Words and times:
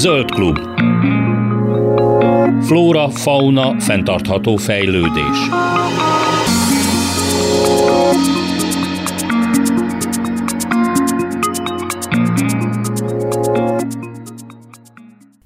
Zöld 0.00 0.30
klub. 0.30 0.58
Flóra, 2.64 3.08
fauna, 3.08 3.80
fenntartható 3.80 4.56
fejlődés. 4.56 5.48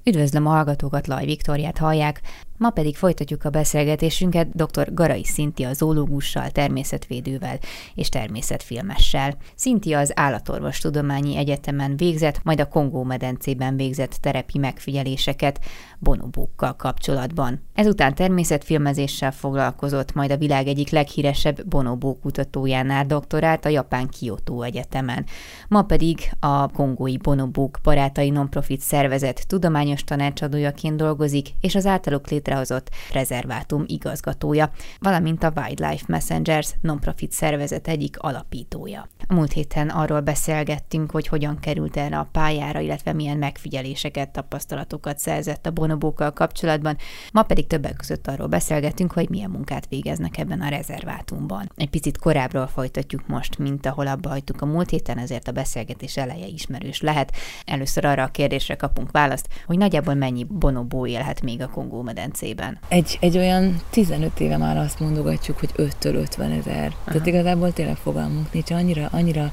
Üdvözlöm 0.03 0.45
a 0.45 0.49
hallgatókat, 0.49 1.07
Laj 1.07 1.25
Viktoriát 1.25 1.77
hallják, 1.77 2.21
Ma 2.57 2.69
pedig 2.69 2.95
folytatjuk 2.95 3.43
a 3.43 3.49
beszélgetésünket 3.49 4.55
dr. 4.55 4.93
Garai 4.93 5.23
Szinti 5.23 5.63
a 5.63 5.73
zoológussal, 5.73 6.49
természetvédővel 6.49 7.59
és 7.95 8.09
természetfilmessel. 8.09 9.37
Szinti 9.55 9.93
az 9.93 10.11
Állatorvostudományi 10.15 11.37
Egyetemen 11.37 11.97
végzett, 11.97 12.43
majd 12.43 12.59
a 12.59 12.67
Kongó-medencében 12.67 13.75
végzett 13.75 14.17
terepi 14.21 14.57
megfigyeléseket 14.57 15.59
bonobókkal 15.99 16.75
kapcsolatban. 16.75 17.63
Ezután 17.73 18.15
természetfilmezéssel 18.15 19.31
foglalkozott, 19.31 20.13
majd 20.13 20.31
a 20.31 20.37
világ 20.37 20.67
egyik 20.67 20.89
leghíresebb 20.89 21.67
bonobó 21.67 22.19
kutatójánál 22.19 23.05
doktorált 23.05 23.65
a 23.65 23.69
Japán 23.69 24.07
Kyoto 24.07 24.61
Egyetemen. 24.61 25.25
Ma 25.67 25.81
pedig 25.81 26.31
a 26.39 26.67
kongói 26.67 27.17
bonobók 27.17 27.79
barátai 27.83 28.29
nonprofit 28.29 28.81
szervezet 28.81 29.47
tudományos 29.47 30.03
tanácsadójaként 30.03 30.97
dolgozik, 30.97 31.49
és 31.61 31.75
az 31.75 31.85
általuk 31.85 32.29
létrehozott 32.29 32.89
rezervátum 33.13 33.83
igazgatója, 33.87 34.71
valamint 34.99 35.43
a 35.43 35.53
Wildlife 35.55 36.05
Messengers 36.07 36.73
nonprofit 36.81 37.31
szervezet 37.31 37.87
egyik 37.87 38.19
alapítója. 38.19 39.07
A 39.27 39.33
múlt 39.33 39.51
héten 39.51 39.89
arról 39.89 40.21
beszélgettünk, 40.21 41.11
hogy 41.11 41.27
hogyan 41.27 41.59
került 41.59 41.97
erre 41.97 42.17
a 42.17 42.29
pályára, 42.31 42.79
illetve 42.79 43.13
milyen 43.13 43.37
megfigyeléseket, 43.37 44.29
tapasztalatokat 44.29 45.19
szerzett 45.19 45.65
a 45.65 45.71
bonobókkal 45.85 46.31
kapcsolatban. 46.33 46.97
Ma 47.31 47.43
pedig 47.43 47.67
többek 47.67 47.95
között 47.95 48.27
arról 48.27 48.47
beszélgettünk, 48.47 49.11
hogy 49.11 49.29
milyen 49.29 49.49
munkát 49.49 49.85
végeznek 49.89 50.37
ebben 50.37 50.61
a 50.61 50.69
rezervátumban. 50.69 51.71
Egy 51.75 51.89
picit 51.89 52.17
korábbról 52.17 52.67
folytatjuk 52.67 53.27
most, 53.27 53.57
mint 53.57 53.85
ahol 53.85 54.07
abba 54.07 54.29
hagytuk 54.29 54.61
a 54.61 54.65
múlt 54.65 54.89
héten, 54.89 55.17
ezért 55.17 55.47
a 55.47 55.51
beszélgetés 55.51 56.17
eleje 56.17 56.45
ismerős 56.45 57.01
lehet. 57.01 57.31
Először 57.65 58.05
arra 58.05 58.23
a 58.23 58.27
kérdésre 58.27 58.75
kapunk 58.75 59.11
választ, 59.11 59.47
hogy 59.65 59.77
nagyjából 59.77 60.13
mennyi 60.13 60.43
bonobó 60.43 61.07
élhet 61.07 61.41
még 61.41 61.61
a 61.61 61.69
Kongó 61.69 62.01
medencében. 62.01 62.79
Egy, 62.87 63.17
egy 63.21 63.37
olyan 63.37 63.81
15 63.89 64.39
éve 64.39 64.57
már 64.57 64.77
azt 64.77 64.99
mondogatjuk, 64.99 65.59
hogy 65.59 65.71
5-től 65.77 66.15
50 66.15 66.51
ezer. 66.51 66.95
Tehát 67.05 67.25
igazából 67.25 67.73
tényleg 67.73 67.95
fogalmunk 67.95 68.53
nincs. 68.53 68.71
Annyira, 68.71 69.07
annyira, 69.11 69.51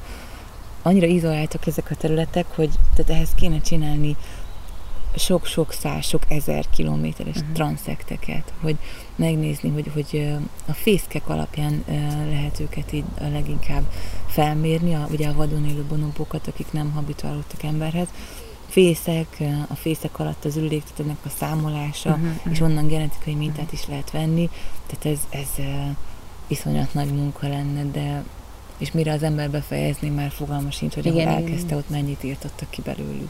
annyira 0.81 1.05
izoláltak 1.05 1.67
ezek 1.67 1.91
a 1.91 1.95
területek, 1.95 2.45
hogy 2.55 2.69
tehát 2.95 3.11
ehhez 3.11 3.29
kéne 3.35 3.61
csinálni 3.61 4.15
sok-sok 5.15 5.71
száz, 5.71 6.05
sok 6.05 6.21
ezer 6.27 6.65
kilométeres 6.69 7.35
uh-huh. 7.35 7.53
transzekteket, 7.53 8.53
hogy 8.61 8.77
megnézni, 9.15 9.69
hogy, 9.69 9.91
hogy 9.93 10.33
a 10.67 10.73
fészkek 10.73 11.29
alapján 11.29 11.83
lehet 12.29 12.59
őket 12.59 12.93
így 12.93 13.03
leginkább 13.31 13.83
felmérni, 14.27 14.93
a, 14.93 15.07
ugye 15.11 15.27
a 15.27 15.33
vadon 15.33 15.65
élő 15.65 15.83
bonobókat, 15.83 16.47
akik 16.47 16.71
nem 16.71 16.91
habituálódtak 16.91 17.63
emberhez, 17.63 18.07
fészek, 18.67 19.43
a 19.67 19.75
fészek 19.75 20.19
alatt 20.19 20.45
az 20.45 20.57
ürüléktetetnek 20.57 21.17
a 21.25 21.29
számolása, 21.37 22.09
uh-huh, 22.09 22.25
uh-huh. 22.25 22.51
és 22.51 22.59
onnan 22.59 22.87
genetikai 22.87 23.33
mintát 23.33 23.63
uh-huh. 23.63 23.79
is 23.79 23.87
lehet 23.87 24.11
venni, 24.11 24.49
tehát 24.87 25.05
ez, 25.05 25.39
ez 25.39 25.65
iszonyat 26.47 26.93
nagy 26.93 27.13
munka 27.13 27.47
lenne, 27.47 27.83
de 27.83 28.23
és 28.77 28.91
mire 28.91 29.11
az 29.11 29.23
ember 29.23 29.49
befejezni, 29.49 30.09
már 30.09 30.31
fogalma 30.31 30.71
sincs, 30.71 30.93
hogy 30.93 31.05
igen, 31.05 31.27
ahol 31.27 31.39
elkezdte, 31.39 31.65
igen. 31.65 31.77
ott 31.77 31.89
mennyit 31.89 32.23
írtottak 32.23 32.69
ki 32.69 32.81
belőlük. 32.81 33.29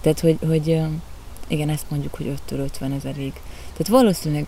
Tehát, 0.00 0.20
hogy, 0.20 0.38
hogy 0.46 0.80
igen, 1.48 1.68
ezt 1.68 1.90
mondjuk, 1.90 2.14
hogy 2.14 2.32
5-től 2.48 2.58
50 2.58 2.92
ezerig. 2.92 3.32
Tehát 3.72 3.88
valószínűleg 3.88 4.46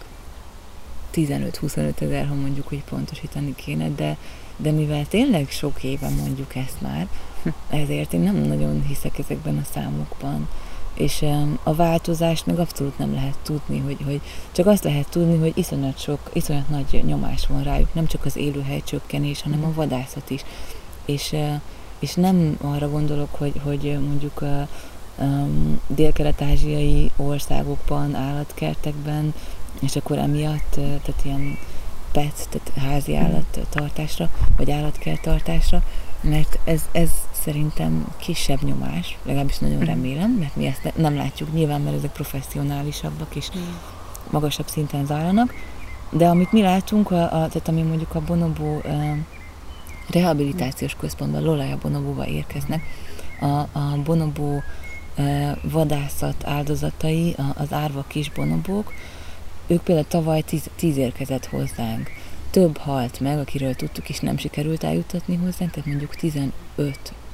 15-25 1.14 2.00
ezer, 2.00 2.26
ha 2.26 2.34
mondjuk, 2.34 2.68
hogy 2.68 2.84
pontosítani 2.84 3.54
kéne, 3.54 3.88
de, 3.88 4.16
de 4.56 4.70
mivel 4.70 5.06
tényleg 5.06 5.50
sok 5.50 5.82
éve 5.82 6.08
mondjuk 6.08 6.54
ezt 6.54 6.80
már, 6.80 7.08
ezért 7.82 8.12
én 8.12 8.20
nem 8.20 8.36
nagyon 8.36 8.84
hiszek 8.86 9.18
ezekben 9.18 9.58
a 9.58 9.68
számokban. 9.72 10.48
És 10.94 11.24
a 11.62 11.74
változást 11.74 12.46
meg 12.46 12.58
abszolút 12.58 12.98
nem 12.98 13.14
lehet 13.14 13.38
tudni, 13.42 13.78
hogy, 13.78 13.96
hogy 14.04 14.20
csak 14.52 14.66
azt 14.66 14.84
lehet 14.84 15.08
tudni, 15.08 15.38
hogy 15.38 15.52
iszonyat 15.54 15.98
sok, 16.00 16.30
iszonyat 16.32 16.68
nagy 16.68 17.02
nyomás 17.06 17.46
van 17.46 17.62
rájuk, 17.62 17.94
nem 17.94 18.06
csak 18.06 18.24
az 18.24 18.36
élőhely 18.36 18.82
csökkenés, 18.84 19.42
hanem 19.42 19.64
a 19.64 19.72
vadászat 19.72 20.30
is. 20.30 20.44
És, 21.04 21.34
és 21.98 22.14
nem 22.14 22.58
arra 22.60 22.90
gondolok, 22.90 23.34
hogy, 23.34 23.60
hogy 23.64 23.98
mondjuk 24.06 24.42
a, 25.18 25.24
dél-kelet-ázsiai 25.86 27.10
országokban, 27.16 28.14
állatkertekben, 28.14 29.34
és 29.80 29.96
akkor 29.96 30.18
emiatt, 30.18 30.70
tehát 30.70 31.20
ilyen 31.22 31.58
pet, 32.12 32.48
tehát 32.50 32.90
házi 32.90 33.16
állattartásra, 33.16 34.30
vagy 34.56 34.70
állatkertartásra, 34.70 35.82
mert 36.20 36.58
ez, 36.64 36.82
ez 36.92 37.10
szerintem 37.32 38.06
kisebb 38.16 38.62
nyomás, 38.62 39.18
legalábbis 39.22 39.58
nagyon 39.58 39.76
mhm. 39.76 39.86
remélem, 39.86 40.30
mert 40.30 40.56
mi 40.56 40.66
ezt 40.66 40.92
nem 40.96 41.16
látjuk 41.16 41.52
nyilván, 41.52 41.80
mert 41.80 41.96
ezek 41.96 42.12
professzionálisabbak 42.12 43.36
és 43.36 43.48
magasabb 44.30 44.66
szinten 44.66 45.06
zajlanak, 45.06 45.54
de 46.10 46.28
amit 46.28 46.52
mi 46.52 46.62
látunk, 46.62 47.10
a, 47.10 47.22
a, 47.22 47.28
tehát 47.28 47.68
ami 47.68 47.82
mondjuk 47.82 48.14
a 48.14 48.20
Bonobo 48.20 48.76
a 48.76 49.16
rehabilitációs 50.10 50.94
központban, 50.94 51.42
Lolaja 51.42 51.78
Bonobóba 51.82 52.26
érkeznek, 52.26 52.82
a, 53.40 53.78
a 53.78 53.98
Bonobo 54.04 54.60
vadászat 55.62 56.44
áldozatai, 56.46 57.34
az 57.54 57.72
árva 57.72 58.04
kis 58.08 58.30
bonobók, 58.30 58.92
ők 59.66 59.82
például 59.82 60.06
tavaly 60.06 60.40
tíz, 60.40 60.70
tíz 60.76 60.96
érkezett 60.96 61.46
hozzánk. 61.46 62.10
Több 62.50 62.76
halt 62.76 63.20
meg, 63.20 63.38
akiről 63.38 63.74
tudtuk, 63.74 64.08
és 64.08 64.20
nem 64.20 64.36
sikerült 64.36 64.84
eljutatni 64.84 65.36
hozzánk, 65.36 65.70
tehát 65.70 65.86
mondjuk 65.86 66.14
15 66.14 66.52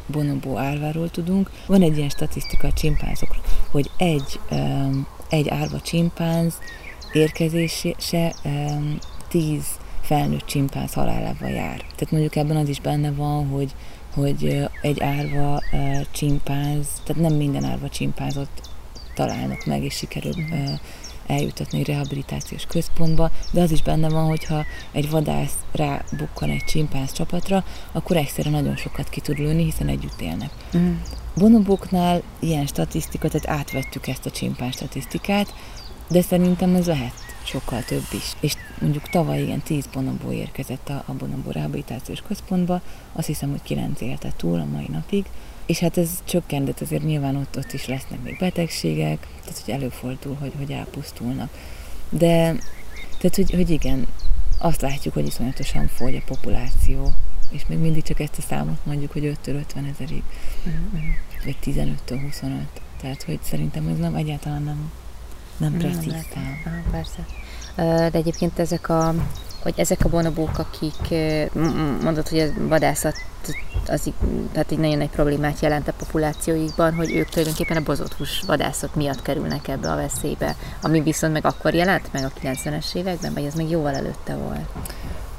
bonobó 0.06 0.59
árváról 0.59 1.11
tudunk. 1.11 1.50
Van 1.67 1.83
egy 1.83 1.97
ilyen 1.97 2.09
statisztika 2.09 2.67
a 2.67 2.72
csimpánzokról, 2.72 3.43
hogy 3.71 3.91
egy, 3.97 4.41
egy 5.28 5.49
árva 5.49 5.81
csimpánz 5.81 6.55
érkezése 7.12 8.34
10 9.28 9.65
felnőtt 10.01 10.47
csimpánz 10.47 10.93
halálával 10.93 11.49
jár. 11.49 11.77
Tehát 11.77 12.11
mondjuk 12.11 12.37
ebben 12.37 12.56
az 12.56 12.69
is 12.69 12.81
benne 12.81 13.11
van, 13.11 13.49
hogy 13.49 13.75
hogy 14.14 14.69
egy 14.82 15.00
árva 15.00 15.62
csimpánz, 16.10 16.86
tehát 17.04 17.22
nem 17.22 17.32
minden 17.32 17.64
árva 17.64 17.88
csimpánzot 17.88 18.48
találnak 19.14 19.64
meg, 19.64 19.84
és 19.84 19.94
sikerül 19.94 20.34
eljutatni 21.26 21.78
egy 21.78 21.86
rehabilitációs 21.86 22.66
központba, 22.66 23.30
de 23.50 23.60
az 23.60 23.70
is 23.70 23.82
benne 23.82 24.08
van, 24.08 24.26
hogyha 24.26 24.64
egy 24.92 25.10
vadász 25.10 25.54
rábukkan 25.72 26.50
egy 26.50 26.64
csimpánz 26.64 27.12
csapatra, 27.12 27.64
akkor 27.92 28.16
egyszerre 28.16 28.50
nagyon 28.50 28.76
sokat 28.76 29.08
ki 29.08 29.20
tud 29.20 29.38
lőni, 29.38 29.64
hiszen 29.64 29.88
együtt 29.88 30.20
élnek. 30.20 30.50
Mm. 30.76 30.94
Bonoboknál 31.36 32.22
ilyen 32.38 32.66
statisztika, 32.66 33.28
tehát 33.28 33.60
átvettük 33.60 34.06
ezt 34.06 34.26
a 34.26 34.30
csimpánz 34.30 34.74
statisztikát, 34.74 35.54
de 36.08 36.20
szerintem 36.20 36.74
ez 36.74 36.86
lehet 36.86 37.12
sokkal 37.44 37.82
több 37.82 38.06
is. 38.12 38.32
És 38.41 38.55
mondjuk 38.81 39.09
tavaly 39.09 39.43
ilyen 39.43 39.62
10 39.62 39.87
bonobó 39.87 40.32
érkezett 40.32 40.88
a, 40.88 41.03
a 41.06 41.12
bonobó 41.12 41.50
rehabilitációs 41.50 42.22
központba, 42.22 42.81
azt 43.12 43.27
hiszem, 43.27 43.50
hogy 43.50 43.62
9 43.62 44.00
élte 44.00 44.32
túl 44.37 44.60
a 44.60 44.65
mai 44.65 44.87
napig, 44.88 45.25
és 45.66 45.78
hát 45.78 45.99
ez 45.99 46.10
csökkent, 46.25 46.65
de 46.65 46.72
azért 46.81 47.04
nyilván 47.04 47.37
ott, 47.37 47.56
ott 47.56 47.72
is 47.72 47.87
lesznek 47.87 48.22
még 48.22 48.38
betegségek, 48.38 49.27
tehát 49.44 49.62
hogy 49.65 49.75
előfordul, 49.75 50.37
hogy, 50.41 50.53
hogy 50.56 50.71
elpusztulnak. 50.71 51.50
De, 52.09 52.56
tehát 53.19 53.37
hogy, 53.37 53.50
hogy 53.50 53.71
igen, 53.71 54.06
azt 54.59 54.81
látjuk, 54.81 55.15
hogy 55.15 55.27
iszonyatosan 55.27 55.87
fogy 55.87 56.16
a 56.16 56.22
populáció, 56.27 57.12
és 57.50 57.66
még 57.66 57.78
mindig 57.78 58.03
csak 58.03 58.21
ezt 58.21 58.38
a 58.38 58.43
számot 58.43 58.86
mondjuk, 58.86 59.13
hogy 59.13 59.36
5-től 59.45 59.54
50 59.54 59.84
ezerig, 59.84 60.22
mm-hmm. 60.68 61.09
vagy 61.45 61.57
15-től 61.65 62.18
25. 62.22 62.66
Tehát, 63.01 63.22
hogy 63.22 63.39
szerintem 63.42 63.89
ez 63.89 63.98
nem 63.98 64.15
egyáltalán 64.15 64.63
nem 64.63 64.91
nem 65.56 65.77
precíz 65.77 66.12
nem 66.65 66.84
persze. 66.91 67.27
De 68.10 68.10
egyébként 68.18 68.59
ezek 68.59 68.89
a, 68.89 69.15
hogy 69.62 69.74
ezek 69.77 70.04
a 70.04 70.09
bonobók, 70.09 70.59
akik 70.59 71.15
mondod, 72.03 72.28
hogy 72.28 72.39
a 72.39 72.68
vadászat 72.68 73.15
az 73.86 74.10
tehát 74.53 74.71
így 74.71 74.78
nagyon 74.78 74.98
nagy 74.98 75.09
problémát 75.09 75.60
jelent 75.60 75.89
a 75.89 75.92
populációikban, 75.92 76.95
hogy 76.95 77.12
ők 77.12 77.28
tulajdonképpen 77.28 77.77
a 77.77 77.83
bozott 77.83 78.12
hús 78.12 78.42
vadászat 78.47 78.95
miatt 78.95 79.22
kerülnek 79.22 79.68
ebbe 79.68 79.91
a 79.91 79.97
veszélybe, 79.97 80.56
ami 80.83 81.01
viszont 81.01 81.33
meg 81.33 81.45
akkor 81.45 81.74
jelent 81.74 82.12
meg 82.12 82.24
a 82.24 82.33
90-es 82.41 82.95
években, 82.95 83.34
vagy 83.34 83.45
ez 83.45 83.54
még 83.54 83.71
jóval 83.71 83.95
előtte 83.95 84.34
volt? 84.34 84.68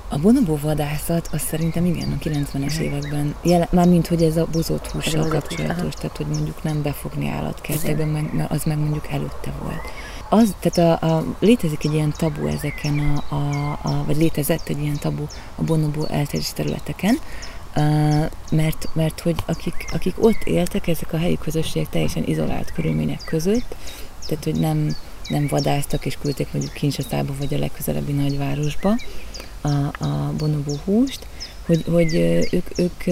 A 0.09 0.17
bonobó 0.17 0.59
vadászat, 0.61 1.29
az 1.31 1.41
szerintem 1.41 1.85
igen, 1.85 2.11
a 2.11 2.23
90-es 2.23 2.77
években, 2.77 3.35
jelen, 3.41 3.67
már 3.71 3.87
mint 3.87 4.07
hogy 4.07 4.23
ez 4.23 4.37
a 4.37 4.47
bozott 4.51 4.87
hússal 4.87 5.27
kapcsolatos, 5.27 5.93
tehát 5.93 6.17
hogy 6.17 6.27
mondjuk 6.27 6.63
nem 6.63 6.81
befogni 6.81 7.29
állatkertekben, 7.29 8.07
meg, 8.07 8.45
az 8.49 8.63
meg 8.63 8.77
mondjuk 8.77 9.07
előtte 9.07 9.51
volt. 9.61 9.81
Az, 10.35 10.55
tehát 10.59 11.01
a, 11.01 11.15
a, 11.15 11.35
létezik 11.39 11.83
egy 11.83 11.93
ilyen 11.93 12.13
tabu 12.17 12.47
ezeken, 12.47 12.99
a, 12.99 13.35
a, 13.35 13.71
a, 13.81 14.03
vagy 14.05 14.17
létezett 14.17 14.67
egy 14.67 14.81
ilyen 14.81 14.97
tabu 14.99 15.23
a 15.55 15.63
bonobó 15.63 16.01
elterjedés 16.01 16.53
területeken, 16.53 17.19
mert, 18.51 18.89
mert 18.93 19.19
hogy 19.19 19.35
akik, 19.45 19.85
akik 19.91 20.23
ott 20.23 20.43
éltek, 20.43 20.87
ezek 20.87 21.13
a 21.13 21.17
helyi 21.17 21.37
közösségek 21.37 21.89
teljesen 21.89 22.23
izolált 22.27 22.73
körülmények 22.73 23.21
között, 23.25 23.75
tehát 24.27 24.43
hogy 24.43 24.59
nem, 24.59 24.95
nem 25.29 25.47
vadáztak 25.47 26.05
és 26.05 26.17
küldték 26.21 26.47
mondjuk 26.51 26.73
Kinsaszába 26.73 27.33
vagy 27.39 27.53
a 27.53 27.57
legközelebbi 27.57 28.11
nagyvárosba 28.11 28.95
a, 29.61 30.03
a 30.05 30.33
bonobó 30.37 30.79
húst, 30.85 31.27
hogy, 31.65 31.83
hogy 31.91 32.13
ők, 32.51 32.79
ők, 32.79 33.03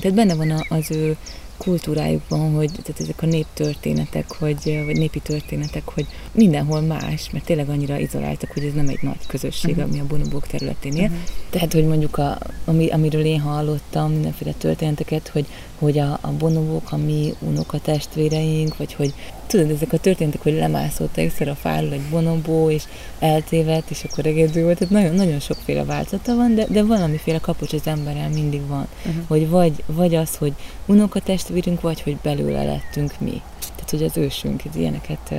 tehát 0.00 0.14
benne 0.14 0.34
van 0.34 0.66
az 0.68 0.90
ő 0.90 1.16
kultúrájukban, 1.64 2.54
hogy 2.54 2.70
tehát 2.70 3.00
ezek 3.00 3.22
a 3.22 3.26
néptörténetek, 3.26 4.32
hogy, 4.32 4.82
vagy 4.84 4.96
népi 4.96 5.20
történetek, 5.20 5.88
hogy 5.88 6.06
mindenhol 6.32 6.80
más, 6.80 7.30
mert 7.30 7.44
tényleg 7.44 7.68
annyira 7.68 7.98
izoláltak, 7.98 8.50
hogy 8.52 8.64
ez 8.64 8.72
nem 8.72 8.88
egy 8.88 9.02
nagy 9.02 9.26
közösség, 9.26 9.70
uh-huh. 9.70 9.90
ami 9.90 10.00
a 10.00 10.06
bonobók 10.06 10.46
területén 10.46 10.92
él. 10.92 11.02
Uh-huh. 11.02 11.18
Tehát, 11.50 11.72
hogy 11.72 11.86
mondjuk, 11.86 12.18
a, 12.18 12.38
ami, 12.64 12.88
amiről 12.88 13.24
én 13.24 13.40
hallottam 13.40 14.12
mindenféle 14.12 14.52
történeteket, 14.52 15.28
hogy, 15.28 15.46
hogy 15.80 15.98
a, 15.98 16.18
a 16.20 16.30
bonobók 16.38 16.92
a 16.92 16.96
mi 16.96 17.34
unokatestvéreink, 17.38 18.76
vagy 18.76 18.94
hogy 18.94 19.14
tudod, 19.46 19.70
ezek 19.70 19.92
a 19.92 19.98
történetek, 19.98 20.42
hogy 20.42 20.52
lemászott 20.52 21.16
egyszer 21.16 21.48
a 21.48 21.54
fáról 21.54 21.92
egy 21.92 22.08
bonobó, 22.10 22.70
és 22.70 22.84
eltévedt, 23.18 23.90
és 23.90 24.04
akkor 24.04 24.26
egyedül 24.26 24.62
volt. 24.62 24.78
Tehát 24.78 24.94
nagyon, 24.94 25.14
nagyon 25.14 25.40
sokféle 25.40 25.84
változata 25.84 26.34
van, 26.34 26.54
de, 26.54 26.66
de 26.68 26.84
valamiféle 26.84 27.38
kapocs 27.38 27.72
az 27.72 27.86
emberrel 27.86 28.28
mindig 28.28 28.66
van. 28.66 28.86
Uh-huh. 29.06 29.24
Hogy 29.28 29.48
vagy, 29.48 29.82
vagy 29.86 30.14
az, 30.14 30.36
hogy 30.36 30.52
unokatestvérünk, 30.86 31.80
vagy 31.80 32.02
hogy 32.02 32.16
belőle 32.16 32.64
lettünk 32.64 33.12
mi. 33.18 33.42
Tehát, 33.60 33.90
hogy 33.90 34.02
az 34.02 34.16
ősünk, 34.16 34.64
ez 34.64 34.76
ilyeneket 34.76 35.30
uh, 35.30 35.38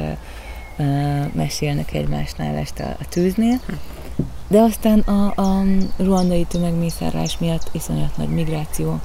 uh, 0.77 1.33
mesélnek 1.33 1.93
egymásnál 1.93 2.55
este 2.55 2.83
a, 2.83 2.95
a 2.99 3.07
tűznél. 3.09 3.59
De 4.47 4.59
aztán 4.59 4.99
a, 4.99 5.41
a 5.41 5.63
ruandai 5.97 6.43
tömegmészárlás 6.43 7.37
miatt 7.37 7.69
iszonyat 7.71 8.17
nagy 8.17 8.29
migráció, 8.29 8.99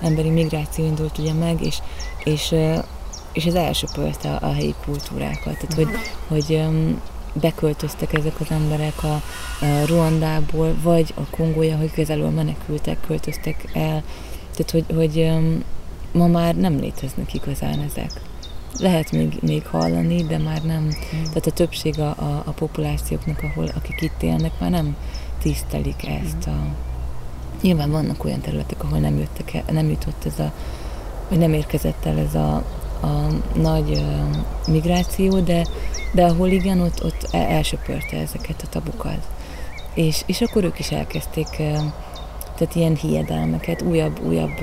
emberi 0.00 0.30
migráció 0.30 0.84
indult 0.84 1.18
ugye 1.18 1.32
meg, 1.32 1.64
és, 1.64 1.78
és 2.24 2.54
és 3.32 3.44
ez 3.44 3.54
elsöpölte 3.54 4.30
a, 4.30 4.46
a 4.46 4.52
helyi 4.52 4.74
kultúrákat. 4.84 5.58
Tehát, 5.58 5.74
hogy, 5.74 5.88
hogy 6.28 6.62
beköltöztek 7.32 8.12
ezek 8.12 8.40
az 8.40 8.50
emberek 8.50 9.02
a, 9.02 9.14
a 9.14 9.22
Ruandából, 9.86 10.76
vagy 10.82 11.14
a 11.16 11.26
Kongója, 11.30 11.76
hogy 11.76 11.92
közelről 11.92 12.30
menekültek, 12.30 13.00
költöztek 13.06 13.64
el. 13.72 14.02
Tehát, 14.56 14.70
hogy, 14.70 14.84
hogy 14.94 15.30
ma 16.12 16.26
már 16.26 16.54
nem 16.54 16.78
léteznek 16.78 17.34
igazán 17.34 17.80
ezek. 17.80 18.10
Lehet 18.78 19.12
még, 19.12 19.38
még 19.40 19.66
hallani, 19.66 20.22
de 20.22 20.38
már 20.38 20.62
nem. 20.62 20.88
Tehát 21.10 21.46
a 21.46 21.50
többség 21.50 22.00
a, 22.00 22.08
a, 22.08 22.42
a 22.44 22.50
populációknak, 22.50 23.42
ahol, 23.42 23.70
akik 23.76 24.00
itt 24.00 24.22
élnek, 24.22 24.52
már 24.60 24.70
nem 24.70 24.96
tisztelik 25.42 26.06
ezt 26.06 26.46
a... 26.46 26.88
Nyilván 27.60 27.90
vannak 27.90 28.24
olyan 28.24 28.40
területek, 28.40 28.84
ahol 28.84 28.98
nem, 28.98 29.18
jöttek 29.18 29.54
el, 29.54 29.62
nem 29.72 29.88
jutott 29.88 30.24
ez 30.26 30.38
a, 30.38 30.52
vagy 31.28 31.38
nem 31.38 31.52
érkezett 31.52 32.04
el 32.04 32.18
ez 32.18 32.34
a 32.34 32.64
a 33.00 33.32
nagy 33.58 34.04
migráció, 34.66 35.40
de, 35.40 35.66
de 36.12 36.24
ahol 36.24 36.48
igen, 36.48 36.80
ott, 36.80 37.04
ott 37.04 37.28
elsöpörte 37.32 38.16
ezeket 38.16 38.62
a 38.62 38.68
tabukat. 38.68 39.26
És, 39.94 40.22
és 40.26 40.40
akkor 40.40 40.64
ők 40.64 40.78
is 40.78 40.90
elkezdték 40.90 41.62
tehát 42.60 42.74
ilyen 42.74 42.96
hiedelmeket, 42.96 43.82
újabb, 43.82 44.20
újabb 44.26 44.60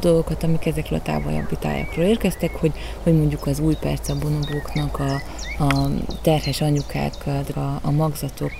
dolgokat, 0.00 0.42
amik 0.42 0.66
ezekről 0.66 0.98
a 0.98 1.02
távolabbi 1.02 1.56
tájakról 1.58 2.04
érkeztek, 2.04 2.54
hogy, 2.54 2.72
hogy 3.02 3.14
mondjuk 3.14 3.46
az 3.46 3.58
új 3.58 3.74
perc 3.74 4.08
a 4.08 4.18
bonobóknak 4.18 4.98
a, 4.98 5.14
a 5.64 5.90
terhes 6.22 6.60
anyukák 6.60 7.26
a, 7.54 7.78
a 7.82 7.90
magzatok 7.90 8.52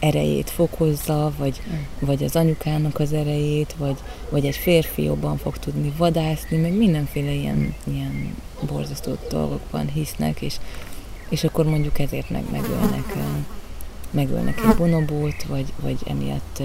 erejét 0.00 0.50
fokozza, 0.50 1.32
vagy, 1.38 1.60
vagy 1.98 2.22
az 2.22 2.36
anyukának 2.36 2.98
az 3.00 3.12
erejét, 3.12 3.74
vagy, 3.78 3.96
vagy 4.30 4.46
egy 4.46 4.56
férfi 4.56 5.02
jobban 5.02 5.36
fog 5.36 5.58
tudni 5.58 5.92
vadászni, 5.96 6.56
meg 6.56 6.76
mindenféle 6.76 7.30
ilyen, 7.30 7.74
ilyen 7.84 8.34
borzasztó 8.66 9.12
dolgokban 9.30 9.88
hisznek, 9.88 10.40
és, 10.40 10.56
és 11.28 11.44
akkor 11.44 11.64
mondjuk 11.64 11.98
ezért 11.98 12.30
meg 12.30 12.44
megölnek, 12.50 13.16
megölnek 14.10 14.60
egy 14.68 14.76
bonobót, 14.76 15.42
vagy, 15.42 15.72
vagy 15.80 15.98
emiatt 16.06 16.62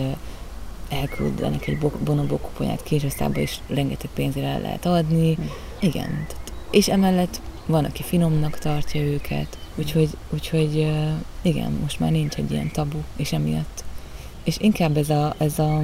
elküldenek 0.90 1.68
egy 1.68 1.78
bonobó 2.04 2.38
kuponyát 2.38 2.84
Kinshasa-ba, 2.84 3.40
és 3.40 3.58
rengeteg 3.68 4.10
pénzére 4.14 4.48
el 4.48 4.62
lehet 4.62 4.86
adni. 4.86 5.38
Mm. 5.42 5.46
Igen. 5.80 6.08
Tehát, 6.28 6.54
és 6.72 6.88
emellett 6.88 7.42
van, 7.66 7.86
aki 7.86 8.04
finomnak 8.04 8.58
tartja 8.58 9.02
őket, 9.02 9.58
úgyhogy, 9.76 10.10
úgyhogy 10.30 10.88
igen, 11.42 11.72
most 11.72 12.00
már 12.00 12.12
nincs 12.12 12.36
egy 12.36 12.52
ilyen 12.52 12.72
tabu, 12.72 12.98
és 13.16 13.32
emiatt. 13.32 13.84
És 14.44 14.58
inkább 14.60 14.98
ez 14.98 15.10
a, 15.10 15.36
ez 15.38 15.60
a 15.60 15.82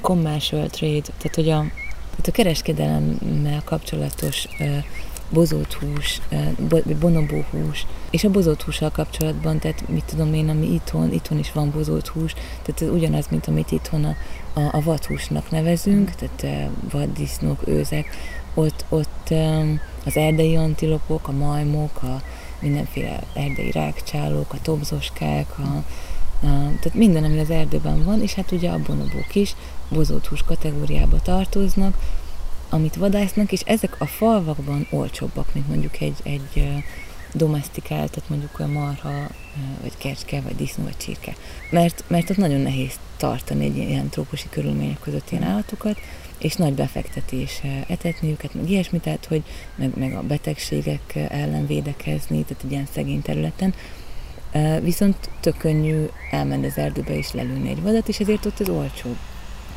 commercial 0.00 0.68
trade, 0.68 1.00
tehát 1.18 1.34
hogy 1.34 1.48
a, 1.48 1.58
a 2.26 2.30
kereskedelemmel 2.30 3.62
kapcsolatos 3.64 4.46
bozott 5.30 5.72
hús, 5.72 6.20
bonobó 7.00 7.44
hús, 7.50 7.86
és 8.10 8.24
a 8.24 8.30
bozott 8.30 8.62
hússal 8.62 8.90
kapcsolatban, 8.90 9.58
tehát 9.58 9.88
mit 9.88 10.04
tudom 10.04 10.34
én, 10.34 10.48
ami 10.48 10.72
itthon, 10.72 11.12
itthon 11.12 11.38
is 11.38 11.52
van 11.52 11.70
bozott 11.70 12.08
hús, 12.08 12.32
tehát 12.32 12.82
ez 12.82 12.88
ugyanaz, 12.88 13.26
mint 13.30 13.46
amit 13.46 13.70
itthon 13.70 14.04
a, 14.04 14.16
a, 14.52 14.60
a 14.60 14.82
vadhúsnak 14.82 15.50
nevezünk, 15.50 16.10
tehát 16.14 16.70
vaddisznók, 16.90 17.68
őzek, 17.68 18.06
ott, 18.54 18.84
ott 18.88 19.34
az 20.04 20.16
erdei 20.16 20.56
antilopok, 20.56 21.28
a 21.28 21.32
majmok, 21.32 22.02
a 22.02 22.22
mindenféle 22.60 23.20
erdei 23.34 23.70
rákcsálók, 23.70 24.52
a 24.52 24.60
tobzoskák, 24.62 25.58
a, 25.58 25.84
tehát 26.40 26.94
minden, 26.94 27.24
ami 27.24 27.38
az 27.38 27.50
erdőben 27.50 28.04
van, 28.04 28.22
és 28.22 28.34
hát 28.34 28.52
ugye 28.52 28.70
a 28.70 28.78
bonobók 28.86 29.34
is 29.34 29.54
bozott 29.88 30.26
hús 30.26 30.42
kategóriába 30.42 31.20
tartoznak, 31.22 31.94
amit 32.70 32.96
vadásznak, 32.96 33.52
és 33.52 33.60
ezek 33.60 34.00
a 34.00 34.06
falvakban 34.06 34.86
olcsóbbak, 34.90 35.54
mint 35.54 35.68
mondjuk 35.68 36.00
egy, 36.00 36.16
egy 36.22 36.82
domestikált, 37.32 38.10
tehát 38.10 38.28
mondjuk 38.28 38.58
a 38.60 38.66
marha, 38.66 39.28
vagy 39.80 39.96
kecske, 39.98 40.40
vagy 40.40 40.56
disznó, 40.56 40.84
vagy 40.84 40.96
csirke. 40.96 41.34
Mert, 41.70 42.04
mert 42.06 42.30
ott 42.30 42.36
nagyon 42.36 42.60
nehéz 42.60 42.98
tartani 43.16 43.64
egy 43.64 43.76
ilyen 43.76 44.08
trópusi 44.08 44.46
körülmények 44.50 45.00
között 45.00 45.30
ilyen 45.30 45.44
állatokat, 45.44 45.98
és 46.38 46.54
nagy 46.54 46.72
befektetés 46.72 47.60
etetni 47.86 48.30
őket, 48.30 48.54
meg 48.54 48.70
ilyesmi, 48.70 48.98
tehát 48.98 49.26
hogy 49.26 49.42
meg, 49.74 49.90
meg 49.96 50.14
a 50.14 50.22
betegségek 50.22 51.14
ellen 51.28 51.66
védekezni, 51.66 52.42
tehát 52.42 52.64
egy 52.64 52.70
ilyen 52.70 52.88
szegény 52.92 53.22
területen. 53.22 53.74
Viszont 54.82 55.16
tök 55.40 55.56
könnyű 55.56 56.06
elmenni 56.30 56.66
az 56.66 56.78
erdőbe 56.78 57.16
és 57.16 57.32
lelőni 57.32 57.68
egy 57.68 57.82
vadat, 57.82 58.08
és 58.08 58.20
ezért 58.20 58.46
ott 58.46 58.60
az 58.60 58.68
olcsóbb. 58.68 59.16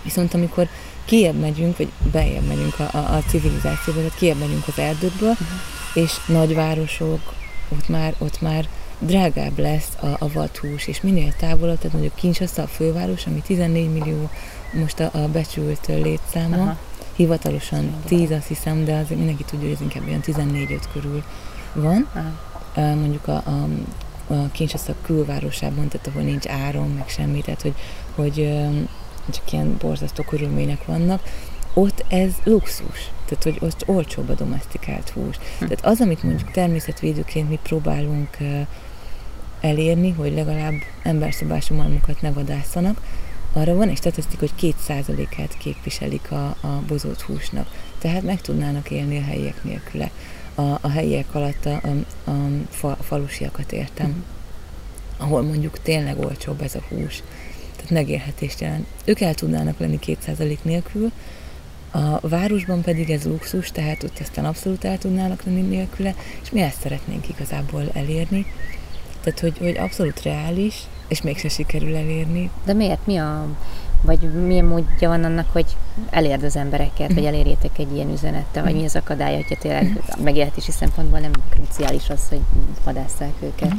Viszont 0.03 0.33
amikor 0.33 0.67
kiebb 1.05 1.39
megyünk, 1.39 1.77
vagy 1.77 1.91
bejebb 2.11 2.47
megyünk 2.47 2.79
a, 2.79 2.89
a, 2.97 3.15
a 3.15 3.23
civilizációba, 3.27 3.99
tehát 3.99 4.17
kiebb 4.17 4.37
megyünk 4.39 4.67
az 4.67 4.79
erdőkből, 4.79 5.29
uh-huh. 5.29 5.47
és 5.93 6.11
nagyvárosok, 6.27 7.33
ott 7.69 7.89
már, 7.89 8.15
ott 8.17 8.41
már 8.41 8.67
drágább 8.99 9.59
lesz 9.59 9.89
a, 10.01 10.07
a 10.19 10.31
vadhús, 10.33 10.87
és 10.87 11.01
minél 11.01 11.33
távolabb, 11.39 11.77
tehát 11.77 11.91
mondjuk 11.91 12.15
Kinshasa 12.15 12.61
a 12.61 12.67
főváros, 12.67 13.25
ami 13.25 13.41
14 13.41 13.91
millió 13.91 14.29
most 14.73 14.99
a, 14.99 15.09
a 15.13 15.27
becsült 15.27 15.87
létszáma, 15.87 16.55
Aha. 16.55 16.77
hivatalosan 17.15 17.95
10 18.05 18.31
azt 18.31 18.47
hiszem, 18.47 18.85
de 18.85 18.93
azért 18.93 19.17
mindenki 19.17 19.43
tudja, 19.43 19.67
hogy 19.67 19.75
ez 19.75 19.81
inkább 19.81 20.07
olyan 20.07 20.23
14-5 20.25 20.79
körül 20.93 21.23
van. 21.73 22.07
Aha. 22.13 22.95
Mondjuk 22.95 23.27
a, 23.27 23.43
a, 23.45 23.67
a 24.33 24.49
Kinshasa 24.51 24.93
külvárosában, 25.01 25.87
tehát 25.87 26.07
ahol 26.07 26.21
nincs 26.21 26.47
áram, 26.47 26.89
meg 26.89 27.09
semmi, 27.09 27.41
tehát 27.41 27.61
hogy, 27.61 27.73
hogy 28.15 28.57
csak 29.29 29.51
ilyen 29.51 29.77
borzasztó 29.79 30.23
körülmények 30.23 30.85
vannak, 30.85 31.21
ott 31.73 32.05
ez 32.07 32.31
luxus. 32.43 33.11
Tehát, 33.25 33.43
hogy 33.43 33.57
ott 33.59 33.83
olcsóbb 33.87 34.29
a 34.29 34.33
domestikált 34.33 35.09
hús. 35.09 35.35
Hm. 35.35 35.65
Tehát 35.65 35.85
az, 35.85 36.01
amit 36.01 36.23
mondjuk 36.23 36.51
természetvédőként 36.51 37.49
mi 37.49 37.59
próbálunk 37.63 38.37
elérni, 39.61 40.11
hogy 40.11 40.33
legalább 40.33 40.73
emberszabású 41.03 41.75
malmokat 41.75 42.21
ne 42.21 42.31
vadászanak, 42.31 43.01
arra 43.53 43.75
van 43.75 43.89
egy 43.89 43.97
statisztika, 43.97 44.39
hogy 44.39 44.55
két 44.55 44.75
százalékát 44.77 45.57
képviselik 45.57 46.31
a, 46.31 46.45
a 46.45 46.83
bozott 46.87 47.21
húsnak. 47.21 47.67
Tehát 47.97 48.21
meg 48.21 48.41
tudnának 48.41 48.91
élni 48.91 49.17
a 49.17 49.23
helyiek 49.23 49.63
nélküle. 49.63 50.11
A, 50.55 50.61
a 50.61 50.89
helyiek 50.89 51.35
alatt 51.35 51.65
a, 51.65 51.81
a, 51.83 52.29
a, 52.31 52.33
fa, 52.69 52.97
falusiakat 53.01 53.71
értem, 53.71 54.07
uh-huh. 54.07 54.23
ahol 55.17 55.41
mondjuk 55.41 55.81
tényleg 55.81 56.19
olcsóbb 56.19 56.61
ez 56.61 56.75
a 56.75 56.81
hús 56.89 57.23
tehát 57.87 58.05
megélhetést 58.05 58.59
jelent. 58.59 58.87
Ők 59.05 59.19
el 59.19 59.33
tudnának 59.33 59.79
lenni 59.79 59.99
2% 60.05 60.57
nélkül, 60.61 61.11
a 61.91 62.27
városban 62.27 62.81
pedig 62.81 63.09
ez 63.09 63.23
luxus, 63.23 63.71
tehát 63.71 64.03
ott 64.03 64.19
aztán 64.19 64.45
abszolút 64.45 64.85
el 64.85 64.97
tudnának 64.97 65.43
lenni 65.43 65.61
nélküle, 65.61 66.15
és 66.43 66.51
mi 66.51 66.61
ezt 66.61 66.81
szeretnénk 66.81 67.29
igazából 67.29 67.89
elérni. 67.93 68.45
Tehát, 69.23 69.39
hogy, 69.39 69.57
hogy 69.57 69.77
abszolút 69.77 70.21
reális, 70.21 70.75
és 71.07 71.21
mégse 71.21 71.49
sikerül 71.49 71.95
elérni. 71.95 72.49
De 72.65 72.73
miért? 72.73 73.05
Mi 73.05 73.17
a 73.17 73.47
vagy 74.01 74.45
milyen 74.45 74.65
módja 74.65 75.09
van 75.09 75.23
annak, 75.23 75.49
hogy 75.51 75.65
elérd 76.09 76.43
az 76.43 76.55
embereket, 76.55 77.07
vagy 77.07 77.23
mhm. 77.23 77.33
elérjétek 77.33 77.77
egy 77.77 77.95
ilyen 77.95 78.11
üzenettel, 78.11 78.63
vagy 78.63 78.75
mi 78.75 78.85
az 78.85 78.95
akadály, 78.95 79.35
hogyha 79.35 79.55
tényleg 79.55 79.83
mhm. 79.83 80.23
megélhetési 80.23 80.71
szempontból 80.71 81.19
nem 81.19 81.31
kruciális 81.49 82.09
az, 82.09 82.29
hogy 82.29 82.41
vadásszák 82.83 83.33
őket? 83.39 83.73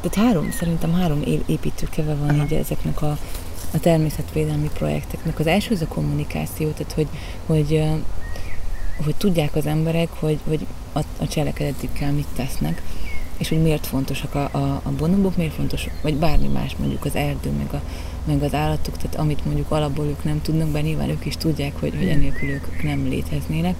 Tehát 0.00 0.14
három, 0.14 0.50
szerintem 0.50 0.92
három 0.92 1.22
építőkeve 1.46 2.14
van 2.14 2.28
Aha. 2.28 2.44
így 2.44 2.52
ezeknek 2.52 3.02
a 3.02 3.18
a 3.74 3.78
természetvédelmi 3.80 4.70
projekteknek. 4.74 5.38
Az 5.38 5.46
első 5.46 5.74
az 5.74 5.80
a 5.82 5.86
kommunikáció, 5.86 6.70
tehát 6.70 6.92
hogy, 6.92 7.08
hogy, 7.46 7.82
hogy 9.04 9.14
tudják 9.16 9.56
az 9.56 9.66
emberek, 9.66 10.08
hogy, 10.08 10.38
hogy 10.48 10.66
a, 10.92 10.98
a 11.18 11.28
cselekedetikkel 11.28 12.12
mit 12.12 12.26
tesznek, 12.36 12.82
és 13.36 13.48
hogy 13.48 13.62
miért 13.62 13.86
fontosak 13.86 14.34
a, 14.34 14.48
a, 14.52 14.80
a 14.84 14.90
bonobok, 14.98 15.36
miért 15.36 15.52
fontos, 15.52 15.88
vagy 16.02 16.14
bármi 16.14 16.48
más, 16.48 16.76
mondjuk 16.78 17.04
az 17.04 17.14
erdő, 17.14 17.50
meg, 17.50 17.72
a, 17.72 17.82
meg 18.24 18.42
az 18.42 18.54
állatok, 18.54 18.96
tehát 18.96 19.16
amit 19.16 19.44
mondjuk 19.44 19.70
alapból 19.70 20.06
ők 20.06 20.24
nem 20.24 20.42
tudnak, 20.42 20.68
bár 20.68 20.82
nyilván 20.82 21.08
ők 21.08 21.26
is 21.26 21.36
tudják, 21.36 21.80
hogy, 21.80 21.94
hogy 21.98 22.08
enélkül 22.08 22.48
ők 22.48 22.82
nem 22.82 23.08
léteznének, 23.08 23.74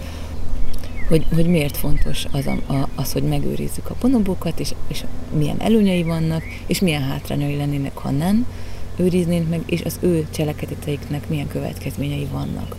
hogy, 1.08 1.26
hogy 1.34 1.46
miért 1.46 1.76
fontos 1.76 2.24
az, 2.30 2.46
a, 2.46 2.88
az, 2.94 3.12
hogy 3.12 3.22
megőrizzük 3.22 3.90
a 3.90 3.96
bonobokat, 4.00 4.60
és, 4.60 4.74
és 4.88 5.04
milyen 5.36 5.60
előnyei 5.60 6.02
vannak, 6.02 6.42
és 6.66 6.80
milyen 6.80 7.02
hátrányai 7.02 7.56
lennének, 7.56 7.96
ha 7.96 8.10
nem 8.10 8.46
őriznénk 8.96 9.48
meg, 9.48 9.62
és 9.66 9.82
az 9.82 9.98
ő 10.00 10.26
cselekedeteiknek 10.30 11.28
milyen 11.28 11.48
következményei 11.48 12.26
vannak. 12.32 12.76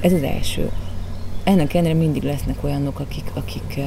Ez 0.00 0.12
az 0.12 0.22
első. 0.22 0.70
Ennek 1.44 1.74
ellenére 1.74 1.98
mindig 1.98 2.22
lesznek 2.22 2.64
olyanok, 2.64 3.00
akik, 3.00 3.30
akik 3.34 3.80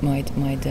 majd, 0.00 0.32
majd 0.34 0.68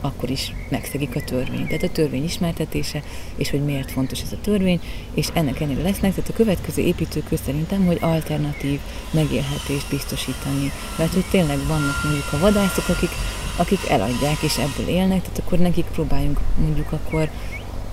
akkor 0.00 0.30
is 0.30 0.52
megszegik 0.68 1.16
a 1.16 1.24
törvényt. 1.24 1.66
Tehát 1.66 1.82
a 1.82 1.90
törvény 1.90 2.24
ismertetése, 2.24 3.02
és 3.36 3.50
hogy 3.50 3.64
miért 3.64 3.90
fontos 3.90 4.22
ez 4.22 4.32
a 4.32 4.40
törvény, 4.42 4.80
és 5.14 5.28
ennek 5.32 5.60
ennél 5.60 5.82
lesznek, 5.82 6.14
tehát 6.14 6.30
a 6.30 6.36
következő 6.36 6.82
építőkő 6.82 7.36
szerintem, 7.44 7.86
hogy 7.86 7.98
alternatív 8.00 8.80
megélhetést 9.10 9.88
biztosítani. 9.90 10.70
Mert 10.98 11.12
hogy 11.12 11.24
tényleg 11.30 11.58
vannak 11.66 12.02
mondjuk 12.04 12.32
a 12.32 12.38
vadászok, 12.38 12.88
akik, 12.88 13.10
akik 13.56 13.88
eladják 13.88 14.42
és 14.42 14.58
ebből 14.58 14.88
élnek, 14.94 15.22
tehát 15.22 15.42
akkor 15.44 15.58
nekik 15.58 15.84
próbáljunk 15.84 16.40
mondjuk 16.60 16.92
akkor 16.92 17.30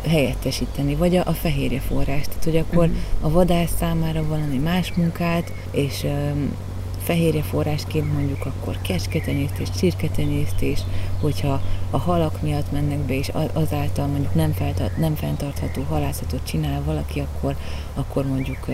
helyettesíteni, 0.07 0.95
vagy 0.95 1.15
a, 1.15 1.23
a 1.25 1.31
fehérje 1.31 1.79
forrást, 1.79 2.27
tehát 2.27 2.43
hogy 2.43 2.57
akkor 2.57 2.85
uh-huh. 2.85 2.97
a 3.21 3.29
vadász 3.29 3.71
számára 3.79 4.27
valami 4.27 4.57
más 4.57 4.93
munkát, 4.93 5.53
és 5.71 6.03
um, 6.03 6.55
fehérje 7.03 7.41
forrásként 7.41 8.13
mondjuk 8.13 8.45
akkor 8.45 8.77
kecsketenyésztés, 8.81 9.67
csirketenyésztés, 9.77 10.79
hogyha 11.21 11.61
a 11.89 11.97
halak 11.97 12.41
miatt 12.41 12.71
mennek 12.71 12.99
be, 12.99 13.13
és 13.13 13.31
azáltal 13.53 14.07
mondjuk 14.07 14.35
nem, 14.35 14.51
feltart, 14.51 14.97
nem 14.97 15.15
fenntartható 15.15 15.81
halászatot 15.89 16.45
csinál 16.45 16.83
valaki, 16.83 17.19
akkor, 17.19 17.55
akkor 17.93 18.25
mondjuk 18.25 18.67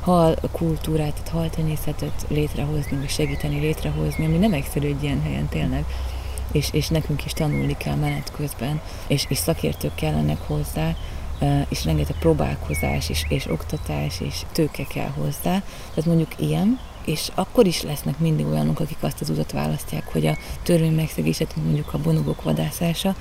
hal 0.00 0.36
kultúrát, 0.52 1.12
tehát 1.12 1.28
haltenyészetet 1.28 2.26
létrehozni, 2.28 2.96
vagy 2.96 3.08
segíteni 3.08 3.60
létrehozni, 3.60 4.24
ami 4.24 4.36
nem 4.36 4.52
egyszerű 4.52 4.86
egy 4.86 5.02
ilyen 5.02 5.22
helyen 5.22 5.48
tényleg, 5.48 5.84
és, 6.54 6.68
és 6.72 6.88
nekünk 6.88 7.24
is 7.24 7.32
tanulni 7.32 7.76
kell 7.76 7.94
menet 7.94 8.32
közben, 8.36 8.80
és, 9.06 9.24
és 9.28 9.38
szakértők 9.38 9.94
kellenek 9.94 10.38
hozzá, 10.46 10.96
és 11.68 11.84
rengeteg 11.84 12.16
próbálkozás, 12.18 13.08
és, 13.08 13.24
és 13.28 13.46
oktatás, 13.46 14.20
és 14.20 14.40
tőke 14.52 14.84
kell 14.84 15.08
hozzá. 15.08 15.62
Tehát 15.88 16.06
mondjuk 16.06 16.40
ilyen, 16.40 16.80
és 17.04 17.28
akkor 17.34 17.66
is 17.66 17.82
lesznek 17.82 18.18
mindig 18.18 18.46
olyanok, 18.46 18.80
akik 18.80 18.96
azt 19.00 19.20
az 19.20 19.30
utat 19.30 19.52
választják, 19.52 20.12
hogy 20.12 20.26
a 20.26 20.36
törvény 20.62 20.94
megszegéset, 20.94 21.56
mondjuk 21.56 21.94
a 21.94 21.98
bonobok 21.98 22.42
vadászása, 22.42 23.14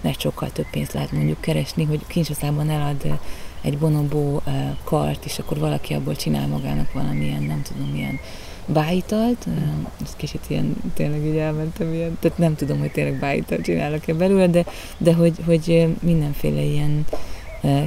mert 0.00 0.20
sokkal 0.20 0.50
több 0.52 0.70
pénzt 0.70 0.92
lehet 0.92 1.12
mondjuk 1.12 1.40
keresni, 1.40 1.84
hogy 1.84 2.06
Kincsaszában 2.06 2.70
elad 2.70 3.18
egy 3.60 3.78
bonobó 3.78 4.42
kart, 4.84 5.24
és 5.24 5.38
akkor 5.38 5.58
valaki 5.58 5.94
abból 5.94 6.16
csinál 6.16 6.46
magának 6.46 6.92
valamilyen, 6.92 7.42
nem 7.42 7.62
tudom, 7.62 7.88
milyen 7.88 8.18
bájitalt, 8.66 9.46
ez 10.04 10.16
kicsit 10.16 10.44
ilyen, 10.46 10.76
tényleg 10.94 11.24
így 11.24 11.36
elmentem 11.36 11.92
ilyen, 11.92 12.18
tehát 12.20 12.38
nem 12.38 12.54
tudom, 12.54 12.78
hogy 12.78 12.90
tényleg 12.90 13.18
bájitalt 13.18 13.62
csinálok-e 13.62 14.14
belőle, 14.14 14.46
de, 14.46 14.64
de 14.98 15.14
hogy, 15.14 15.34
hogy 15.44 15.86
mindenféle 16.00 16.60
ilyen 16.60 17.04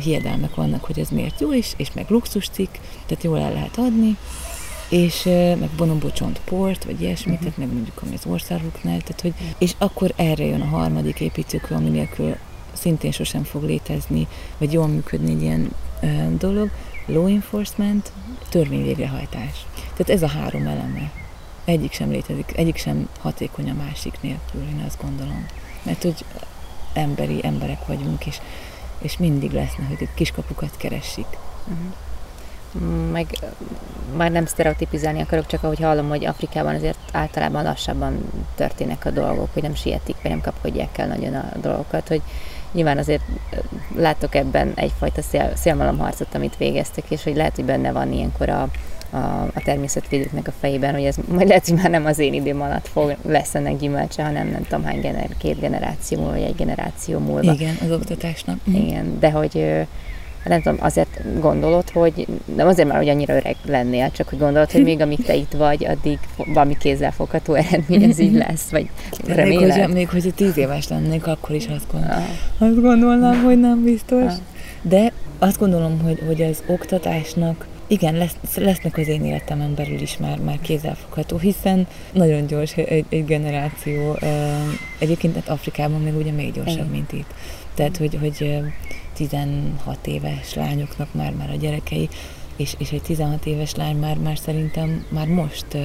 hiedelmek 0.03 0.55
vannak, 0.55 0.83
hogy 0.83 0.99
ez 0.99 1.09
miért 1.09 1.39
jó, 1.39 1.53
és, 1.53 1.73
és 1.77 1.93
meg 1.93 2.05
luxuscikk, 2.09 2.73
tehát 3.05 3.23
jól 3.23 3.39
el 3.39 3.53
lehet 3.53 3.77
adni, 3.77 4.17
és 4.89 5.23
meg 5.59 5.69
bonombocsont 5.77 6.41
port, 6.45 6.83
vagy 6.83 7.01
ilyesmit, 7.01 7.33
uh-huh. 7.33 7.39
tehát 7.39 7.57
meg 7.57 7.73
mondjuk 7.73 8.01
ami 8.01 8.13
az 8.13 8.25
országuknál, 8.25 8.97
tehát 9.01 9.21
hogy, 9.21 9.33
és 9.57 9.73
akkor 9.77 10.13
erre 10.15 10.45
jön 10.45 10.61
a 10.61 10.65
harmadik 10.65 11.19
építőkő, 11.19 11.75
ami 11.75 11.89
nélkül 11.89 12.35
szintén 12.73 13.11
sosem 13.11 13.43
fog 13.43 13.63
létezni, 13.63 14.27
vagy 14.57 14.73
jól 14.73 14.87
működni 14.87 15.31
egy 15.31 15.41
ilyen 15.41 15.71
uh, 16.01 16.33
dolog, 16.37 16.69
law 17.05 17.27
enforcement, 17.27 18.11
törvényvégrehajtás. 18.49 19.65
Tehát 19.99 20.23
ez 20.23 20.29
a 20.29 20.39
három 20.39 20.67
eleme. 20.67 21.11
Egyik 21.65 21.91
sem 21.91 22.09
létezik, 22.09 22.57
egyik 22.57 22.77
sem 22.77 23.09
hatékony 23.19 23.69
a 23.69 23.73
másik 23.73 24.21
nélkül, 24.21 24.61
én 24.61 24.83
azt 24.87 25.01
gondolom. 25.01 25.45
Mert 25.83 26.01
hogy 26.01 26.25
emberi 26.93 27.39
emberek 27.43 27.85
vagyunk, 27.85 28.25
és, 28.25 28.39
és 28.99 29.17
mindig 29.17 29.51
lesznek, 29.51 29.87
hogy 29.87 30.07
kiskapukat 30.13 30.77
keresik. 30.77 31.27
Uh-huh 31.67 31.93
meg 33.11 33.27
már 34.15 34.31
nem 34.31 34.45
sztereotipizálni 34.45 35.21
akarok, 35.21 35.45
csak 35.45 35.63
ahogy 35.63 35.79
hallom, 35.79 36.09
hogy 36.09 36.25
Afrikában 36.25 36.75
azért 36.75 36.97
általában 37.11 37.63
lassabban 37.63 38.31
történnek 38.55 39.05
a 39.05 39.09
dolgok, 39.09 39.49
hogy 39.53 39.63
nem 39.63 39.75
sietik, 39.75 40.15
vagy 40.21 40.31
nem 40.31 40.41
kapkodják 40.41 40.97
el 40.97 41.07
nagyon 41.07 41.33
a 41.33 41.51
dolgokat, 41.61 42.07
hogy 42.07 42.21
nyilván 42.71 42.97
azért 42.97 43.23
látok 43.95 44.35
ebben 44.35 44.71
egyfajta 44.75 45.21
szél, 45.21 45.51
szélmalomharcot, 45.55 46.35
amit 46.35 46.57
végeztek, 46.57 47.03
és 47.11 47.23
hogy 47.23 47.35
lehet, 47.35 47.55
hogy 47.55 47.65
benne 47.65 47.91
van 47.91 48.11
ilyenkor 48.11 48.49
a, 48.49 48.69
a, 49.09 49.17
a 49.53 49.61
természetvédőknek 49.63 50.47
a 50.47 50.53
fejében, 50.59 50.93
hogy 50.93 51.03
ez 51.03 51.15
majd 51.27 51.47
lehet, 51.47 51.67
hogy 51.67 51.77
már 51.77 51.89
nem 51.89 52.05
az 52.05 52.19
én 52.19 52.33
időm 52.33 52.61
alatt 52.61 52.87
fog, 52.87 53.15
lesz 53.21 53.55
ennek 53.55 53.77
gyümölcse, 53.77 54.23
hanem 54.23 54.47
nem 54.47 54.63
tudom 54.63 54.83
hány 54.83 54.99
gener, 54.99 55.29
két 55.37 55.59
generáció 55.59 56.17
múlva, 56.17 56.33
vagy 56.33 56.41
egy 56.41 56.55
generáció 56.55 57.19
múlva. 57.19 57.51
Igen, 57.51 57.75
az 57.83 57.91
oktatásnak. 57.91 58.59
Igen, 58.65 59.19
de 59.19 59.31
hogy 59.31 59.85
nem 60.45 60.61
tudom, 60.61 60.77
azért 60.81 61.39
gondolod, 61.39 61.89
hogy 61.89 62.27
nem 62.55 62.67
azért 62.67 62.87
már, 62.87 62.97
hogy 62.97 63.09
annyira 63.09 63.35
öreg 63.35 63.55
lennél, 63.65 64.11
csak 64.11 64.29
hogy 64.29 64.39
gondolod, 64.39 64.71
hogy 64.71 64.83
még 64.83 65.01
amíg 65.01 65.23
te 65.23 65.35
itt 65.35 65.51
vagy, 65.51 65.85
addig 65.85 66.19
valami 66.53 66.77
kézzelfogható 66.77 67.53
eredmény 67.53 68.03
ez 68.03 68.19
így 68.19 68.33
lesz, 68.33 68.69
vagy 68.69 68.89
reméled? 69.25 69.75
Még, 69.75 69.85
hogy, 69.85 69.93
még 69.93 70.09
hogyha 70.09 70.31
tíz 70.31 70.57
éves 70.57 70.87
lennék, 70.87 71.27
akkor 71.27 71.55
is 71.55 71.67
azt, 71.67 71.85
gondol, 71.91 72.11
ah. 72.11 72.67
azt 72.67 72.81
gondolnám, 72.81 73.43
hogy 73.43 73.59
nem 73.59 73.83
biztos. 73.83 74.23
Ah. 74.23 74.37
De 74.81 75.11
azt 75.39 75.59
gondolom, 75.59 75.99
hogy, 76.03 76.23
hogy 76.27 76.41
az 76.41 76.63
oktatásnak 76.67 77.67
igen, 77.89 78.15
lesz, 78.15 78.55
lesznek 78.55 78.97
az 78.97 79.07
én 79.07 79.25
életemen 79.25 79.73
belül 79.75 80.01
is 80.01 80.17
már, 80.17 80.39
már 80.39 80.59
kézzelfogható, 80.61 81.37
hiszen 81.37 81.87
nagyon 82.11 82.47
gyors 82.47 82.73
egy, 82.73 83.05
egy 83.09 83.25
generáció. 83.25 84.17
Egyébként 84.99 85.35
hát 85.35 85.49
Afrikában 85.49 86.01
még 86.01 86.15
ugye 86.15 86.31
még 86.31 86.53
gyorsabb, 86.53 86.75
igen. 86.75 86.87
mint 86.87 87.11
itt. 87.11 87.33
Tehát, 87.73 87.97
hogy, 87.97 88.17
hogy 88.19 88.61
16 89.13 90.07
éves 90.07 90.53
lányoknak 90.53 91.13
már, 91.13 91.33
már 91.33 91.49
a 91.49 91.55
gyerekei, 91.55 92.09
és, 92.59 92.75
és 92.77 92.91
egy 92.91 93.01
16 93.01 93.45
éves 93.45 93.75
lány 93.75 93.95
már, 93.95 94.17
már 94.17 94.37
szerintem 94.37 95.05
már 95.09 95.27
most 95.27 95.65
uh, 95.73 95.81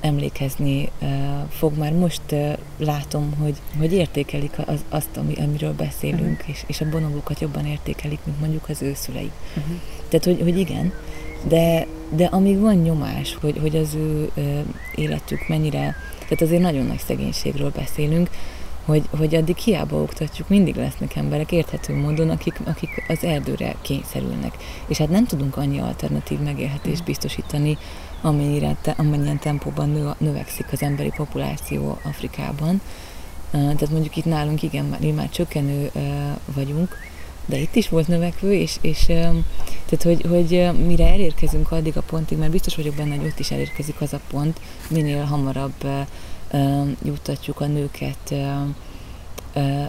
emlékezni 0.00 0.90
uh, 1.00 1.08
fog, 1.48 1.78
már 1.78 1.92
most 1.92 2.22
uh, 2.30 2.52
látom, 2.78 3.34
hogy, 3.40 3.56
hogy 3.78 3.92
értékelik 3.92 4.52
az, 4.66 4.84
azt, 4.88 5.16
ami, 5.16 5.34
amiről 5.34 5.72
beszélünk, 5.72 6.38
uh-huh. 6.38 6.48
és, 6.48 6.64
és 6.66 6.80
a 6.80 6.88
bonobókat 6.88 7.40
jobban 7.40 7.66
értékelik, 7.66 8.18
mint 8.24 8.40
mondjuk 8.40 8.68
az 8.68 8.82
ő 8.82 8.94
szüleik. 8.94 9.32
Uh-huh. 9.56 9.76
Tehát, 10.08 10.24
hogy, 10.24 10.40
hogy 10.42 10.58
igen, 10.58 10.92
de, 11.48 11.86
de 12.10 12.24
amíg 12.24 12.60
van 12.60 12.74
nyomás, 12.74 13.36
hogy, 13.40 13.58
hogy 13.60 13.76
az 13.76 13.94
ő 13.94 14.30
életük 14.94 15.48
mennyire, 15.48 15.96
tehát 16.18 16.40
azért 16.40 16.62
nagyon 16.62 16.86
nagy 16.86 17.02
szegénységről 17.06 17.70
beszélünk, 17.70 18.30
hogy, 18.84 19.08
hogy 19.18 19.34
addig 19.34 19.56
hiába 19.56 19.96
oktatjuk, 19.96 20.48
mindig 20.48 20.76
lesznek 20.76 21.16
emberek 21.16 21.52
érthető 21.52 21.94
módon, 21.94 22.30
akik, 22.30 22.60
akik 22.64 23.04
az 23.08 23.24
erdőre 23.24 23.74
kényszerülnek. 23.82 24.56
És 24.86 24.98
hát 24.98 25.08
nem 25.08 25.26
tudunk 25.26 25.56
annyi 25.56 25.78
alternatív 25.78 26.38
megélhetést 26.38 27.04
biztosítani, 27.04 27.78
amennyire, 28.22 28.76
te, 28.82 28.94
amennyien 28.98 29.38
tempóban 29.38 29.90
nő, 29.90 30.10
növekszik 30.18 30.66
az 30.72 30.82
emberi 30.82 31.12
populáció 31.16 31.98
Afrikában. 32.02 32.80
Tehát 33.50 33.90
mondjuk 33.90 34.16
itt 34.16 34.24
nálunk 34.24 34.62
igen, 34.62 34.84
már, 34.84 35.00
már 35.00 35.28
csökkenő 35.30 35.90
vagyunk, 36.54 36.96
de 37.46 37.58
itt 37.58 37.74
is 37.74 37.88
volt 37.88 38.08
növekvő, 38.08 38.52
és, 38.52 38.76
és 38.80 39.04
tehát, 39.04 40.02
hogy, 40.02 40.24
hogy 40.28 40.70
mire 40.86 41.06
elérkezünk 41.06 41.70
addig 41.70 41.96
a 41.96 42.02
pontig, 42.02 42.38
mert 42.38 42.50
biztos 42.50 42.76
vagyok 42.76 42.94
benne, 42.94 43.16
hogy 43.16 43.26
ott 43.26 43.38
is 43.38 43.50
elérkezik 43.50 44.00
az 44.00 44.12
a 44.12 44.20
pont, 44.30 44.60
minél 44.90 45.24
hamarabb 45.24 45.86
juttatjuk 47.04 47.60
a 47.60 47.66
nőket 47.66 48.34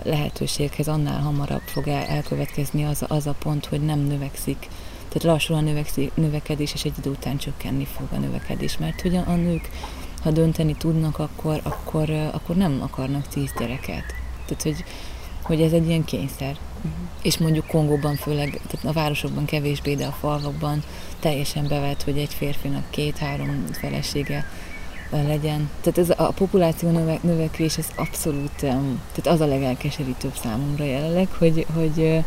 lehetőséghez, 0.03 0.87
annál 0.87 1.21
hamarabb 1.21 1.61
fog 1.65 1.87
el, 1.87 2.05
elkövetkezni 2.05 2.85
az, 2.85 3.05
az 3.07 3.27
a 3.27 3.35
pont, 3.39 3.65
hogy 3.65 3.81
nem 3.81 3.99
növekszik. 3.99 4.67
Tehát 5.07 5.23
lassan 5.23 5.67
a 5.67 5.91
növekedés, 6.13 6.73
és 6.73 6.83
egy 6.83 6.97
idő 6.97 7.09
után 7.09 7.37
csökkenni 7.37 7.85
fog 7.85 8.07
a 8.11 8.17
növekedés, 8.17 8.77
mert 8.77 9.01
hogy 9.01 9.15
a, 9.15 9.23
a 9.27 9.35
nők, 9.35 9.69
ha 10.23 10.31
dönteni 10.31 10.75
tudnak, 10.75 11.19
akkor, 11.19 11.59
akkor, 11.63 12.09
akkor 12.09 12.55
nem 12.55 12.79
akarnak 12.81 13.27
tíz 13.27 13.53
gyereket. 13.59 14.03
Tehát, 14.45 14.63
hogy, 14.63 14.83
hogy 15.41 15.61
ez 15.61 15.71
egy 15.71 15.87
ilyen 15.87 16.05
kényszer. 16.05 16.57
És 17.21 17.37
mondjuk 17.37 17.67
Kongóban 17.67 18.15
főleg, 18.15 18.49
tehát 18.67 18.85
a 18.85 18.99
városokban 18.99 19.45
kevésbé, 19.45 19.95
de 19.95 20.05
a 20.05 20.17
falvakban 20.19 20.83
teljesen 21.19 21.67
bevet, 21.67 22.03
hogy 22.03 22.17
egy 22.17 22.33
férfinak 22.33 22.89
két-három 22.89 23.65
felesége 23.71 24.45
legyen. 25.11 25.69
Tehát 25.81 25.97
ez 25.97 26.09
a 26.09 26.31
populáció 26.31 26.89
növe, 26.89 27.19
növekvés, 27.21 27.77
ez 27.77 27.87
abszolút, 27.95 28.51
tehát 28.55 29.27
az 29.27 29.41
a 29.41 29.45
legelkeserítőbb 29.45 30.35
számomra 30.41 30.83
jelenleg, 30.83 31.27
hogy, 31.37 31.65
hogy 31.73 32.23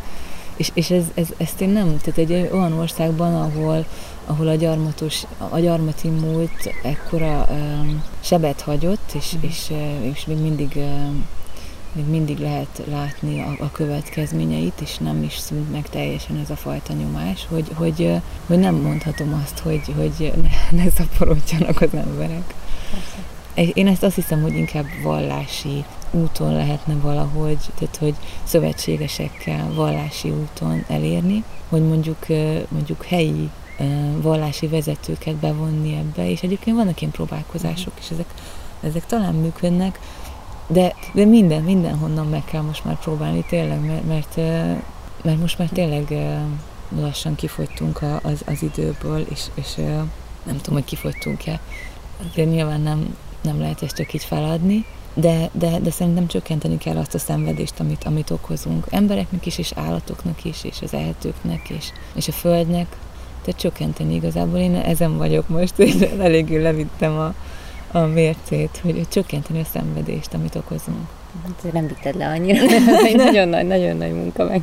És, 0.55 0.71
és 0.73 0.89
ez, 0.89 1.03
ez, 1.13 1.27
ezt 1.37 1.61
én 1.61 1.69
nem, 1.69 1.97
tehát 1.97 2.19
egy 2.29 2.49
olyan 2.51 2.73
országban, 2.73 3.33
ahol, 3.33 3.85
ahol 4.25 4.47
a, 4.47 4.55
gyarmatos, 4.55 5.23
a 5.49 5.59
gyarmati 5.59 6.09
múlt 6.09 6.73
ekkora 6.83 7.47
um, 7.49 8.03
sebet 8.19 8.61
hagyott, 8.61 9.11
és, 9.13 9.35
mm. 9.37 9.41
és, 9.41 9.71
és 10.01 10.25
még 10.25 10.37
mindig 10.37 10.71
um, 10.75 11.25
még 11.91 12.05
mindig 12.05 12.37
lehet 12.37 12.81
látni 12.89 13.41
a, 13.41 13.55
a 13.59 13.71
következményeit, 13.71 14.81
és 14.81 14.97
nem 14.97 15.23
is 15.23 15.37
szűnt 15.37 15.71
meg 15.71 15.89
teljesen 15.89 16.37
ez 16.37 16.49
a 16.49 16.55
fajta 16.55 16.93
nyomás, 16.93 17.45
hogy, 17.49 17.67
hogy, 17.73 18.11
hogy 18.45 18.59
nem 18.59 18.75
mondhatom 18.75 19.41
azt, 19.43 19.59
hogy, 19.59 19.93
hogy 19.95 20.33
ne, 20.41 20.83
ne 20.83 20.89
szaporodjanak 20.89 21.81
az 21.81 21.93
emberek. 21.93 22.53
Persze. 22.91 23.71
Én 23.73 23.87
ezt 23.87 24.03
azt 24.03 24.15
hiszem, 24.15 24.41
hogy 24.41 24.55
inkább 24.55 24.85
vallási 25.03 25.83
úton 26.11 26.53
lehetne 26.53 26.93
valahogy, 26.93 27.57
tehát 27.79 27.95
hogy 27.97 28.15
szövetségesekkel 28.43 29.73
vallási 29.73 30.29
úton 30.29 30.83
elérni, 30.87 31.43
hogy 31.69 31.87
mondjuk, 31.87 32.25
mondjuk 32.69 33.05
helyi 33.05 33.49
vallási 34.21 34.67
vezetőket 34.67 35.35
bevonni 35.35 35.95
ebbe, 35.95 36.29
és 36.29 36.41
egyébként 36.41 36.75
vannak 36.75 37.01
ilyen 37.01 37.13
próbálkozások, 37.13 37.93
és 37.99 38.09
ezek, 38.09 38.33
ezek 38.81 39.05
talán 39.05 39.33
működnek, 39.33 39.99
de, 40.67 40.95
de 41.13 41.25
minden, 41.25 41.63
mindenhonnan 41.63 42.27
meg 42.27 42.45
kell 42.45 42.61
most 42.61 42.85
már 42.85 42.99
próbálni 42.99 43.43
tényleg, 43.49 43.85
mert, 43.85 44.07
mert, 44.07 44.35
mert 45.23 45.39
most 45.39 45.57
már 45.57 45.69
tényleg 45.69 46.13
lassan 46.99 47.35
kifogytunk 47.35 48.01
az, 48.21 48.41
az 48.45 48.61
időből, 48.61 49.25
és, 49.29 49.41
és 49.53 49.75
nem 50.43 50.57
tudom, 50.57 50.73
hogy 50.73 50.83
kifogytunk-e. 50.83 51.59
Azért 52.29 52.49
nyilván 52.49 52.81
nem, 52.81 53.17
nem 53.41 53.59
lehet 53.59 53.83
ezt 53.83 53.95
csak 53.95 54.13
így 54.13 54.23
feladni, 54.23 54.85
de, 55.13 55.49
de, 55.51 55.79
de 55.79 55.91
szerintem 55.91 56.27
csökkenteni 56.27 56.77
kell 56.77 56.97
azt 56.97 57.13
a 57.13 57.19
szenvedést, 57.19 57.79
amit, 57.79 58.03
amit 58.03 58.29
okozunk. 58.29 58.85
Embereknek 58.89 59.45
is, 59.45 59.57
és 59.57 59.71
állatoknak 59.75 60.43
is, 60.45 60.63
és 60.63 60.81
az 60.81 60.93
ehetőknek, 60.93 61.69
és, 61.69 61.85
és 62.13 62.27
a 62.27 62.31
földnek. 62.31 62.97
Tehát 63.41 63.59
csökkenteni 63.59 64.13
igazából. 64.13 64.59
Én 64.59 64.75
ezen 64.75 65.17
vagyok 65.17 65.47
most, 65.47 65.79
és 65.79 65.93
eléggé 66.19 66.61
levittem 66.61 67.17
a, 67.17 67.33
a 67.91 67.99
mércét, 67.99 68.79
hogy 68.83 69.07
csökkenteni 69.09 69.59
a 69.59 69.65
szenvedést, 69.73 70.33
amit 70.33 70.55
okozunk. 70.55 71.07
Hát 71.43 71.73
nem 71.73 71.87
vitted 71.87 72.15
le 72.15 72.27
annyira. 72.27 72.61
Egy 73.05 73.15
nagyon 73.15 73.47
nagy, 73.47 73.67
nagyon 73.67 73.97
nagy 73.97 74.13
munka, 74.13 74.43
meg 74.43 74.61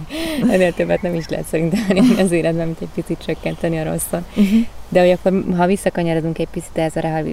ennél 0.51 0.73
többet 0.73 1.03
nem 1.03 1.15
is 1.15 1.29
lehet 1.29 1.47
szerintem 1.47 1.99
az 2.19 2.31
életben, 2.31 2.67
mint 2.67 2.81
egy 2.81 2.89
picit 2.95 3.25
csökkenteni 3.27 3.79
a 3.79 3.85
rosszat. 3.85 4.23
Uh-huh. 4.37 4.67
De 4.89 5.01
hogy 5.01 5.11
akkor, 5.11 5.45
ha 5.57 5.67
visszakanyarodunk 5.67 6.39
egy 6.39 6.49
picit 6.49 6.79
ez 6.79 6.97
a 6.97 7.01
re- 7.01 7.25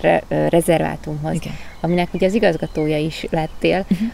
re- 0.00 0.48
rezervátumhoz, 0.48 1.34
Igen. 1.34 1.52
aminek 1.80 2.14
ugye 2.14 2.26
az 2.26 2.34
igazgatója 2.34 2.98
is 2.98 3.26
lettél, 3.30 3.86
uh-huh. 3.90 4.08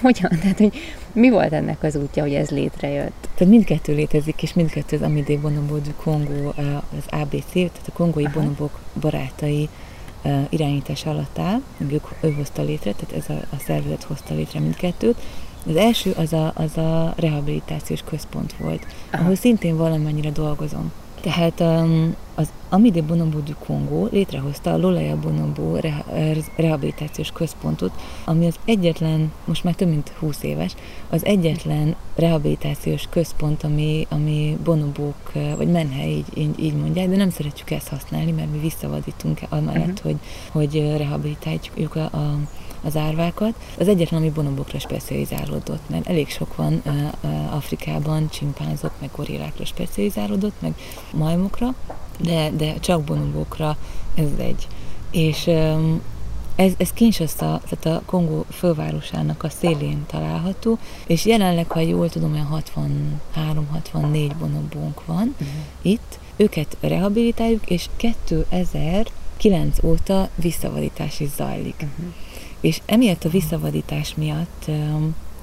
hogyan? 0.02 0.38
Tehát, 0.40 0.58
hogy 0.58 0.72
mi 1.12 1.30
volt 1.30 1.52
ennek 1.52 1.82
az 1.82 1.96
útja, 1.96 2.22
hogy 2.22 2.34
ez 2.34 2.50
létrejött? 2.50 3.28
Tehát 3.34 3.52
mindkettő 3.52 3.94
létezik, 3.94 4.42
és 4.42 4.52
mindkettő 4.54 4.96
az 4.96 5.02
Amidé 5.02 5.36
Bonobo 5.36 5.76
du 5.78 6.48
az 6.96 7.04
ABC, 7.08 7.52
tehát 7.52 7.88
a 7.88 7.92
kongói 7.92 8.24
Aha. 8.24 8.40
bonobok 8.40 8.78
barátai 9.00 9.68
irányítás 10.48 11.06
alatt 11.06 11.38
áll, 11.38 11.60
ők, 11.78 12.06
ő 12.20 12.32
hozta 12.32 12.62
létre, 12.62 12.92
tehát 12.92 13.24
ez 13.24 13.36
a, 13.36 13.56
a 13.56 13.60
szervezet 13.66 14.02
hozta 14.02 14.34
létre 14.34 14.60
mindkettőt. 14.60 15.16
Az 15.68 15.76
első 15.76 16.10
az 16.16 16.32
a, 16.32 16.52
az 16.54 16.76
a 16.76 17.12
rehabilitációs 17.16 18.02
központ 18.02 18.56
volt, 18.56 18.86
Aha. 19.10 19.22
ahol 19.22 19.34
szintén 19.34 19.76
valamennyire 19.76 20.30
dolgozom. 20.30 20.92
Tehát 21.20 21.60
um, 21.60 22.14
az 22.34 22.52
Amide 22.68 23.02
Bonobo 23.02 23.38
du 23.38 23.52
Congo 23.66 24.06
létrehozta 24.10 24.72
a 24.72 24.76
Lolaya 24.76 25.18
Bonobo 25.18 25.76
rehabilitációs 26.56 27.30
központot, 27.30 27.92
ami 28.24 28.46
az 28.46 28.56
egyetlen, 28.64 29.32
most 29.44 29.64
már 29.64 29.74
több 29.74 29.88
mint 29.88 30.08
20 30.08 30.42
éves, 30.42 30.74
az 31.10 31.24
egyetlen 31.24 31.96
rehabilitációs 32.14 33.06
központ, 33.10 33.62
ami, 33.62 34.06
ami 34.08 34.58
bonobók, 34.64 35.32
vagy 35.56 35.68
menhely, 35.70 36.10
így, 36.10 36.26
így, 36.34 36.58
így 36.58 36.74
mondják, 36.74 37.08
de 37.08 37.16
nem 37.16 37.30
szeretjük 37.30 37.70
ezt 37.70 37.88
használni, 37.88 38.30
mert 38.30 38.52
mi 38.52 38.58
visszavadítunk 38.58 39.40
amellett, 39.48 39.88
uh-huh. 39.88 40.02
hogy, 40.02 40.18
hogy 40.52 40.96
rehabilitáljuk 40.96 41.94
a, 41.94 42.04
a 42.04 42.38
az 42.84 42.96
árvákat. 42.96 43.54
Az 43.78 43.88
egyetlen, 43.88 44.20
ami 44.20 44.30
bonobokra 44.30 44.78
specializálódott, 44.78 45.88
mert 45.88 46.08
elég 46.08 46.28
sok 46.28 46.56
van 46.56 46.82
Afrikában, 47.50 48.28
csimpánzok, 48.28 48.92
meg 49.00 49.10
gorillákra 49.16 49.64
specializálódott, 49.64 50.54
meg 50.60 50.74
majmokra, 51.12 51.74
de, 52.20 52.50
de 52.50 52.74
csak 52.74 53.02
bonobokra 53.02 53.76
ez 54.14 54.28
egy. 54.38 54.66
És 55.10 55.50
ez, 56.56 56.72
ez 56.76 56.92
Kinshasa, 56.92 57.60
tehát 57.68 58.00
a 58.00 58.02
Kongó 58.06 58.44
fővárosának 58.50 59.42
a 59.42 59.48
szélén 59.48 60.06
található, 60.06 60.78
és 61.06 61.24
jelenleg, 61.24 61.70
ha 61.70 61.80
jól 61.80 62.08
tudom, 62.08 62.32
olyan 62.32 62.62
63-64 63.94 64.30
bonobónk 64.38 65.06
van 65.06 65.34
uh-huh. 65.40 65.48
itt. 65.82 66.20
Őket 66.36 66.76
rehabilitáljuk, 66.80 67.70
és 67.70 67.88
2009 67.96 69.82
óta 69.82 70.28
visszavadítás 70.34 71.20
is 71.20 71.28
zajlik. 71.36 71.74
Uh-huh. 71.76 72.12
És 72.60 72.80
emiatt 72.86 73.24
a 73.24 73.28
visszavadítás 73.28 74.14
miatt 74.14 74.70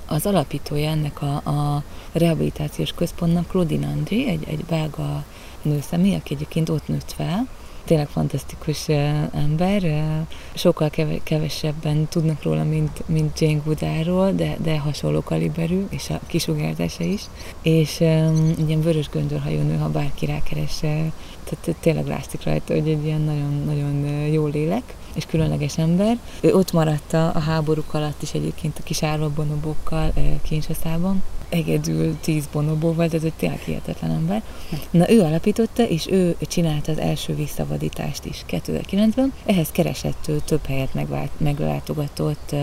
az 0.05 0.25
alapítója 0.25 0.89
ennek 0.89 1.21
a, 1.21 1.35
a 1.35 1.83
rehabilitációs 2.11 2.91
központnak 2.91 3.47
Claudine 3.47 3.87
André, 3.87 4.27
egy, 4.27 4.43
egy 4.47 4.65
belga 4.65 5.23
nőszemély, 5.61 6.15
aki 6.15 6.33
egyébként 6.33 6.69
ott 6.69 6.87
nőtt 6.87 7.11
fel, 7.11 7.47
tényleg 7.85 8.07
fantasztikus 8.07 8.87
ember, 9.33 10.13
sokkal 10.53 10.89
kevesebben 11.23 12.07
tudnak 12.07 12.43
róla, 12.43 12.63
mint, 12.63 13.03
mint 13.07 13.39
Jane 13.39 13.61
Goodáról, 13.65 14.31
de, 14.31 14.57
de 14.61 14.79
hasonló 14.79 15.21
kaliberű, 15.21 15.85
és 15.89 16.09
a 16.09 16.19
kisugárzása 16.27 17.03
is, 17.03 17.21
és 17.61 17.99
um, 17.99 18.53
ilyen 18.67 18.81
vörös 18.81 19.09
göndörhajú 19.09 19.61
nő, 19.61 19.77
ha 19.77 19.89
bárki 19.89 20.25
rákeres, 20.25 20.79
tehát 20.79 21.75
tényleg 21.79 22.07
látszik 22.07 22.43
rajta, 22.43 22.73
hogy 22.73 22.89
egy 22.89 23.05
ilyen 23.05 23.21
nagyon-nagyon 23.21 24.05
jó 24.31 24.45
lélek, 24.45 24.95
és 25.13 25.25
különleges 25.25 25.77
ember. 25.77 26.17
Ő 26.41 26.55
ott 26.55 26.71
maradt 26.71 27.13
a 27.13 27.39
háborúk 27.39 27.93
alatt 27.93 28.21
is 28.21 28.31
egyébként 28.31 28.77
a 28.79 28.83
kis 28.83 29.03
árvabonobokkal 29.03 30.13
Kinshasa-ban, 30.41 31.23
egyedül 31.49 32.17
tíz 32.19 32.47
bonobóval, 32.51 33.07
tehát 33.07 33.21
hogy 33.21 33.33
tényleg 33.37 33.59
hihetetlen 33.59 34.11
ember. 34.11 34.43
Na 34.91 35.11
ő 35.11 35.21
alapította, 35.21 35.83
és 35.83 36.07
ő 36.11 36.35
csinálta 36.41 36.91
az 36.91 36.97
első 36.97 37.35
visszavadítást 37.35 38.25
is 38.25 38.45
2009-ben. 38.49 39.33
Ehhez 39.45 39.71
keresett 39.71 40.31
több 40.45 40.65
helyet 40.65 40.93
megvált, 40.93 41.31
meglátogatott, 41.37 42.55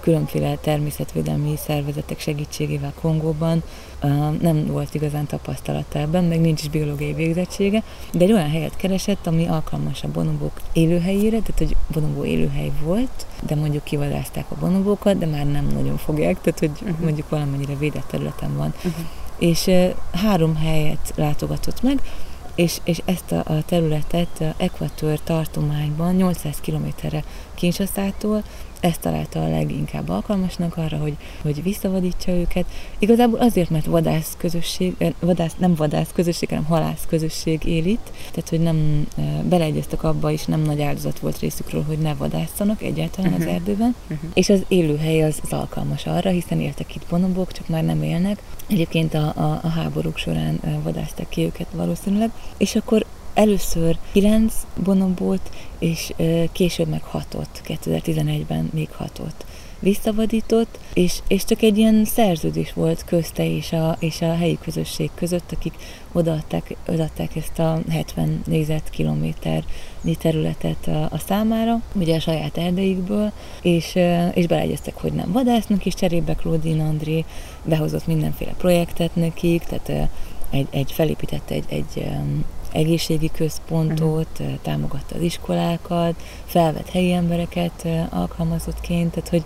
különféle 0.00 0.56
természetvédelmi 0.56 1.54
szervezetek 1.56 2.20
segítségével 2.20 2.92
Kongóban. 3.00 3.62
Nem 4.40 4.66
volt 4.66 4.94
igazán 4.94 5.26
tapasztalata 5.26 5.98
ebben, 5.98 6.24
meg 6.24 6.40
nincs 6.40 6.62
is 6.62 6.68
biológiai 6.68 7.12
végzettsége, 7.12 7.82
de 8.12 8.24
egy 8.24 8.32
olyan 8.32 8.50
helyet 8.50 8.76
keresett, 8.76 9.26
ami 9.26 9.46
alkalmas 9.46 10.02
a 10.02 10.08
bonobók 10.08 10.60
élőhelyére, 10.72 11.38
tehát 11.40 11.58
hogy 11.58 11.76
bonobó 11.92 12.24
élőhely 12.24 12.70
volt, 12.84 13.26
de 13.46 13.54
mondjuk 13.54 13.84
kivadázták 13.84 14.44
a 14.48 14.54
bonobókat, 14.60 15.18
de 15.18 15.26
már 15.26 15.46
nem 15.46 15.66
nagyon 15.66 15.96
fogják, 15.96 16.40
tehát 16.40 16.58
hogy 16.58 16.70
uh-huh. 16.82 17.04
mondjuk 17.04 17.28
valamennyire 17.28 17.74
védett 17.74 18.06
területen 18.08 18.56
van. 18.56 18.74
Uh-huh. 18.76 19.04
És 19.38 19.70
három 20.12 20.56
helyet 20.56 21.12
látogatott 21.16 21.82
meg, 21.82 22.00
és, 22.54 22.80
és 22.84 23.02
ezt 23.04 23.32
a, 23.32 23.38
a 23.38 23.62
területet 23.66 24.54
Ekvator 24.56 25.20
tartományban 25.20 26.14
800 26.14 26.56
kilométerre 26.60 27.24
Kinshasa-tól 27.54 28.42
ezt 28.82 29.00
találta 29.00 29.44
a 29.44 29.48
leginkább 29.48 30.08
alkalmasnak 30.08 30.76
arra, 30.76 30.96
hogy, 30.96 31.16
hogy 31.42 31.62
visszavadítsa 31.62 32.32
őket. 32.32 32.64
Igazából 32.98 33.38
azért, 33.38 33.70
mert 33.70 33.86
vadász 33.86 34.34
közösség, 34.38 34.94
eh, 34.98 35.12
vadász, 35.20 35.54
nem 35.58 35.74
vadász 35.74 36.10
közösség, 36.12 36.48
hanem 36.48 36.64
halász 36.64 37.04
közösség 37.08 37.64
él 37.64 37.86
itt, 37.86 38.10
tehát 38.30 38.48
hogy 38.48 38.60
nem 38.60 39.06
e, 39.16 39.42
beleegyeztek 39.42 40.02
abba, 40.02 40.30
és 40.30 40.44
nem 40.44 40.60
nagy 40.62 40.80
áldozat 40.82 41.18
volt 41.18 41.38
részükről, 41.38 41.84
hogy 41.84 41.98
ne 41.98 42.14
vadászanak 42.14 42.82
egyáltalán 42.82 43.32
uh-huh. 43.32 43.46
az 43.46 43.52
erdőben. 43.54 43.94
Uh-huh. 44.10 44.30
És 44.34 44.48
az 44.48 44.64
élőhely 44.68 45.22
az, 45.22 45.40
az 45.42 45.52
alkalmas 45.52 46.06
arra, 46.06 46.30
hiszen 46.30 46.60
éltek 46.60 46.94
itt 46.94 47.06
bonobok, 47.08 47.52
csak 47.52 47.68
már 47.68 47.84
nem 47.84 48.02
élnek. 48.02 48.42
Egyébként 48.66 49.14
a, 49.14 49.32
a, 49.36 49.60
a 49.62 49.68
háborúk 49.68 50.16
során 50.16 50.60
eh, 50.62 50.72
vadázták 50.82 51.28
ki 51.28 51.42
őket 51.44 51.66
valószínűleg. 51.72 52.30
És 52.56 52.76
akkor 52.76 53.06
Először 53.34 53.96
9 54.12 54.54
bonobót, 54.84 55.50
és 55.82 56.12
később 56.52 56.88
meg 56.88 57.02
6-ot, 57.12 57.46
2011-ben 57.66 58.70
még 58.72 58.88
6-ot 58.98 59.32
visszavadított, 59.78 60.78
és, 60.92 61.18
és 61.28 61.44
csak 61.44 61.62
egy 61.62 61.78
ilyen 61.78 62.04
szerződés 62.04 62.72
volt 62.72 63.04
közte 63.04 63.46
és 63.46 63.72
a, 63.72 63.96
és 63.98 64.20
a 64.20 64.34
helyi 64.34 64.58
közösség 64.62 65.10
között, 65.14 65.52
akik 65.52 65.74
odaadták, 66.12 66.76
odaadták 66.88 67.36
ezt 67.36 67.58
a 67.58 67.80
70 67.90 68.42
négyzetkilométernyi 68.46 70.16
területet 70.18 70.86
a, 70.86 71.02
a 71.02 71.18
számára, 71.26 71.80
ugye 71.92 72.16
a 72.16 72.20
saját 72.20 72.58
erdeikből, 72.58 73.32
és, 73.62 73.98
és 74.34 74.46
beleegyeztek, 74.46 74.94
hogy 75.00 75.12
nem 75.12 75.32
vadásznak, 75.32 75.86
és 75.86 75.94
cserébe 75.94 76.34
Claudine 76.34 76.84
André 76.84 77.24
behozott 77.64 78.06
mindenféle 78.06 78.54
projektet 78.58 79.14
nekik, 79.14 79.62
tehát 79.62 80.10
egy, 80.50 80.66
egy 80.70 80.92
felépítette 80.92 81.54
egy, 81.54 81.64
egy 81.68 82.08
egészségi 82.72 83.30
központot, 83.34 84.28
uh-huh. 84.40 84.58
támogatta 84.62 85.14
az 85.14 85.22
iskolákat, 85.22 86.14
felvett 86.44 86.88
helyi 86.88 87.12
embereket 87.12 87.88
alkalmazottként, 88.10 89.10
tehát 89.10 89.28
hogy 89.28 89.44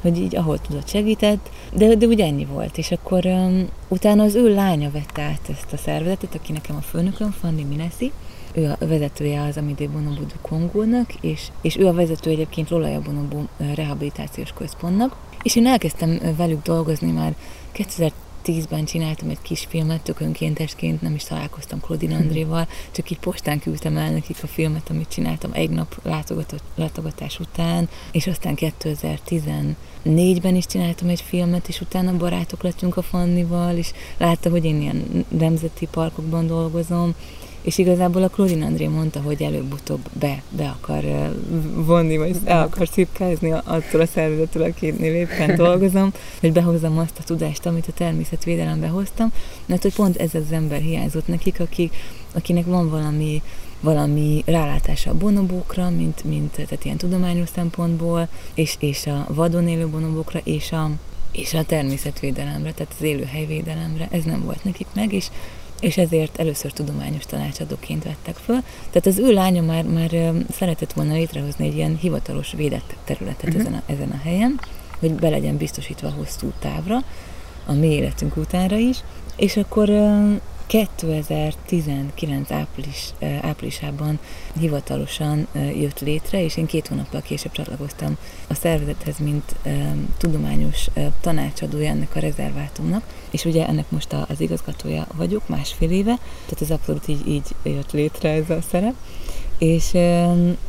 hogy 0.00 0.18
így 0.18 0.36
ahol 0.36 0.58
tudott 0.58 0.88
segített, 0.88 1.50
de, 1.74 1.94
de 1.94 2.06
úgy 2.06 2.20
ennyi 2.20 2.44
volt. 2.44 2.78
És 2.78 2.90
akkor 2.90 3.26
um, 3.26 3.68
utána 3.88 4.22
az 4.22 4.34
ő 4.34 4.54
lánya 4.54 4.90
vette 4.90 5.22
át 5.22 5.48
ezt 5.50 5.72
a 5.72 5.76
szervezetet, 5.76 6.34
aki 6.34 6.52
nekem 6.52 6.76
a 6.76 6.80
főnököm, 6.80 7.30
Fanni 7.30 7.62
Minesi, 7.62 8.12
ő 8.52 8.76
a 8.80 8.86
vezetője 8.86 9.42
az 9.42 9.56
Amidé 9.56 9.86
Bonobo 9.86 10.20
du 10.20 10.34
Kongónak, 10.42 11.14
és, 11.20 11.48
és 11.60 11.76
ő 11.76 11.86
a 11.86 11.92
vezető 11.92 12.30
egyébként 12.30 12.70
Lolaja 12.70 13.00
Bonobo 13.00 13.38
rehabilitációs 13.74 14.52
központnak, 14.52 15.16
és 15.42 15.56
én 15.56 15.66
elkezdtem 15.66 16.20
velük 16.36 16.62
dolgozni 16.62 17.10
már 17.10 17.34
2000 17.72 18.12
2010-ben 18.50 18.84
csináltam 18.84 19.28
egy 19.28 19.42
kis 19.42 19.66
filmet, 19.68 20.02
tök 20.02 20.20
önkéntesként, 20.20 21.02
nem 21.02 21.14
is 21.14 21.24
találkoztam 21.24 21.80
Claudine 21.80 22.14
mhm. 22.14 22.22
Andréval, 22.22 22.68
csak 22.90 23.10
így 23.10 23.18
postán 23.18 23.58
küldtem 23.58 23.96
el 23.96 24.10
nekik 24.10 24.36
a 24.42 24.46
filmet, 24.46 24.90
amit 24.90 25.08
csináltam 25.08 25.50
egy 25.52 25.70
nap 25.70 26.00
látogatás 26.74 27.38
után, 27.38 27.88
és 28.12 28.26
aztán 28.26 28.54
2014-ben 28.56 30.54
is 30.54 30.66
csináltam 30.66 31.08
egy 31.08 31.20
filmet, 31.20 31.68
és 31.68 31.80
utána 31.80 32.16
barátok 32.16 32.62
lettünk 32.62 32.96
a 32.96 33.02
Fannival, 33.02 33.76
és 33.76 33.92
látta, 34.16 34.50
hogy 34.50 34.64
én 34.64 34.80
ilyen 34.80 35.26
nemzeti 35.28 35.88
parkokban 35.90 36.46
dolgozom, 36.46 37.14
és 37.62 37.78
igazából 37.78 38.22
a 38.22 38.28
Claudine 38.28 38.64
André 38.66 38.86
mondta, 38.86 39.20
hogy 39.20 39.42
előbb-utóbb 39.42 40.00
be, 40.12 40.42
be 40.50 40.76
akar 40.80 41.04
vonni, 41.74 42.16
vagy 42.16 42.36
el 42.44 42.62
akar 42.62 42.88
szipkázni 42.88 43.50
attól 43.50 44.00
a 44.00 44.06
szervezettől, 44.06 44.62
akinél 44.62 45.14
éppen 45.14 45.56
dolgozom, 45.66 46.12
hogy 46.40 46.52
behozzam 46.52 46.98
azt 46.98 47.18
a 47.18 47.22
tudást, 47.22 47.66
amit 47.66 47.88
a 47.88 47.92
természetvédelembe 47.92 48.86
hoztam, 48.86 49.32
mert 49.66 49.82
hogy 49.82 49.94
pont 49.94 50.16
ez 50.16 50.34
az 50.34 50.52
ember 50.52 50.80
hiányzott 50.80 51.26
nekik, 51.26 51.60
akik, 51.60 51.94
akinek 52.34 52.64
van 52.64 52.90
valami 52.90 53.42
valami 53.80 54.42
rálátása 54.46 55.10
a 55.10 55.14
bonobókra, 55.14 55.90
mint, 55.90 56.24
mint 56.24 56.52
tehát 56.52 56.84
ilyen 56.84 56.96
tudományos 56.96 57.48
szempontból, 57.54 58.28
és, 58.54 58.76
és 58.78 59.06
a 59.06 59.26
vadon 59.28 59.68
élő 59.68 59.88
bonobókra, 59.88 60.40
és 60.44 60.72
a, 60.72 60.90
és 61.32 61.54
a 61.54 61.64
természetvédelemre, 61.64 62.72
tehát 62.72 62.94
az 62.98 63.04
élőhelyvédelemre. 63.04 64.08
Ez 64.10 64.24
nem 64.24 64.44
volt 64.44 64.64
nekik 64.64 64.86
meg, 64.94 65.12
és 65.12 65.26
és 65.80 65.96
ezért 65.96 66.38
először 66.38 66.72
tudományos 66.72 67.24
tanácsadóként 67.24 68.04
vettek 68.04 68.36
föl. 68.36 68.58
Tehát 68.90 69.06
az 69.06 69.18
ő 69.18 69.32
lánya 69.32 69.62
már, 69.62 69.84
már 69.84 70.32
szeretett 70.52 70.92
volna 70.92 71.12
létrehozni 71.12 71.66
egy 71.66 71.76
ilyen 71.76 71.96
hivatalos 71.96 72.52
védett 72.52 72.94
területet 73.04 73.48
uh-huh. 73.48 73.60
ezen, 73.60 73.74
a, 73.74 73.82
ezen 73.92 74.10
a 74.10 74.20
helyen, 74.22 74.60
hogy 74.98 75.12
be 75.12 75.28
legyen 75.28 75.56
biztosítva 75.56 76.10
hosszú 76.10 76.52
távra, 76.58 76.98
a 77.66 77.72
mi 77.72 77.86
életünk 77.86 78.36
utánra 78.36 78.76
is, 78.76 78.98
és 79.36 79.56
akkor 79.56 79.88
2019 80.70 82.50
április, 82.50 83.12
áprilisában 83.40 84.18
hivatalosan 84.58 85.46
jött 85.74 86.00
létre, 86.00 86.44
és 86.44 86.56
én 86.56 86.66
két 86.66 86.86
hónappal 86.86 87.20
később 87.20 87.52
csatlakoztam 87.52 88.16
a 88.48 88.54
szervezethez, 88.54 89.18
mint 89.18 89.54
tudományos 90.18 90.86
tanácsadója 91.20 91.90
ennek 91.90 92.16
a 92.16 92.20
rezervátumnak, 92.20 93.04
és 93.30 93.44
ugye 93.44 93.66
ennek 93.66 93.90
most 93.90 94.12
az 94.12 94.40
igazgatója 94.40 95.06
vagyok 95.16 95.48
másfél 95.48 95.90
éve, 95.90 96.18
tehát 96.44 96.62
ez 96.62 96.70
abszolút 96.70 97.08
így, 97.08 97.28
így 97.28 97.46
jött 97.62 97.92
létre 97.92 98.28
ez 98.30 98.50
a 98.50 98.60
szerep, 98.70 98.94
és 99.58 99.94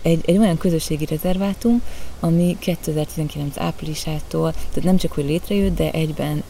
egy, 0.02 0.22
egy 0.26 0.38
olyan 0.38 0.58
közösségi 0.58 1.06
rezervátum, 1.06 1.82
ami 2.24 2.56
2019 2.60 3.58
áprilisától, 3.58 4.52
tehát 4.52 4.84
nem 4.84 4.98
csak 4.98 5.12
hogy 5.12 5.26
létrejött, 5.26 5.76
de 5.76 5.92
egyben 5.92 6.44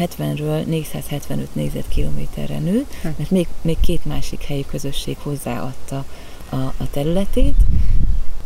70-ről 0.00 0.64
475 0.64 1.54
négyzetkilométerre 1.54 2.58
nőtt, 2.58 2.92
hm. 3.02 3.08
mert 3.16 3.30
még, 3.30 3.46
még 3.62 3.80
két 3.80 4.04
másik 4.04 4.42
helyi 4.42 4.64
közösség 4.66 5.16
hozzáadta 5.18 6.04
a, 6.48 6.56
a 6.56 6.90
területét, 6.90 7.54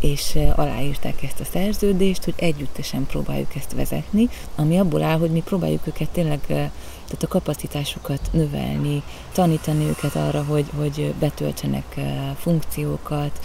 és 0.00 0.38
aláírták 0.54 1.22
ezt 1.22 1.40
a 1.40 1.44
szerződést, 1.52 2.24
hogy 2.24 2.34
együttesen 2.36 3.06
próbáljuk 3.06 3.54
ezt 3.54 3.72
vezetni, 3.72 4.28
ami 4.54 4.78
abból 4.78 5.02
áll, 5.02 5.18
hogy 5.18 5.30
mi 5.30 5.40
próbáljuk 5.40 5.86
őket 5.86 6.08
tényleg, 6.08 6.40
tehát 6.46 7.22
a 7.22 7.28
kapacitásukat 7.28 8.20
növelni, 8.30 9.02
tanítani 9.32 9.84
őket 9.84 10.16
arra, 10.16 10.44
hogy, 10.44 10.64
hogy 10.76 11.14
betöltsenek 11.18 12.00
funkciókat, 12.36 13.40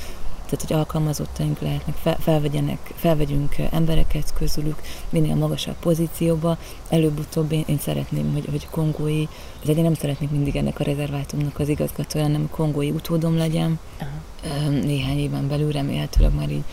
tehát 0.52 0.68
hogy 0.68 0.78
alkalmazottaink 0.78 1.60
lehetnek, 1.60 1.96
fel, 1.96 2.18
felvegyenek, 2.20 2.94
felvegyünk 2.96 3.56
embereket 3.72 4.34
közülük 4.34 4.82
minél 5.10 5.36
magasabb 5.36 5.76
pozícióba. 5.80 6.58
Előbb-utóbb 6.90 7.52
én, 7.52 7.64
én 7.68 7.78
szeretném, 7.78 8.34
hogy, 8.34 8.48
hogy 8.50 8.68
kongói, 8.70 9.26
de 9.64 9.72
én 9.72 9.84
nem 9.84 9.94
szeretnék 9.94 10.30
mindig 10.30 10.56
ennek 10.56 10.80
a 10.80 10.84
rezervátumnak 10.84 11.60
az 11.60 11.70
igazgatója, 11.70 12.24
hanem 12.24 12.50
kongói 12.50 12.90
utódom 12.90 13.38
legyen. 13.38 13.80
Aha. 14.00 14.70
Néhány 14.70 15.20
éven 15.20 15.48
belül 15.48 15.72
remélhetőleg 15.72 16.36
már 16.36 16.50
így 16.50 16.64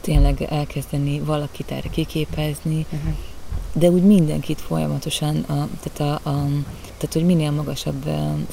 tényleg 0.00 0.42
elkezdeni 0.42 1.20
valakit 1.20 1.70
erre 1.70 1.88
kiképezni, 1.88 2.86
uh-huh. 2.92 3.14
De 3.78 3.90
úgy 3.90 4.02
mindenkit 4.02 4.60
folyamatosan, 4.60 5.36
a, 5.36 5.68
tehát 5.82 6.20
a, 6.24 6.30
a 6.30 6.48
tehát, 6.96 7.12
hogy 7.12 7.24
minél 7.24 7.50
magasabb 7.50 8.08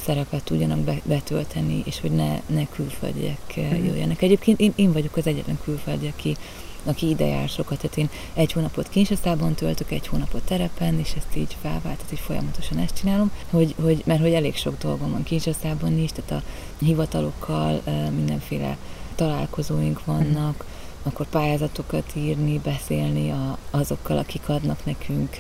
szerepet 0.06 0.44
tudjanak 0.44 0.80
betölteni, 1.04 1.82
és 1.86 2.00
hogy 2.00 2.12
ne, 2.12 2.42
ne 2.46 2.66
külföldiek 2.66 3.54
mm. 3.60 3.86
jöjjenek. 3.86 4.22
Egyébként 4.22 4.60
én, 4.60 4.74
én 4.76 4.92
vagyok 4.92 5.18
az 5.18 5.28
egyetlen 5.28 5.60
külföldi, 5.64 6.08
aki, 6.08 6.36
aki 6.84 7.10
ide 7.10 7.26
jár 7.26 7.50
sokat. 7.50 7.78
Tehát 7.78 7.98
én 7.98 8.10
egy 8.34 8.52
hónapot 8.52 8.90
Kinshasa-ban 8.90 9.54
töltök, 9.54 9.92
egy 9.92 10.08
hónapot 10.08 10.42
terepen, 10.42 11.00
és 11.00 11.14
ezt 11.18 11.36
így 11.36 11.58
felvált, 11.62 11.98
tehát 11.98 12.12
így 12.12 12.20
folyamatosan 12.20 12.78
ezt 12.78 13.00
csinálom, 13.00 13.32
hogy, 13.50 13.76
hogy, 13.82 14.02
mert 14.06 14.22
hogy 14.22 14.34
elég 14.34 14.56
sok 14.56 14.78
dolgom 14.78 15.12
van 15.12 15.24
kinshasa 15.24 15.76
is, 15.98 16.12
tehát 16.12 16.32
a 16.32 16.44
hivatalokkal 16.86 17.82
mindenféle 18.16 18.78
találkozóink 19.16 20.06
vannak, 20.06 20.64
mm 20.64 20.73
akkor 21.04 21.26
pályázatokat 21.28 22.12
írni, 22.16 22.60
beszélni 22.64 23.32
a, 23.32 23.58
azokkal, 23.72 24.18
akik 24.18 24.50
adnak 24.50 24.86
nekünk 24.86 25.38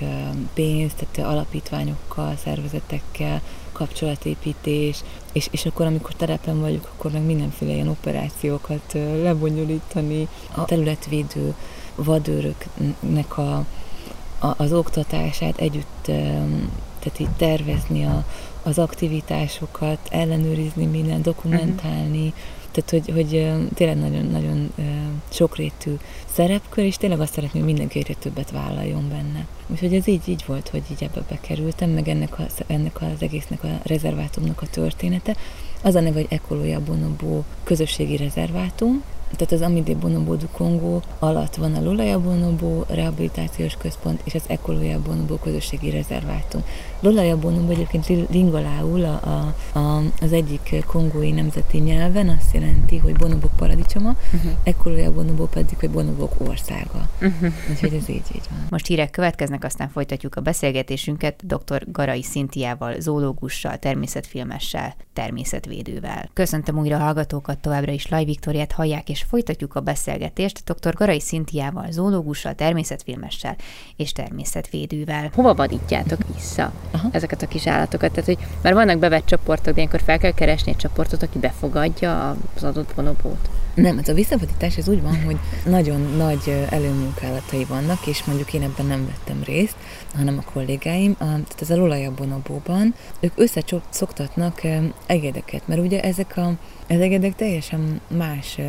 pénzt, 0.54 1.06
tehát 1.10 1.32
alapítványokkal, 1.32 2.36
szervezetekkel, 2.44 3.42
kapcsolatépítés, 3.72 5.04
és, 5.32 5.48
és 5.52 5.66
akkor, 5.66 5.86
amikor 5.86 6.14
terepen 6.14 6.60
vagyok, 6.60 6.92
akkor 6.94 7.12
meg 7.12 7.22
mindenféle 7.22 7.72
ilyen 7.72 7.88
operációkat 7.88 8.94
lebonyolítani, 9.22 10.28
a 10.56 10.66
területvédő 10.66 11.56
vadőröknek 11.96 13.38
a, 13.38 13.56
a, 14.40 14.54
az 14.58 14.74
oktatását 14.74 15.58
együtt, 15.58 16.04
tehát 17.00 17.20
így 17.20 17.36
tervezni 17.38 18.06
a, 18.06 18.26
az 18.64 18.80
aktivitásokat, 18.80 20.00
ellenőrizni 20.12 20.86
minden, 20.86 21.22
dokumentálni, 21.22 22.28
uh-huh 22.28 22.53
tehát, 22.74 22.90
hogy, 22.90 23.14
hogy 23.14 23.28
tényleg 23.74 23.98
nagyon-nagyon 23.98 24.74
sokrétű 25.30 25.92
szerepkör, 26.34 26.84
és 26.84 26.98
tényleg 26.98 27.20
azt 27.20 27.34
szeretném, 27.34 27.64
hogy 27.64 27.72
mindenki 27.72 28.00
egyre 28.00 28.14
többet 28.14 28.52
vállaljon 28.52 29.10
benne. 29.10 29.46
Úgyhogy 29.68 29.94
ez 29.94 30.08
így, 30.08 30.30
így 30.30 30.44
volt, 30.48 30.70
hogy 30.70 30.84
így 30.92 31.04
ebbe 31.04 31.26
bekerültem, 31.30 31.90
meg 31.90 32.08
ennek, 32.08 32.40
a, 32.40 32.46
ennek 32.68 33.02
az 33.02 33.22
egésznek 33.22 33.64
a 33.64 33.80
rezervátumnak 33.84 34.62
a 34.62 34.68
története. 34.68 35.36
Az 35.82 35.96
a 35.96 36.00
neve, 36.00 36.20
hogy 36.20 36.28
Ekoloja 36.30 36.84
Bonobo 36.84 37.44
közösségi 37.64 38.18
rezervátum, 38.18 39.04
tehát 39.36 39.52
az 39.52 39.62
Amidé 39.62 39.94
Bonobo 39.94 40.36
du 40.36 40.48
Congo 40.52 41.00
alatt 41.20 41.56
van 41.56 41.76
a 41.76 41.82
Lolaja 41.82 42.20
Bonobo 42.20 42.84
rehabilitációs 42.88 43.76
központ 43.76 44.22
és 44.24 44.34
az 44.34 44.44
Ekoloja 44.48 45.02
Bonobo 45.02 45.36
közösségi 45.36 45.90
rezervátum. 45.90 46.64
Lolaja 47.00 47.38
Bonobo 47.38 47.72
egyébként 47.72 48.08
lingalául 48.30 49.04
a, 49.04 49.20
a, 49.24 49.80
a, 49.80 50.04
az 50.22 50.34
egyik 50.34 50.84
kongói 50.86 51.32
nemzeti 51.32 51.78
nyelven 51.78 52.30
azt 52.30 52.54
jelenti, 52.54 52.98
hogy 52.98 53.14
bonobok 53.14 53.52
paradicsoma, 53.56 54.16
uh-huh. 54.34 54.52
Ekoloja 54.64 55.14
Bonobo 55.14 55.46
pedig, 55.46 55.78
hogy 55.80 55.90
bonobok 55.90 56.34
országa. 56.38 57.10
Uh-huh. 57.22 57.54
Úgyhogy 57.70 57.94
ez 57.94 58.10
így, 58.10 58.24
így 58.36 58.48
van. 58.50 58.66
Most 58.70 58.88
hírek 58.88 59.10
következnek, 59.10 59.64
aztán 59.64 59.90
folytatjuk 59.90 60.36
a 60.36 60.42
beszélgetésünket 60.42 61.46
dr. 61.46 61.84
Garai 61.92 62.24
Szintiával, 62.24 63.00
zoológussal, 63.00 63.78
természetfilmessel, 63.78 64.96
természetvédővel. 65.14 66.30
Köszöntöm 66.34 66.78
újra 66.78 66.96
a 66.96 67.00
hallgatókat, 67.00 67.58
továbbra 67.58 67.92
is 67.92 68.08
Laj 68.08 68.26
Viktoriát 68.26 68.72
hallják, 68.72 69.10
és 69.10 69.23
folytatjuk 69.24 69.76
a 69.76 69.80
beszélgetést 69.80 70.64
dr. 70.64 70.94
Garai 70.94 71.20
Szintiával, 71.20 71.92
zoológussal, 71.92 72.56
természetfilmessel 72.56 73.56
és 73.96 74.12
természetvédővel. 74.12 75.32
Hova 75.34 75.54
vadítjátok 75.54 76.20
vissza 76.34 76.72
Aha. 76.92 77.08
ezeket 77.12 77.42
a 77.42 77.48
kis 77.48 77.68
állatokat? 77.68 78.12
Tehát, 78.12 78.26
hogy 78.26 78.48
már 78.62 78.74
vannak 78.74 79.00
bevett 79.00 79.26
csoportok, 79.26 79.74
de 79.74 79.80
ilyenkor 79.80 80.02
fel 80.02 80.18
kell 80.18 80.34
keresni 80.34 80.72
egy 80.72 80.78
csoportot, 80.78 81.24
aki 81.24 81.40
befogadja 81.40 82.38
az 82.56 82.64
adott 82.64 82.94
bonobót. 82.96 83.50
Nem, 83.74 83.98
ez 83.98 84.08
a 84.08 84.14
visszavadítás 84.14 84.78
ez 84.78 84.88
úgy 84.88 85.02
van, 85.02 85.24
hogy 85.24 85.38
nagyon 85.66 86.02
nagy 86.18 86.66
előmunkálatai 86.70 87.64
vannak, 87.64 88.08
és 88.08 88.24
mondjuk 88.24 88.54
én 88.54 88.62
ebben 88.62 88.86
nem 88.86 89.06
vettem 89.06 89.44
részt, 89.46 89.76
hanem 90.16 90.38
a 90.38 90.52
kollégáim. 90.52 91.12
A, 91.12 91.24
tehát 91.24 91.62
ez 91.62 91.70
a 91.70 91.76
Lolaja 91.76 92.12
bonobóban, 92.12 92.94
ők 93.20 93.32
összeszoktatnak 93.36 94.62
egedeket, 95.06 95.68
mert 95.68 95.82
ugye 95.82 96.02
ezek 96.02 96.38
a, 96.38 96.48
az 96.90 97.00
egedek 97.00 97.36
teljesen 97.36 98.02
más 98.08 98.60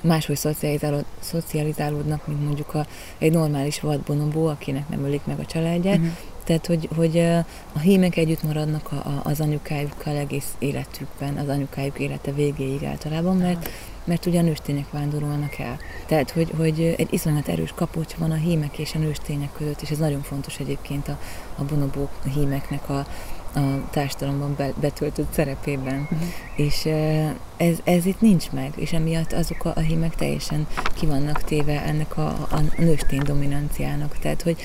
máshogy 0.00 0.36
szocializálód, 0.36 1.04
szocializálódnak, 1.20 2.26
mint 2.26 2.44
mondjuk 2.44 2.74
a, 2.74 2.86
egy 3.18 3.32
normális 3.32 3.80
vadbonobó, 3.80 4.46
akinek 4.46 4.88
nem 4.88 5.04
ölik 5.04 5.24
meg 5.24 5.38
a 5.38 5.44
családját. 5.44 5.96
Uh-huh. 5.96 6.12
Tehát, 6.48 6.66
hogy, 6.66 6.88
hogy 6.96 7.18
a 7.72 7.78
hímek 7.78 8.16
együtt 8.16 8.42
maradnak 8.42 8.92
a, 8.92 8.94
a, 8.94 9.20
az 9.24 9.40
anyukájukkal 9.40 10.16
egész 10.16 10.54
életükben, 10.58 11.36
az 11.36 11.48
anyukájuk 11.48 11.98
élete 11.98 12.32
végéig 12.32 12.84
általában, 12.84 13.36
mert 13.36 13.68
mert 14.04 14.26
ugye 14.26 14.38
a 14.38 14.42
nőstények 14.42 14.90
vándorolnak 14.90 15.58
el. 15.58 15.78
Tehát, 16.06 16.30
hogy, 16.30 16.50
hogy 16.56 16.94
egy 16.98 17.08
iszonyat 17.10 17.48
erős 17.48 17.72
kapocs 17.74 18.14
van 18.14 18.30
a 18.30 18.34
hímek 18.34 18.78
és 18.78 18.94
a 18.94 18.98
nőstények 18.98 19.52
között, 19.52 19.82
és 19.82 19.90
ez 19.90 19.98
nagyon 19.98 20.22
fontos 20.22 20.58
egyébként 20.58 21.08
a, 21.08 21.18
a 21.58 21.64
bonobó 21.64 22.08
hímeknek 22.34 22.88
a, 22.88 22.98
a 23.54 23.90
társadalomban 23.90 24.56
betöltött 24.80 25.32
szerepében. 25.32 26.00
Uh-huh. 26.00 26.28
És 26.56 26.84
ez, 27.56 27.78
ez 27.84 28.06
itt 28.06 28.20
nincs 28.20 28.50
meg, 28.50 28.72
és 28.76 28.92
emiatt 28.92 29.32
azok 29.32 29.64
a, 29.64 29.72
a 29.76 29.80
hímek 29.80 30.14
teljesen 30.14 30.66
ki 30.94 31.06
vannak 31.06 31.42
téve 31.42 31.82
ennek 31.82 32.16
a, 32.16 32.28
a 32.28 32.60
nőstény 32.76 33.22
dominanciának. 33.22 34.18
Tehát, 34.18 34.42
hogy 34.42 34.56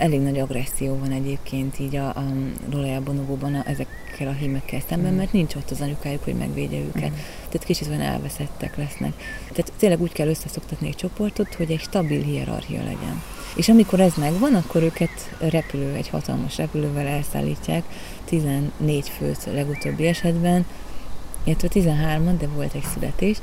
elég 0.00 0.20
nagy 0.20 0.38
agresszió 0.38 0.98
van 0.98 1.10
egyébként 1.10 1.78
így 1.78 1.96
a, 1.96 2.08
a 2.08 2.24
Lolaja 2.70 3.00
Bonogóban 3.00 3.54
a, 3.54 3.62
ezekkel 3.66 4.28
a 4.28 4.32
hímekkel 4.32 4.80
szemben, 4.88 5.12
mm. 5.12 5.16
mert 5.16 5.32
nincs 5.32 5.54
ott 5.54 5.70
az 5.70 5.80
anyukájuk, 5.80 6.24
hogy 6.24 6.34
megvédje 6.34 6.78
őket. 6.78 7.10
Mm. 7.10 7.14
Tehát 7.48 7.64
kicsit 7.64 7.88
olyan 7.88 8.00
elveszettek 8.00 8.76
lesznek. 8.76 9.12
Tehát 9.48 9.72
tényleg 9.76 10.00
úgy 10.00 10.12
kell 10.12 10.28
összeszoktatni 10.28 10.86
egy 10.86 10.96
csoportot, 10.96 11.54
hogy 11.54 11.70
egy 11.70 11.80
stabil 11.80 12.22
hierarchia 12.22 12.82
legyen. 12.82 13.22
És 13.56 13.68
amikor 13.68 14.00
ez 14.00 14.14
megvan, 14.14 14.54
akkor 14.54 14.82
őket 14.82 15.36
repülő, 15.38 15.94
egy 15.94 16.08
hatalmas 16.08 16.56
repülővel 16.56 17.06
elszállítják, 17.06 17.84
14 18.24 19.08
főt 19.08 19.44
legutóbbi 19.44 20.06
esetben, 20.06 20.66
illetve 21.44 21.68
13 21.68 22.38
de 22.38 22.46
volt 22.46 22.74
egy 22.74 22.84
születés, 22.94 23.36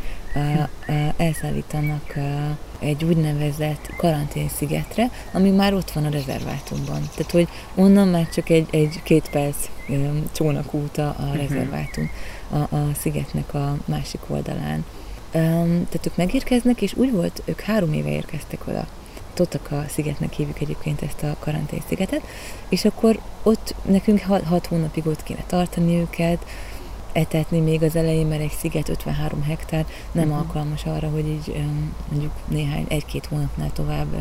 elszállítanak 1.17 2.13
egy 2.79 3.03
úgynevezett 3.03 3.89
karanténszigetre, 3.97 5.09
ami 5.31 5.49
már 5.49 5.73
ott 5.73 5.91
van 5.91 6.05
a 6.05 6.09
rezervátumban. 6.09 7.09
Tehát, 7.15 7.31
hogy 7.31 7.47
onnan 7.75 8.07
már 8.07 8.29
csak 8.29 8.49
egy, 8.49 8.67
egy 8.71 9.03
két 9.03 9.29
perc 9.29 9.55
csónakút 10.31 10.97
a 10.97 11.15
uh-huh. 11.19 11.35
rezervátum 11.35 12.09
a, 12.49 12.75
a 12.75 12.89
szigetnek 12.99 13.53
a 13.53 13.77
másik 13.85 14.19
oldalán. 14.27 14.85
Tehát 15.31 16.05
ők 16.05 16.15
megérkeznek, 16.15 16.81
és 16.81 16.93
úgy 16.95 17.11
volt, 17.11 17.41
ők 17.45 17.59
három 17.59 17.93
éve 17.93 18.09
érkeztek 18.09 18.67
oda. 18.67 18.87
Totaka 19.33 19.83
szigetnek 19.87 20.33
hívjuk 20.33 20.61
egyébként 20.61 21.01
ezt 21.01 21.23
a 21.23 21.35
karantén 21.39 21.81
szigetet, 21.87 22.21
és 22.69 22.85
akkor 22.85 23.19
ott 23.43 23.75
nekünk 23.85 24.21
hat, 24.21 24.43
hat 24.43 24.65
hónapig 24.65 25.07
ott 25.07 25.23
kéne 25.23 25.43
tartani 25.47 25.95
őket, 25.95 26.45
etetni 27.17 27.59
még 27.59 27.83
az 27.83 27.95
elején, 27.95 28.27
mert 28.27 28.41
egy 28.41 28.55
sziget 28.59 28.89
53 28.89 29.43
hektár 29.43 29.85
nem 30.11 30.23
uh-huh. 30.23 30.39
alkalmas 30.39 30.85
arra, 30.85 31.09
hogy 31.09 31.27
így 31.27 31.63
mondjuk 32.09 32.31
néhány, 32.47 32.85
egy-két 32.87 33.25
hónapnál 33.25 33.71
tovább 33.73 34.15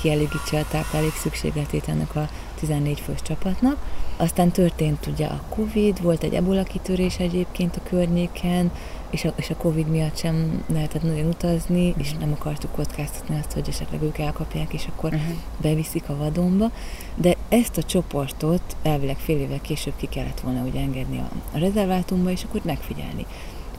kielégítse 0.00 0.58
a 0.58 0.66
táplálék 0.70 1.14
szükségletét 1.14 1.88
ennek 1.88 2.16
a 2.16 2.28
14 2.58 3.00
fős 3.00 3.22
csapatnak. 3.22 3.76
Aztán 4.16 4.50
történt 4.50 5.06
ugye 5.06 5.26
a 5.26 5.42
Covid, 5.48 6.02
volt 6.02 6.22
egy 6.22 6.34
ebola 6.34 6.62
kitörés 6.62 7.18
egyébként 7.18 7.76
a 7.76 7.88
környéken, 7.88 8.70
és 9.10 9.24
a, 9.24 9.32
és 9.36 9.50
a 9.50 9.56
Covid 9.56 9.88
miatt 9.88 10.16
sem 10.16 10.64
lehetett 10.66 11.02
nagyon 11.02 11.26
utazni, 11.26 11.88
uh-huh. 11.88 12.02
és 12.04 12.12
nem 12.12 12.32
akartuk 12.32 12.72
kockáztatni 12.72 13.38
azt, 13.38 13.52
hogy 13.52 13.68
esetleg 13.68 14.02
ők 14.02 14.18
elkapják, 14.18 14.72
és 14.72 14.86
akkor 14.86 15.12
uh-huh. 15.12 15.34
beviszik 15.60 16.08
a 16.08 16.16
vadonba. 16.16 16.70
De 17.14 17.36
ezt 17.48 17.76
a 17.76 17.82
csoportot 17.82 18.76
elvileg 18.82 19.16
fél 19.16 19.38
évvel 19.38 19.60
később 19.60 19.96
ki 19.96 20.06
kellett 20.06 20.40
volna 20.40 20.62
ugye 20.62 20.80
engedni 20.80 21.18
a, 21.18 21.28
a 21.52 21.58
rezervátumba, 21.58 22.30
és 22.30 22.44
akkor 22.44 22.60
megfigyelni. 22.64 23.26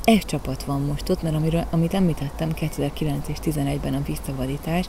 Egy 0.04 0.26
csapat 0.26 0.64
van 0.64 0.82
most 0.82 1.10
ott, 1.10 1.22
mert 1.22 1.36
amiről, 1.36 1.66
amit 1.70 1.94
említettem 1.94 2.52
2009 2.52 3.28
és 3.28 3.38
2011-ben 3.42 3.94
a 3.94 4.02
visszavadítás, 4.06 4.86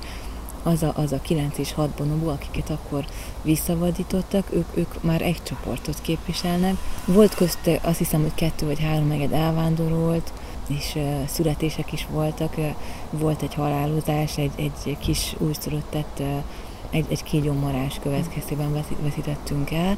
az 0.63 0.83
a, 0.83 0.93
az 0.97 1.13
a 1.13 1.21
9 1.21 1.59
és 1.59 1.73
6 1.73 1.91
bonobó, 1.91 2.29
akiket 2.29 2.71
akkor 2.71 3.05
visszavadítottak, 3.43 4.47
ők, 4.51 4.67
ők 4.75 5.03
már 5.03 5.23
egy 5.23 5.43
csoportot 5.43 6.01
képviselnek. 6.01 6.75
Volt 7.05 7.35
közte 7.35 7.81
azt 7.83 7.99
hiszem, 7.99 8.21
hogy 8.21 8.35
kettő 8.35 8.67
vagy 8.67 8.81
három 8.81 9.07
meged 9.07 9.33
elvándorolt, 9.33 10.33
és 10.69 10.93
uh, 10.95 11.27
születések 11.27 11.93
is 11.93 12.07
voltak. 12.11 12.55
Uh, 12.57 12.65
volt 13.11 13.43
egy 13.43 13.55
halálozás, 13.55 14.39
egy, 14.39 14.53
egy 14.57 14.97
kis 14.99 15.35
újszorot 15.39 15.85
tett, 15.91 16.19
uh, 16.21 16.27
egy, 16.91 17.07
egy 17.09 17.23
kígyómarás 17.23 17.99
következtében 18.03 18.85
veszítettünk 19.03 19.71
el. 19.71 19.97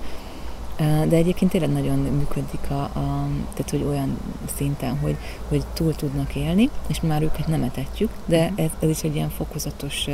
De 1.09 1.17
egyébként 1.17 1.51
tényleg 1.51 1.73
nagyon 1.73 1.99
működik, 1.99 2.71
a, 2.71 2.75
a, 2.75 3.27
tehát 3.53 3.71
hogy 3.71 3.85
olyan 3.89 4.19
szinten, 4.57 4.99
hogy, 4.99 5.17
hogy 5.49 5.65
túl 5.73 5.95
tudnak 5.95 6.35
élni, 6.35 6.71
és 6.87 7.01
már 7.01 7.23
őket 7.23 7.47
nem 7.47 7.63
etetjük, 7.63 8.11
de 8.27 8.51
mhm. 8.51 8.61
ez, 8.61 8.71
ez 8.81 8.89
is 8.89 9.03
egy 9.03 9.15
ilyen 9.15 9.31
fokozatos 9.31 10.07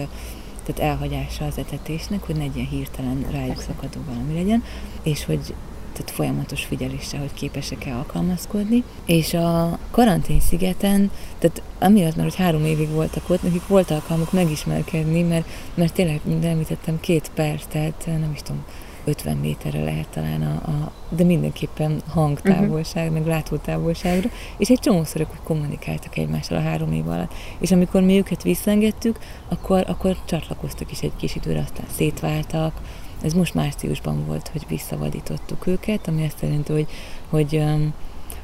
tehát 0.73 0.91
elhagyása 0.91 1.45
az 1.45 1.59
etetésnek, 1.59 2.23
hogy 2.23 2.37
ne 2.37 2.43
egy 2.43 2.57
ilyen 2.57 2.69
hirtelen 2.69 3.27
rájuk 3.31 3.61
szakadó 3.61 4.01
valami 4.07 4.35
legyen, 4.35 4.65
és 5.03 5.25
hogy 5.25 5.55
tehát 5.93 6.11
folyamatos 6.11 6.65
figyelésre, 6.65 7.19
hogy 7.19 7.35
képesek-e 7.35 7.95
alkalmazkodni. 7.95 8.85
És 9.05 9.35
a 9.35 9.79
karantén 9.91 10.41
szigeten, 10.41 11.11
tehát 11.39 11.63
amiatt, 11.79 12.17
mert 12.17 12.29
hogy 12.29 12.45
három 12.45 12.65
évig 12.65 12.89
voltak 12.89 13.31
ott, 13.31 13.43
nekik 13.43 13.67
volt 13.67 13.91
alkalmuk 13.91 14.33
megismerkedni, 14.33 15.23
mert, 15.23 15.49
mert 15.75 15.93
tényleg, 15.93 16.21
mint 16.25 16.45
említettem, 16.45 17.01
két 17.01 17.31
perc, 17.35 17.67
tehát 17.67 18.05
nem 18.07 18.31
is 18.35 18.43
tudom, 18.43 18.65
50 19.11 19.37
méterre 19.37 19.83
lehet 19.83 20.09
talán, 20.09 20.43
a, 20.43 20.71
a, 20.71 20.93
de 21.09 21.25
mindenképpen 21.25 22.03
hangtávolság, 22.09 23.05
uh-huh. 23.05 23.19
meg 23.19 23.29
látótávolságra, 23.29 24.29
és 24.57 24.69
egy 24.69 24.79
csomószor 24.79 25.27
hogy 25.31 25.41
kommunikáltak 25.45 26.17
egymással 26.17 26.59
a 26.59 26.61
három 26.61 26.93
év 26.93 27.09
alatt. 27.09 27.33
És 27.59 27.73
amikor 27.73 28.03
mi 28.03 28.17
őket 28.17 28.43
visszaengedtük, 28.43 29.19
akkor, 29.49 29.85
akkor 29.87 30.17
csatlakoztak 30.25 30.91
is 30.91 31.01
egy 31.01 31.17
kis 31.17 31.35
időre, 31.35 31.61
aztán 31.61 31.87
szétváltak, 31.97 32.81
ez 33.23 33.33
most 33.33 33.55
márciusban 33.55 34.27
volt, 34.27 34.49
hogy 34.49 34.65
visszavadítottuk 34.69 35.67
őket, 35.67 36.09
ami 36.09 36.25
azt 36.25 36.41
jelenti, 36.41 36.73
hogy, 36.73 36.87
hogy 37.29 37.63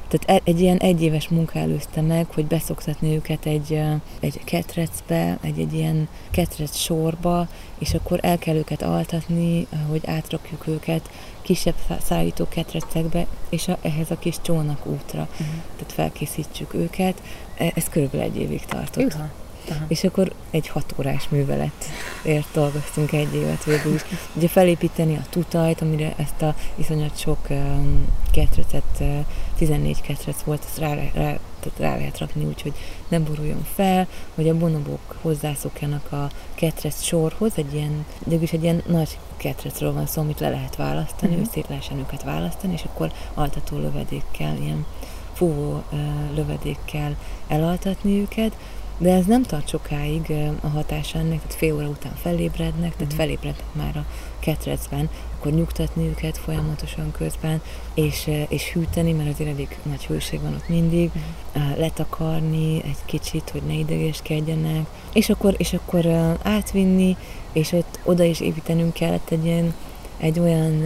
tehát 0.07 0.41
e, 0.45 0.49
egy 0.51 0.59
ilyen 0.59 0.77
egyéves 0.77 1.27
munka 1.27 1.59
előzte 1.59 2.01
meg, 2.01 2.25
hogy 2.33 2.45
beszoktatni 2.45 3.15
őket 3.15 3.45
egy, 3.45 3.81
egy 4.19 4.43
ketrecbe, 4.43 5.37
egy, 5.41 5.59
egy 5.59 5.73
ilyen 5.73 6.07
ketrec 6.31 6.75
sorba, 6.75 7.47
és 7.77 7.93
akkor 7.93 8.19
el 8.21 8.37
kell 8.37 8.55
őket 8.55 8.81
altatni, 8.81 9.67
hogy 9.89 10.01
átrakjuk 10.05 10.67
őket 10.67 11.09
kisebb 11.41 11.75
szállító 12.01 12.47
ketrecekbe, 12.49 13.25
és 13.49 13.67
a, 13.67 13.77
ehhez 13.81 14.11
a 14.11 14.19
kis 14.19 14.35
csónak 14.41 14.85
útra. 14.85 15.21
Uh-huh. 15.31 15.47
Tehát 15.75 15.93
felkészítjük 15.93 16.73
őket. 16.73 17.21
E, 17.57 17.71
ez 17.75 17.89
körülbelül 17.89 18.25
egy 18.25 18.37
évig 18.37 18.65
tartott. 18.65 19.03
Uh-huh. 19.03 19.29
Aha. 19.69 19.85
És 19.87 20.03
akkor 20.03 20.31
egy 20.49 20.67
hat 20.67 20.93
órás 20.99 21.29
műveletért 21.29 22.47
dolgoztunk 22.53 23.11
egy 23.11 23.35
évet 23.35 23.63
végül 23.63 23.93
is. 23.93 24.01
Ugye 24.33 24.47
felépíteni 24.47 25.15
a 25.15 25.25
tutajt, 25.29 25.81
amire 25.81 26.13
ezt 26.17 26.41
a 26.41 26.55
iszonyat 26.75 27.19
sok 27.19 27.37
um, 27.49 28.05
ketrecet, 28.31 28.83
uh, 28.99 29.25
14 29.57 30.01
ketrec 30.01 30.41
volt, 30.41 30.63
ezt 30.65 30.77
rá, 30.77 30.93
rá, 30.93 31.37
tehát 31.59 31.79
rá 31.79 31.95
lehet 31.97 32.19
rakni 32.19 32.45
úgy, 32.45 32.61
hogy 32.61 32.73
nem 33.07 33.23
boruljon 33.23 33.65
fel, 33.75 34.07
hogy 34.35 34.49
a 34.49 34.57
bonobok 34.57 35.15
hozzászokjanak 35.21 36.11
a 36.11 36.29
ketrec 36.55 37.03
sorhoz, 37.03 37.51
egy 37.55 37.73
ilyen, 37.73 38.05
de 38.25 38.35
is 38.35 38.51
egy 38.51 38.63
ilyen 38.63 38.83
nagy 38.87 39.17
ketrecről 39.37 39.93
van 39.93 40.05
szó, 40.05 40.21
amit 40.21 40.39
le 40.39 40.49
lehet 40.49 40.75
választani, 40.75 41.31
uh-huh. 41.31 41.45
hogy 41.45 41.53
szét 41.53 41.69
lehessen 41.69 41.97
őket 41.97 42.23
választani, 42.23 42.73
és 42.73 42.83
akkor 42.83 43.11
altató 43.33 43.77
lövedékkel, 43.77 44.57
ilyen 44.61 44.85
fúvó 45.33 45.83
uh, 45.91 45.99
lövedékkel 46.35 47.15
elaltatni 47.47 48.19
őket, 48.19 48.57
de 48.97 49.13
ez 49.13 49.25
nem 49.25 49.43
tart 49.43 49.67
sokáig 49.67 50.33
a 50.61 50.67
hatása 50.67 51.19
ennek, 51.19 51.37
tehát 51.37 51.53
fél 51.53 51.75
óra 51.75 51.87
után 51.87 52.15
felébrednek, 52.15 52.95
tehát 52.95 53.13
mm. 53.13 53.17
felébrednek 53.17 53.65
már 53.71 53.97
a 53.97 54.05
ketrecben, 54.39 55.09
akkor 55.37 55.51
nyugtatni 55.51 56.07
őket 56.07 56.37
folyamatosan 56.37 57.11
közben, 57.11 57.61
és, 57.93 58.29
és 58.49 58.71
hűteni, 58.71 59.11
mert 59.11 59.29
azért 59.29 59.49
elég 59.49 59.77
nagy 59.83 60.05
hőség 60.05 60.41
van 60.41 60.53
ott 60.53 60.69
mindig, 60.69 61.11
mm. 61.17 61.61
letakarni 61.77 62.83
egy 62.83 63.05
kicsit, 63.05 63.49
hogy 63.49 63.61
ne 63.67 63.73
idegeskedjenek, 63.73 64.85
és 65.13 65.29
akkor, 65.29 65.55
és 65.57 65.73
akkor 65.73 66.05
átvinni, 66.43 67.17
és 67.51 67.71
ott 67.71 67.99
oda 68.03 68.23
is 68.23 68.39
építenünk 68.39 68.93
kellett 68.93 69.29
egy 69.29 69.45
ilyen 69.45 69.73
egy 70.17 70.39
olyan 70.39 70.83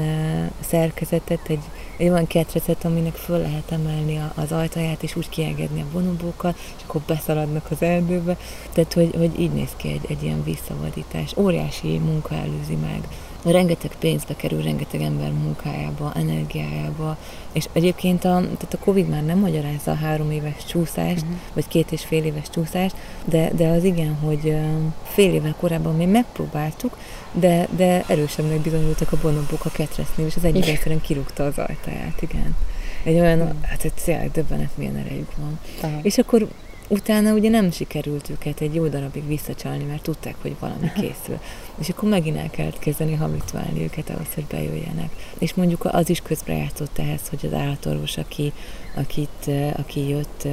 szerkezetet, 0.60 1.50
egy, 1.50 1.64
egy 1.98 2.10
olyan 2.10 2.28
ketrecet, 2.28 2.86
aminek 2.86 3.16
föl 3.16 3.38
lehet 3.38 3.72
emelni 3.72 4.22
az 4.36 4.52
ajtaját, 4.52 5.04
és 5.04 5.16
úgy 5.16 5.30
kiengedni 5.30 5.82
a 5.82 5.92
bonobókat, 5.92 6.58
és 6.78 6.84
akkor 6.88 7.02
beszaladnak 7.02 7.68
az 7.72 7.82
erdőbe. 7.82 8.38
Tehát, 8.74 8.94
hogy, 8.94 9.14
hogy 9.18 9.40
így 9.40 9.52
néz 9.52 9.72
ki 9.78 9.90
egy, 9.90 10.06
egy 10.10 10.24
ilyen 10.24 10.44
visszavadítás. 10.44 11.34
Óriási 11.38 11.98
munka 11.98 12.36
előzi 12.36 12.76
meg 12.76 13.08
rengeteg 13.46 13.92
pénzbe 14.00 14.36
kerül, 14.36 14.62
rengeteg 14.62 15.02
ember 15.02 15.32
munkájába, 15.32 16.12
energiájába, 16.16 17.18
és 17.52 17.66
egyébként 17.74 18.26
a, 18.26 18.40
tehát 18.42 18.74
a 18.74 18.84
Covid 18.84 19.08
már 19.08 19.26
nem 19.26 19.40
magyarázza 19.40 19.92
a 19.92 19.96
három 19.96 20.32
éves 20.32 20.66
csúszást, 20.66 21.22
uh-huh. 21.22 21.38
vagy 21.54 21.68
két 21.68 21.92
és 21.92 22.06
fél 22.06 22.24
éves 22.24 22.50
csúszást, 22.50 22.96
de, 23.26 23.52
de 23.56 23.68
az 23.68 23.84
igen, 23.84 24.16
hogy 24.16 24.56
fél 25.04 25.34
évvel 25.34 25.56
korábban 25.60 25.96
még 25.96 26.08
megpróbáltuk, 26.08 26.98
de, 27.34 27.68
de 27.76 28.04
erősebbnek 28.08 28.60
bizonyultak 28.60 29.12
a 29.12 29.18
bonobok 29.22 29.66
a 29.66 29.70
ketresznél, 29.70 30.26
és 30.26 30.36
az 30.36 30.44
egyik 30.44 30.68
egyszerűen 30.68 31.02
kirúgta 31.02 31.46
az 31.46 31.58
ajtaját, 31.58 32.22
igen. 32.22 32.56
Egy 33.04 33.20
olyan, 33.20 33.40
uh-huh. 33.40 33.62
hát 33.62 33.94
tényleg 34.06 34.32
döbbenet 34.32 34.78
milyen 34.78 34.96
erejük 34.96 35.36
van. 35.38 35.60
Uh-huh. 35.84 36.00
És 36.02 36.18
akkor 36.18 36.48
utána 36.88 37.34
ugye 37.34 37.50
nem 37.50 37.72
sikerült 37.72 38.30
őket 38.30 38.62
egy 38.62 38.76
jó 38.76 38.88
darabig 38.88 39.28
visszacsalni, 39.28 39.84
mert 39.84 40.02
tudták, 40.02 40.36
hogy 40.42 40.56
valami 40.60 40.92
készül. 40.96 41.40
És 41.80 41.90
akkor 41.90 42.10
megint 42.10 42.38
el 42.38 42.50
kellett 42.50 42.80
kezdeni 42.80 43.14
habituálni 43.14 43.84
őket 43.84 44.10
ahhoz, 44.10 44.34
hogy 44.36 44.46
bejöjjenek. 44.46 45.10
És 45.38 45.54
mondjuk 45.54 45.86
az 45.86 46.10
is 46.10 46.20
közbejátszott 46.20 46.98
ehhez, 46.98 47.22
hogy 47.30 47.40
az 47.46 47.54
állatorvos, 47.54 48.18
aki, 48.18 48.54
akit, 48.96 49.52
aki 49.78 50.08
jött 50.10 50.48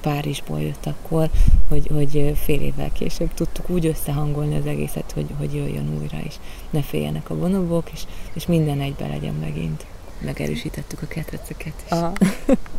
Párizsból 0.00 0.60
jött 0.60 0.86
akkor, 0.86 1.30
hogy, 1.68 1.86
hogy 1.92 2.32
fél 2.44 2.60
évvel 2.60 2.92
később 2.92 3.34
tudtuk 3.34 3.68
úgy 3.68 3.86
összehangolni 3.86 4.56
az 4.56 4.66
egészet, 4.66 5.12
hogy, 5.12 5.26
hogy 5.38 5.54
jöjjön 5.54 5.98
újra 6.00 6.18
is. 6.26 6.34
Ne 6.70 6.82
féljenek 6.82 7.30
a 7.30 7.38
bonobok, 7.38 7.90
és, 7.92 8.02
és 8.32 8.46
minden 8.46 8.80
egybe 8.80 9.06
legyen 9.06 9.34
megint 9.34 9.86
megerősítettük 10.24 11.02
a 11.02 11.06
ketreceket 11.06 11.72
is. 11.84 11.90
Aha. 11.90 12.12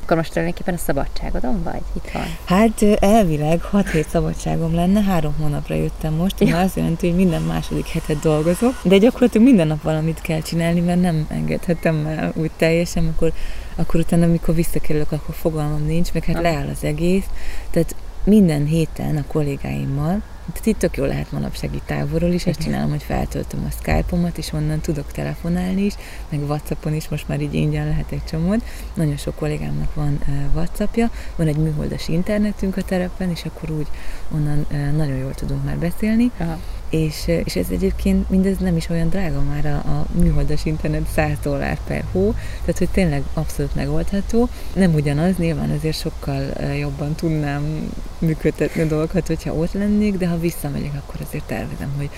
Akkor 0.03 0.17
most 0.17 0.31
tulajdonképpen 0.31 0.73
a 0.73 0.77
szabadságodon 0.77 1.63
vagy? 1.63 1.81
Itt 1.93 2.11
van? 2.11 2.23
Hát 2.45 2.81
elvileg 2.99 3.61
6 3.61 3.89
hét 3.89 4.09
szabadságom 4.09 4.73
lenne, 4.75 5.01
három 5.01 5.35
hónapra 5.39 5.75
jöttem 5.75 6.13
most, 6.13 6.39
ja. 6.39 6.59
azt 6.59 6.75
jelenti, 6.75 7.07
hogy 7.07 7.15
minden 7.15 7.41
második 7.41 7.87
hetet 7.87 8.19
dolgozok, 8.19 8.75
de 8.83 8.97
gyakorlatilag 8.97 9.47
minden 9.47 9.67
nap 9.67 9.81
valamit 9.81 10.21
kell 10.21 10.41
csinálni, 10.41 10.79
mert 10.79 11.01
nem 11.01 11.25
engedhetem 11.29 12.05
el 12.05 12.31
úgy 12.35 12.51
teljesen, 12.57 13.07
akkor, 13.07 13.33
akkor 13.81 13.99
utána, 13.99 14.25
amikor 14.25 14.55
visszakerülök, 14.55 15.11
akkor 15.11 15.35
fogalmam 15.35 15.85
nincs, 15.85 16.13
meg 16.13 16.23
hát 16.23 16.41
leáll 16.41 16.67
az 16.67 16.83
egész. 16.83 17.25
Tehát 17.69 17.95
minden 18.23 18.65
héten 18.65 19.17
a 19.17 19.23
kollégáimmal 19.27 20.21
tehát 20.51 20.67
itt 20.67 20.77
tök 20.77 20.97
jó 20.97 21.05
lehet 21.05 21.31
manapság 21.31 21.75
itt 21.75 21.85
távolról 21.85 22.31
is, 22.31 22.45
ezt 22.45 22.59
csinálom, 22.59 22.89
hogy 22.89 23.03
feltöltöm 23.03 23.65
a 23.67 23.71
Skype-omat, 23.71 24.37
és 24.37 24.53
onnan 24.53 24.79
tudok 24.79 25.11
telefonálni 25.11 25.81
is, 25.81 25.93
meg 26.29 26.41
Whatsappon 26.41 26.93
is, 26.93 27.09
most 27.09 27.27
már 27.27 27.41
így 27.41 27.53
ingyen 27.53 27.87
lehet 27.87 28.11
egy 28.11 28.25
csomót. 28.25 28.63
Nagyon 28.93 29.17
sok 29.17 29.35
kollégámnak 29.35 29.93
van 29.93 30.19
Whatsappja, 30.53 31.11
van 31.35 31.47
egy 31.47 31.57
műholdas 31.57 32.07
internetünk 32.07 32.77
a 32.77 32.81
terepen, 32.81 33.29
és 33.29 33.45
akkor 33.45 33.71
úgy 33.71 33.87
onnan 34.31 34.67
nagyon 34.95 35.17
jól 35.17 35.33
tudunk 35.33 35.63
már 35.63 35.77
beszélni. 35.77 36.31
Aha 36.37 36.57
és, 36.91 37.27
és 37.43 37.55
ez 37.55 37.65
egyébként 37.69 38.29
mindez 38.29 38.57
nem 38.57 38.77
is 38.77 38.89
olyan 38.89 39.09
drága 39.09 39.41
már 39.41 39.65
a, 39.65 39.75
a 39.75 40.05
műholdas 40.11 40.65
internet 40.65 41.07
100 41.13 41.37
dollár 41.43 41.77
per 41.87 42.03
hó, 42.11 42.31
tehát 42.59 42.77
hogy 42.77 42.89
tényleg 42.89 43.23
abszolút 43.33 43.75
megoldható. 43.75 44.49
Nem 44.75 44.93
ugyanaz, 44.93 45.35
nyilván 45.37 45.69
azért 45.69 45.99
sokkal 45.99 46.41
jobban 46.79 47.15
tudnám 47.15 47.91
működtetni 48.19 48.83
dolgokat, 48.83 49.27
hogyha 49.27 49.53
ott 49.53 49.73
lennék, 49.73 50.17
de 50.17 50.27
ha 50.27 50.39
visszamegyek, 50.39 50.93
akkor 50.93 51.19
azért 51.27 51.43
tervezem, 51.43 51.93
hogy 51.97 52.09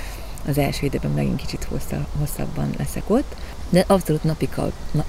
az 0.47 0.57
első 0.57 0.85
időben 0.85 1.11
megint 1.11 1.39
kicsit 1.39 1.67
hosszabban 2.19 2.69
leszek 2.77 3.03
ott, 3.07 3.35
de 3.69 3.83
abszolút 3.87 4.23
napi 4.23 4.49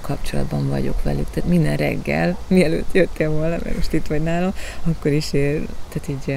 kapcsolatban 0.01 0.69
vagyok 0.69 1.03
velük, 1.03 1.29
tehát 1.29 1.49
minden 1.49 1.75
reggel, 1.75 2.37
mielőtt 2.47 2.93
jöttél 2.93 3.29
volna, 3.29 3.57
mert 3.63 3.75
most 3.75 3.93
itt 3.93 4.07
vagy 4.07 4.23
nálam, 4.23 4.53
akkor 4.83 5.11
is, 5.11 5.29
tehát 5.29 6.07
így 6.07 6.35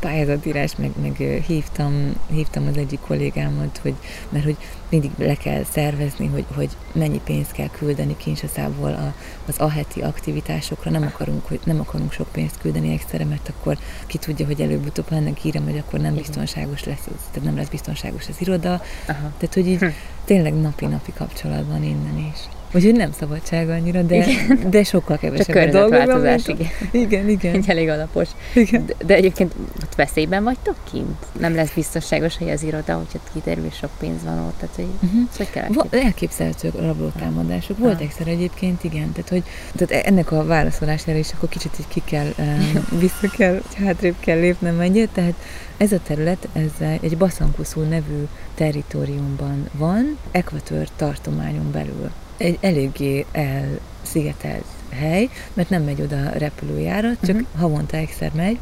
pályázatírás, 0.00 0.76
meg, 0.76 0.90
meg 1.00 1.42
hívtam, 1.46 2.14
hívtam 2.30 2.66
az 2.66 2.76
egyik 2.76 3.00
kollégámat, 3.00 3.78
hogy, 3.82 3.94
mert 4.28 4.44
hogy 4.44 4.56
mindig 4.88 5.10
le 5.18 5.34
kell 5.34 5.64
szervezni, 5.64 6.26
hogy, 6.26 6.44
hogy 6.54 6.68
mennyi 6.92 7.20
pénzt 7.24 7.52
kell 7.52 7.68
küldeni 7.68 8.16
kinsaszából 8.16 8.92
a, 8.92 9.14
az 9.46 9.58
aheti 9.58 10.00
aktivitásokra. 10.00 10.90
Nem 10.90 11.02
akarunk, 11.02 11.46
hogy 11.46 11.60
nem 11.64 11.80
akarunk 11.80 12.12
sok 12.12 12.28
pénzt 12.32 12.58
küldeni 12.60 12.92
egyszerre, 12.92 13.24
mert 13.24 13.48
akkor 13.48 13.78
ki 14.06 14.18
tudja, 14.18 14.46
hogy 14.46 14.60
előbb-utóbb, 14.60 15.06
ennek 15.12 15.44
írem, 15.44 15.64
hogy 15.64 15.78
akkor 15.78 16.00
nem 16.00 16.14
biztonságos 16.14 16.84
lesz, 16.84 17.04
tehát 17.04 17.42
nem 17.42 17.56
lesz 17.56 17.68
biztonságos 17.68 18.28
az 18.28 18.36
iroda. 18.40 18.70
Aha. 19.06 19.32
Tehát, 19.38 19.54
hogy 19.54 19.66
így 19.66 19.78
hm. 19.78 19.86
tényleg 20.24 20.54
napi-napi 20.54 21.12
kapcsolatban 21.12 21.82
innen 21.82 22.30
is. 22.32 22.57
Úgyhogy 22.72 22.94
nem 22.94 23.12
szabadság 23.18 23.68
annyira, 23.68 24.02
de, 24.02 24.26
de 24.70 24.84
sokkal 24.84 25.18
kevesebb 25.18 25.56
a 25.56 25.70
dolgok. 25.70 26.48
igen. 26.48 26.68
Igen, 26.90 27.28
igen. 27.28 27.54
Egy 27.54 27.68
elég 27.68 27.88
alapos. 27.88 28.28
Igen. 28.54 28.86
De, 28.86 28.94
de 29.06 29.14
egyébként 29.14 29.54
ott 29.82 29.94
veszélyben 29.94 30.44
vagytok 30.44 30.76
kint? 30.92 31.26
Nem 31.40 31.54
lesz 31.54 31.72
biztonságos 31.74 32.36
hely 32.36 32.52
az 32.52 32.62
iroda, 32.62 32.94
hogyha 32.94 33.18
kiderül, 33.32 33.64
és 33.64 33.74
sok 33.74 33.90
pénz 33.98 34.22
van 34.24 34.38
ott. 34.38 34.58
Tehát, 34.58 34.74
hogy, 34.74 34.88
uh-huh. 35.02 35.28
hogy 35.36 35.50
kell 35.50 35.68
Va- 35.68 35.94
elképzelhető 35.94 36.70
rablótámadások. 36.76 37.78
Volt 37.78 38.00
egyszer 38.00 38.26
egyébként, 38.26 38.84
igen. 38.84 39.12
Tehát, 39.12 39.28
hogy 39.28 39.42
tehát 39.76 40.06
ennek 40.06 40.32
a 40.32 40.44
válaszolására 40.44 41.18
is 41.18 41.32
akkor 41.32 41.48
kicsit 41.48 41.72
így 41.80 41.88
ki 41.88 42.02
kell, 42.04 42.32
um, 42.38 42.84
vissza 43.00 43.28
kell, 43.36 43.62
hátrébb 43.84 44.14
kell 44.20 44.38
lépnem 44.38 44.80
egyet. 44.80 45.08
Tehát 45.08 45.34
ez 45.76 45.92
a 45.92 45.98
terület, 46.06 46.48
ez 46.52 46.86
egy 47.00 47.16
Baszankuszul 47.16 47.84
nevű 47.84 48.26
teritoriumban 48.54 49.68
van, 49.72 50.18
Ekvator 50.30 50.88
tartományon 50.96 51.70
belül 51.72 52.10
egy 52.38 52.58
eléggé 52.60 53.24
elszigetelt 53.32 54.64
hely, 54.90 55.28
mert 55.52 55.70
nem 55.70 55.82
megy 55.82 56.02
oda 56.02 56.30
repülőjárat, 56.30 57.16
csak 57.22 57.34
uh-huh. 57.34 57.60
havonta 57.60 57.96
egyszer 57.96 58.30
megy, 58.34 58.58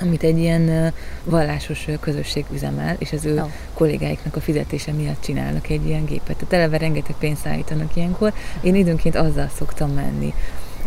amit 0.00 0.22
egy 0.22 0.38
ilyen 0.38 0.92
vallásos 1.24 1.88
közösség 2.00 2.44
üzemel, 2.52 2.96
és 2.98 3.12
az 3.12 3.24
ő 3.24 3.40
oh. 3.40 3.50
kollégáiknak 3.74 4.36
a 4.36 4.40
fizetése 4.40 4.92
miatt 4.92 5.20
csinálnak 5.20 5.68
egy 5.68 5.86
ilyen 5.86 6.04
gépet. 6.04 6.36
Tehát 6.36 6.52
eleve 6.52 6.78
rengeteg 6.78 7.14
pénzt 7.18 7.42
szállítanak 7.42 7.96
ilyenkor. 7.96 8.32
Én 8.60 8.74
időnként 8.74 9.16
azzal 9.16 9.50
szoktam 9.56 9.90
menni. 9.90 10.34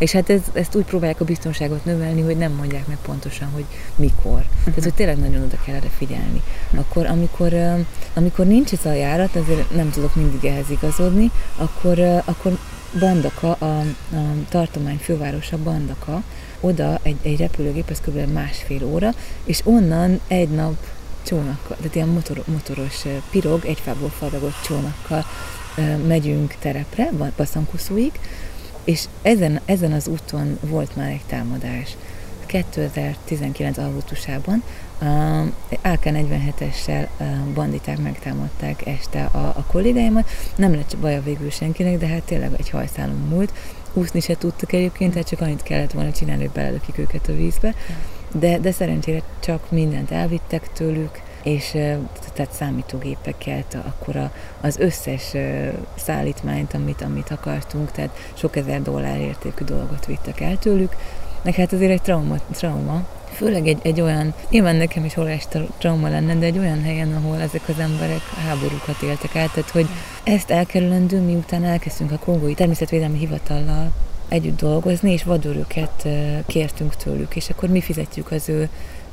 És 0.02 0.12
hát 0.12 0.30
ez, 0.30 0.42
ezt 0.54 0.76
úgy 0.76 0.84
próbálják 0.84 1.22
a 1.22 1.26
biztonságot 1.26 1.86
növelni, 1.86 2.22
hogy 2.22 2.38
nem 2.38 2.52
mondják 2.52 2.88
meg 2.88 2.98
pontosan, 3.06 3.50
hogy 3.54 3.66
mikor. 3.96 4.32
Uh-huh. 4.32 4.64
Tehát, 4.64 4.84
hogy 4.84 4.94
tényleg 4.94 5.18
nagyon 5.18 5.44
oda 5.44 5.58
kell 5.66 5.76
erre 5.76 5.90
figyelni. 5.98 6.42
Akkor, 6.76 7.06
amikor, 7.06 7.54
amikor 8.14 8.46
nincs 8.46 8.72
ez 8.72 8.86
a 8.86 8.94
járat, 8.94 9.36
azért 9.36 9.76
nem 9.76 9.90
tudok 9.90 10.16
mindig 10.16 10.46
ehhez 10.46 10.70
igazodni, 10.70 11.32
akkor, 11.58 12.00
akkor 12.26 12.58
Bandaka, 13.00 13.52
a, 13.52 13.80
a 14.16 14.34
tartomány 14.50 14.98
fővárosa 14.98 15.58
Bandaka, 15.58 16.24
oda 16.60 17.00
egy, 17.04 17.18
egy 17.22 17.38
repülőgép, 17.38 17.90
ez 17.90 18.00
kb. 18.00 18.32
másfél 18.34 18.86
óra, 18.86 19.14
és 19.44 19.62
onnan 19.64 20.20
egy 20.28 20.50
nap 20.50 20.76
csónakkal, 21.24 21.78
tehát 21.78 21.96
ilyen 21.96 22.08
motor, 22.08 22.44
motoros 22.46 23.02
pirog, 23.30 23.66
egy 23.66 23.80
fából 23.80 24.10
faragott 24.10 24.62
csónakkal 24.64 25.26
megyünk 26.08 26.56
terepre, 26.60 27.10
Baszankuszúig, 27.38 28.12
és 28.84 29.06
ezen, 29.22 29.60
ezen 29.66 29.92
az 29.92 30.08
úton 30.08 30.60
volt 30.62 30.96
már 30.96 31.10
egy 31.10 31.26
támadás. 31.28 31.96
2019. 32.46 33.78
augusztusában 33.78 34.64
uh, 35.02 35.08
AK-47-essel 35.82 37.08
uh, 37.20 37.28
banditák 37.54 37.98
megtámadták 37.98 38.86
este 38.86 39.24
a, 39.24 39.38
a 39.38 39.66
kollégáimat. 39.72 40.30
Nem 40.56 40.74
lett 40.74 40.98
baja 40.98 41.22
végül 41.24 41.50
senkinek, 41.50 41.98
de 41.98 42.08
hát 42.08 42.24
tényleg 42.24 42.52
egy 42.58 42.70
hajszálon 42.70 43.28
múlt. 43.30 43.54
Úszni 43.94 44.20
se 44.20 44.38
tudtak 44.38 44.74
egyébként, 44.74 45.12
tehát 45.12 45.28
csak 45.28 45.42
annyit 45.42 45.64
kellett 45.64 45.92
volna 45.92 46.12
csinálni, 46.12 46.44
hogy 46.44 46.52
belelökik 46.52 46.98
őket 46.98 47.28
a 47.28 47.36
vízbe. 47.36 47.74
De, 48.32 48.60
de 48.60 48.72
szerencsére 48.72 49.22
csak 49.40 49.72
mindent 49.72 50.12
elvittek 50.12 50.72
tőlük, 50.74 51.22
és 51.44 51.70
tehát 52.34 52.52
számítógépeket, 52.52 53.78
akkor 53.86 54.16
a, 54.16 54.32
az 54.62 54.78
összes 54.78 55.34
szállítmányt, 55.96 56.74
amit, 56.74 57.02
amit 57.02 57.32
akartunk, 57.32 57.92
tehát 57.92 58.18
sok 58.34 58.56
ezer 58.56 58.82
dollár 58.82 59.20
értékű 59.20 59.64
dolgot 59.64 60.06
vittek 60.06 60.40
el 60.40 60.58
tőlük, 60.58 60.96
meg 61.42 61.54
hát 61.54 61.74
azért 61.74 61.92
egy 61.92 62.02
trauma, 62.02 62.36
trauma. 62.52 63.06
Főleg 63.32 63.68
egy, 63.68 63.80
egy 63.82 64.02
olyan, 64.02 64.34
nyilván 64.50 64.76
nekem 64.76 65.06
is 65.06 65.18
óriási 65.18 65.46
trauma 65.78 66.10
lenne, 66.10 66.36
de 66.36 66.46
egy 66.46 66.58
olyan 66.58 66.84
helyen, 66.84 67.16
ahol 67.16 67.40
ezek 67.40 67.62
az 67.68 67.80
emberek 67.80 68.22
háborúkat 68.48 69.02
éltek 69.02 69.36
át, 69.36 69.52
tehát 69.52 69.70
hogy 69.70 69.88
ezt 70.24 70.52
elkerülendő, 70.52 71.20
miután 71.20 71.64
elkezdtünk 71.64 72.12
a 72.12 72.18
kongói 72.18 72.54
természetvédelmi 72.54 73.18
hivatallal 73.18 73.92
együtt 74.28 74.58
dolgozni, 74.58 75.12
és 75.12 75.24
vadőröket 75.24 76.08
kértünk 76.46 76.96
tőlük, 76.96 77.36
és 77.36 77.50
akkor 77.50 77.70
mi 77.70 77.82
fizetjük 77.82 78.32
az 78.32 78.50
ő 78.50 78.70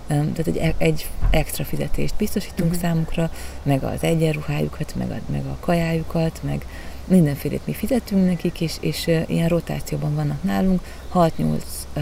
tehát 0.09 0.47
egy, 0.47 0.57
e, 0.57 0.75
egy 0.79 1.09
extra 1.31 1.65
fizetést 1.65 2.15
biztosítunk 2.15 2.71
uh-huh. 2.71 2.85
számukra, 2.85 3.31
meg 3.63 3.83
az 3.83 4.03
egyenruhájukat, 4.03 4.95
meg 4.97 5.11
a, 5.11 5.31
meg 5.31 5.47
a 5.47 5.57
kajájukat, 5.61 6.41
meg 6.43 6.67
mindenfélét 7.09 7.67
mi 7.67 7.73
fizetünk 7.73 8.27
nekik, 8.27 8.61
és, 8.61 8.77
és 8.81 9.07
ilyen 9.27 9.49
rotációban 9.49 10.15
vannak 10.15 10.43
nálunk, 10.43 10.81
6-8 11.15 11.31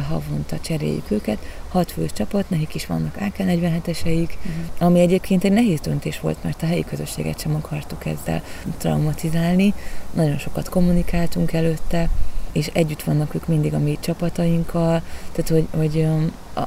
havonta 0.08 0.58
cseréljük 0.60 1.10
őket, 1.10 1.38
6 1.68 1.92
fős 1.92 2.12
csapat, 2.12 2.50
nekik 2.50 2.74
is 2.74 2.86
vannak 2.86 3.16
AK-47-eseik, 3.16 4.28
uh-huh. 4.28 4.52
Mhm. 4.54 4.84
ami 4.84 5.00
egyébként 5.00 5.44
egy 5.44 5.52
nehéz 5.52 5.80
döntés 5.80 6.20
volt, 6.20 6.42
mert 6.42 6.62
a 6.62 6.66
helyi 6.66 6.84
közösséget 6.84 7.40
sem 7.40 7.54
akartuk 7.54 8.06
ezzel 8.06 8.42
traumatizálni, 8.78 9.74
nagyon 10.12 10.38
sokat 10.38 10.68
kommunikáltunk 10.68 11.52
előtte, 11.52 12.08
és 12.56 12.70
együtt 12.72 13.02
vannak 13.02 13.34
ők 13.34 13.46
mindig 13.46 13.74
a 13.74 13.78
mi 13.78 13.98
csapatainkkal, 14.00 15.02
tehát 15.32 15.48
hogy, 15.48 15.66
hogy 15.76 16.06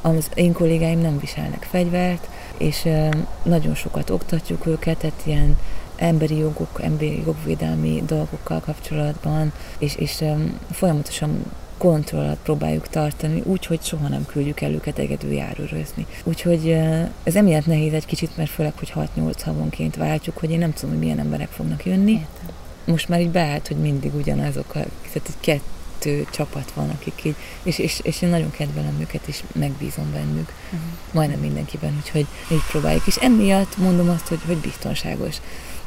az 0.02 0.28
én 0.34 0.52
kollégáim 0.52 1.00
nem 1.00 1.18
viselnek 1.18 1.66
fegyvert, 1.70 2.28
és 2.56 2.88
nagyon 3.42 3.74
sokat 3.74 4.10
oktatjuk 4.10 4.66
őket, 4.66 4.98
tehát 4.98 5.22
ilyen 5.24 5.58
emberi 5.96 6.36
jogok, 6.36 6.80
emberi 6.82 7.22
jogvédelmi 7.26 8.02
dolgokkal 8.06 8.60
kapcsolatban, 8.60 9.52
és, 9.78 9.96
és 9.96 10.24
folyamatosan 10.70 11.44
kontrollat 11.78 12.38
próbáljuk 12.42 12.88
tartani, 12.88 13.42
úgy, 13.44 13.66
hogy 13.66 13.82
soha 13.82 14.08
nem 14.08 14.26
küldjük 14.26 14.60
el 14.60 14.72
őket 14.72 14.98
egyedül 14.98 15.32
járőrözni. 15.32 16.06
Úgyhogy 16.24 16.78
ez 17.22 17.36
emiatt 17.36 17.66
nehéz 17.66 17.92
egy 17.92 18.06
kicsit, 18.06 18.36
mert 18.36 18.50
főleg, 18.50 18.72
hogy 18.78 18.92
6-8 19.16 19.34
havonként 19.44 19.96
váltjuk, 19.96 20.38
hogy 20.38 20.50
én 20.50 20.58
nem 20.58 20.72
tudom, 20.72 20.90
hogy 20.90 20.98
milyen 20.98 21.18
emberek 21.18 21.48
fognak 21.48 21.84
jönni. 21.84 22.12
Értem. 22.12 22.54
Most 22.84 23.08
már 23.08 23.20
így 23.20 23.30
beállt, 23.30 23.68
hogy 23.68 23.76
mindig 23.76 24.14
ugyanazok 24.14 24.68
a, 24.68 24.72
tehát 24.72 25.28
egy 25.28 25.40
kettő 25.40 25.79
csapat 26.30 26.72
van, 26.74 26.88
akik 26.90 27.20
így, 27.24 27.34
és, 27.62 27.78
és, 27.78 28.00
és 28.02 28.22
én 28.22 28.28
nagyon 28.28 28.50
kedvelem 28.50 28.96
őket, 29.00 29.26
és 29.26 29.42
megbízom 29.52 30.12
bennük, 30.12 30.52
uh-huh. 30.64 30.80
majdnem 31.12 31.40
mindenkiben, 31.40 31.96
úgyhogy 31.96 32.26
így 32.52 32.64
próbáljuk. 32.70 33.06
És 33.06 33.16
emiatt 33.16 33.76
mondom 33.76 34.08
azt, 34.08 34.28
hogy, 34.28 34.40
hogy 34.46 34.56
biztonságos. 34.56 35.36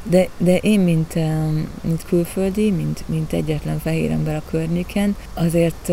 De, 0.02 0.28
de 0.36 0.56
én, 0.56 0.80
mint, 0.80 1.14
mint 1.82 2.04
külföldi, 2.06 2.70
mint, 2.70 3.04
mint 3.06 3.32
egyetlen 3.32 3.78
fehér 3.78 4.10
ember 4.10 4.36
a 4.36 4.50
környéken, 4.50 5.16
azért 5.34 5.90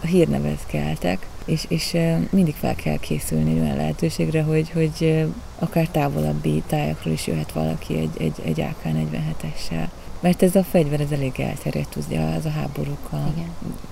hírnevet 0.00 0.66
keltek, 0.66 1.26
és, 1.44 1.64
és 1.68 1.96
mindig 2.30 2.54
fel 2.54 2.74
kell 2.74 2.96
készülni 2.96 3.60
olyan 3.60 3.76
lehetőségre, 3.76 4.42
hogy, 4.42 4.70
hogy 4.70 5.26
akár 5.58 5.88
távolabbi 5.88 6.62
tájakról 6.66 7.12
is 7.12 7.26
jöhet 7.26 7.52
valaki 7.52 7.98
egy, 7.98 8.10
egy, 8.18 8.34
egy 8.44 8.60
AK-47-essel. 8.60 9.88
Mert 10.20 10.42
ez 10.42 10.54
a 10.54 10.64
fegyver, 10.64 11.00
ez 11.00 11.10
elég 11.10 11.40
elterjedt, 11.40 11.96
ugye 11.96 12.20
az 12.20 12.44
a 12.44 12.50
háborúk 12.50 13.12
a 13.12 13.32
Igen. 13.36 13.50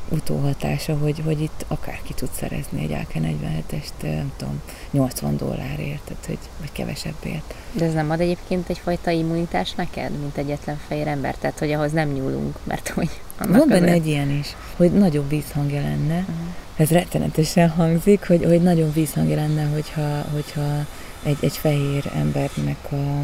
utóhatása, 0.09 0.97
hogy, 0.97 1.22
hogy 1.24 1.41
itt 1.41 1.64
akárki 1.68 2.14
tud 2.14 2.29
szerezni 2.39 2.83
egy 2.83 2.93
AK-47-est, 2.93 4.03
nem 4.03 4.33
tudom, 4.37 4.62
80 4.91 5.37
dollárért, 5.37 6.03
tehát, 6.05 6.27
hogy, 6.27 6.39
vagy 6.59 6.72
kevesebbért. 6.72 7.55
De 7.72 7.85
ez 7.85 7.93
nem 7.93 8.11
ad 8.11 8.20
egyébként 8.20 8.68
egyfajta 8.68 9.11
immunitás 9.11 9.72
neked, 9.72 10.11
mint 10.20 10.37
egyetlen 10.37 10.81
fehér 10.89 11.07
ember? 11.07 11.35
Tehát, 11.35 11.59
hogy 11.59 11.72
ahhoz 11.72 11.93
nem 11.93 12.09
nyúlunk, 12.09 12.59
mert 12.64 12.89
hogy... 12.89 13.20
Van 13.49 13.68
benne 13.68 13.91
egy 13.91 14.07
ilyen 14.07 14.31
is, 14.31 14.57
hogy 14.77 14.93
nagyobb 14.93 15.29
vízhangja 15.29 15.81
lenne. 15.81 16.18
Uh-huh. 16.18 16.37
Ez 16.77 16.91
rettenetesen 16.91 17.68
hangzik, 17.68 18.27
hogy, 18.27 18.45
hogy 18.45 18.62
nagyon 18.62 18.93
vízhangja 18.93 19.37
lenne, 19.37 19.64
hogyha, 19.64 20.24
hogyha 20.33 20.87
egy, 21.22 21.37
egy 21.41 21.57
fehér 21.57 22.11
embernek 22.14 22.93
a 22.93 23.22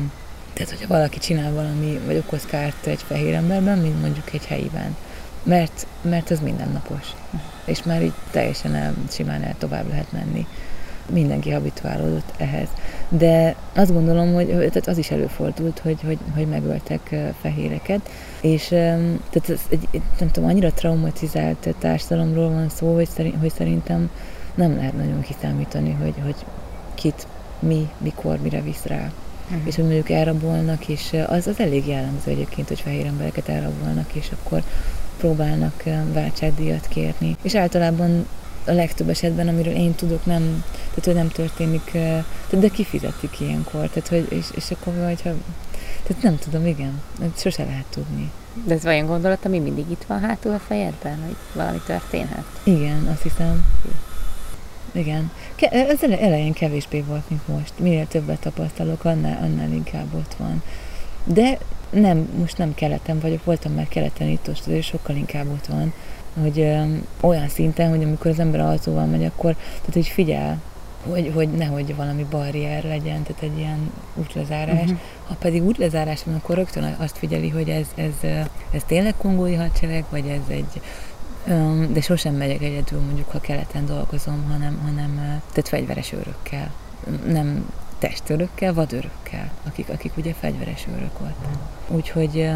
tehát, 0.52 0.70
hogyha 0.70 0.94
valaki 0.94 1.18
csinál 1.18 1.52
valami, 1.52 2.00
vagy 2.06 2.16
okoz 2.16 2.44
kárt 2.46 2.86
egy 2.86 3.02
fehér 3.02 3.34
emberben, 3.34 3.78
mint 3.78 4.00
mondjuk 4.00 4.32
egy 4.32 4.46
helyiben. 4.46 4.96
Mert, 5.42 5.86
mert 6.02 6.30
az 6.30 6.40
mindennapos. 6.40 7.06
És 7.64 7.82
már 7.82 8.02
így 8.02 8.12
teljesen 8.30 8.74
el, 8.74 8.94
simán 9.10 9.42
el 9.42 9.54
tovább 9.58 9.88
lehet 9.88 10.12
menni. 10.12 10.46
Mindenki 11.10 11.50
habituálódott 11.50 12.32
ehhez. 12.36 12.68
De 13.08 13.54
azt 13.74 13.92
gondolom, 13.92 14.32
hogy 14.32 14.46
tehát 14.46 14.86
az 14.86 14.98
is 14.98 15.10
előfordult, 15.10 15.78
hogy, 15.78 16.00
hogy, 16.02 16.18
hogy 16.34 16.46
megöltek 16.46 17.14
fehéreket, 17.40 18.00
és 18.40 18.66
tehát 18.68 19.48
ez 19.48 19.60
egy, 19.68 19.88
nem 20.18 20.30
tudom, 20.30 20.48
annyira 20.48 20.72
traumatizált 20.72 21.74
társadalomról 21.78 22.50
van 22.50 22.68
szó, 22.68 22.94
hogy, 22.94 23.34
hogy 23.40 23.52
szerintem 23.52 24.10
nem 24.54 24.76
lehet 24.76 24.96
nagyon 24.96 25.20
kiszámítani, 25.20 25.96
hogy, 26.00 26.14
hogy 26.22 26.36
kit, 26.94 27.26
mi, 27.58 27.88
mikor, 27.98 28.38
mire 28.38 28.60
visz 28.60 28.84
rá 28.84 29.10
uh-huh. 29.44 29.66
és 29.66 29.74
hogy 29.74 29.84
mondjuk 29.84 30.10
elrabolnak, 30.10 30.88
és 30.88 31.16
az, 31.26 31.46
az 31.46 31.60
elég 31.60 31.86
jellemző 31.86 32.30
egyébként, 32.30 32.68
hogy 32.68 32.80
fehér 32.80 33.06
embereket 33.06 33.48
elrabolnak, 33.48 34.14
és 34.14 34.28
akkor 34.40 34.62
próbálnak 35.16 35.82
váltságdíjat 36.12 36.88
kérni. 36.88 37.36
És 37.42 37.54
általában 37.54 38.26
a 38.66 38.72
legtöbb 38.72 39.08
esetben, 39.08 39.48
amiről 39.48 39.74
én 39.74 39.94
tudok, 39.94 40.26
nem, 40.26 40.64
tehát 40.72 41.04
hogy 41.04 41.14
nem 41.14 41.28
történik, 41.28 41.90
de 42.50 42.68
kifizetik 42.68 43.40
ilyenkor, 43.40 43.88
tehát 43.88 44.08
hogy, 44.08 44.26
és, 44.30 44.46
és 44.54 44.70
akkor 44.70 44.94
vagy, 44.94 45.22
ha, 45.22 45.30
tehát 46.06 46.22
nem 46.22 46.38
tudom, 46.38 46.66
igen, 46.66 47.02
sose 47.36 47.64
lehet 47.64 47.86
tudni. 47.90 48.30
De 48.64 48.74
ez 48.74 48.82
vajon 48.82 49.06
gondolat, 49.06 49.44
ami 49.44 49.58
mindig 49.58 49.90
itt 49.90 50.04
van 50.06 50.20
hátul 50.20 50.52
a 50.52 50.58
fejedben, 50.58 51.18
hogy 51.24 51.36
valami 51.52 51.80
történhet? 51.86 52.44
Igen, 52.62 53.08
azt 53.12 53.22
hiszem. 53.22 53.66
Igen. 54.92 55.30
Az 55.70 56.04
elején 56.04 56.52
kevésbé 56.52 57.00
volt, 57.00 57.30
mint 57.30 57.48
most. 57.48 57.72
Minél 57.78 58.06
többet 58.06 58.40
tapasztalok, 58.40 59.04
annál, 59.04 59.38
annál 59.42 59.72
inkább 59.72 60.14
ott 60.14 60.34
van. 60.38 60.62
De 61.24 61.58
nem, 61.90 62.28
most 62.38 62.58
nem 62.58 62.74
keleten 62.74 63.18
vagyok, 63.20 63.44
voltam 63.44 63.72
már 63.72 63.88
keleten 63.88 64.28
itt, 64.28 64.46
most 64.46 64.66
azért 64.66 64.82
sokkal 64.82 65.16
inkább 65.16 65.46
ott 65.50 65.66
van, 65.66 65.92
hogy 66.40 66.60
ö, 66.60 66.82
olyan 67.20 67.48
szinten, 67.48 67.90
hogy 67.90 68.02
amikor 68.02 68.30
az 68.30 68.38
ember 68.38 68.60
autóval 68.60 69.04
megy, 69.06 69.24
akkor, 69.24 69.54
tehát 69.54 69.92
hogy 69.92 70.06
figyel, 70.06 70.60
hogy, 71.10 71.30
hogy 71.34 71.48
nehogy 71.48 71.96
valami 71.96 72.26
barrier 72.30 72.84
legyen, 72.84 73.22
tehát 73.22 73.42
egy 73.42 73.58
ilyen 73.58 73.90
útlezárás. 74.14 74.80
Uh-huh. 74.80 74.98
Ha 75.26 75.34
pedig 75.34 75.62
útlezárás 75.62 76.24
van, 76.24 76.34
akkor 76.34 76.56
rögtön 76.56 76.96
azt 76.98 77.18
figyeli, 77.18 77.48
hogy 77.48 77.68
ez, 77.68 77.86
ez, 77.94 78.30
ez 78.70 78.82
tényleg 78.86 79.14
kongói 79.16 79.54
hadsereg, 79.54 80.04
vagy 80.10 80.26
ez 80.26 80.54
egy 80.54 80.80
de 81.92 82.00
sosem 82.00 82.34
megyek 82.34 82.62
egyedül, 82.62 83.00
mondjuk, 83.00 83.30
ha 83.30 83.40
keleten 83.40 83.86
dolgozom, 83.86 84.44
hanem, 84.50 84.80
hanem 84.84 85.14
tehát 85.50 85.68
fegyveres 85.68 86.12
őrökkel. 86.12 86.70
Nem 87.26 87.72
testőrökkel, 87.98 88.74
vadőrökkel, 88.74 89.50
akik, 89.66 89.88
akik 89.88 90.16
ugye 90.16 90.34
fegyveres 90.40 90.86
őrök 90.94 91.18
volt. 91.18 91.34
Úgyhogy 91.88 92.50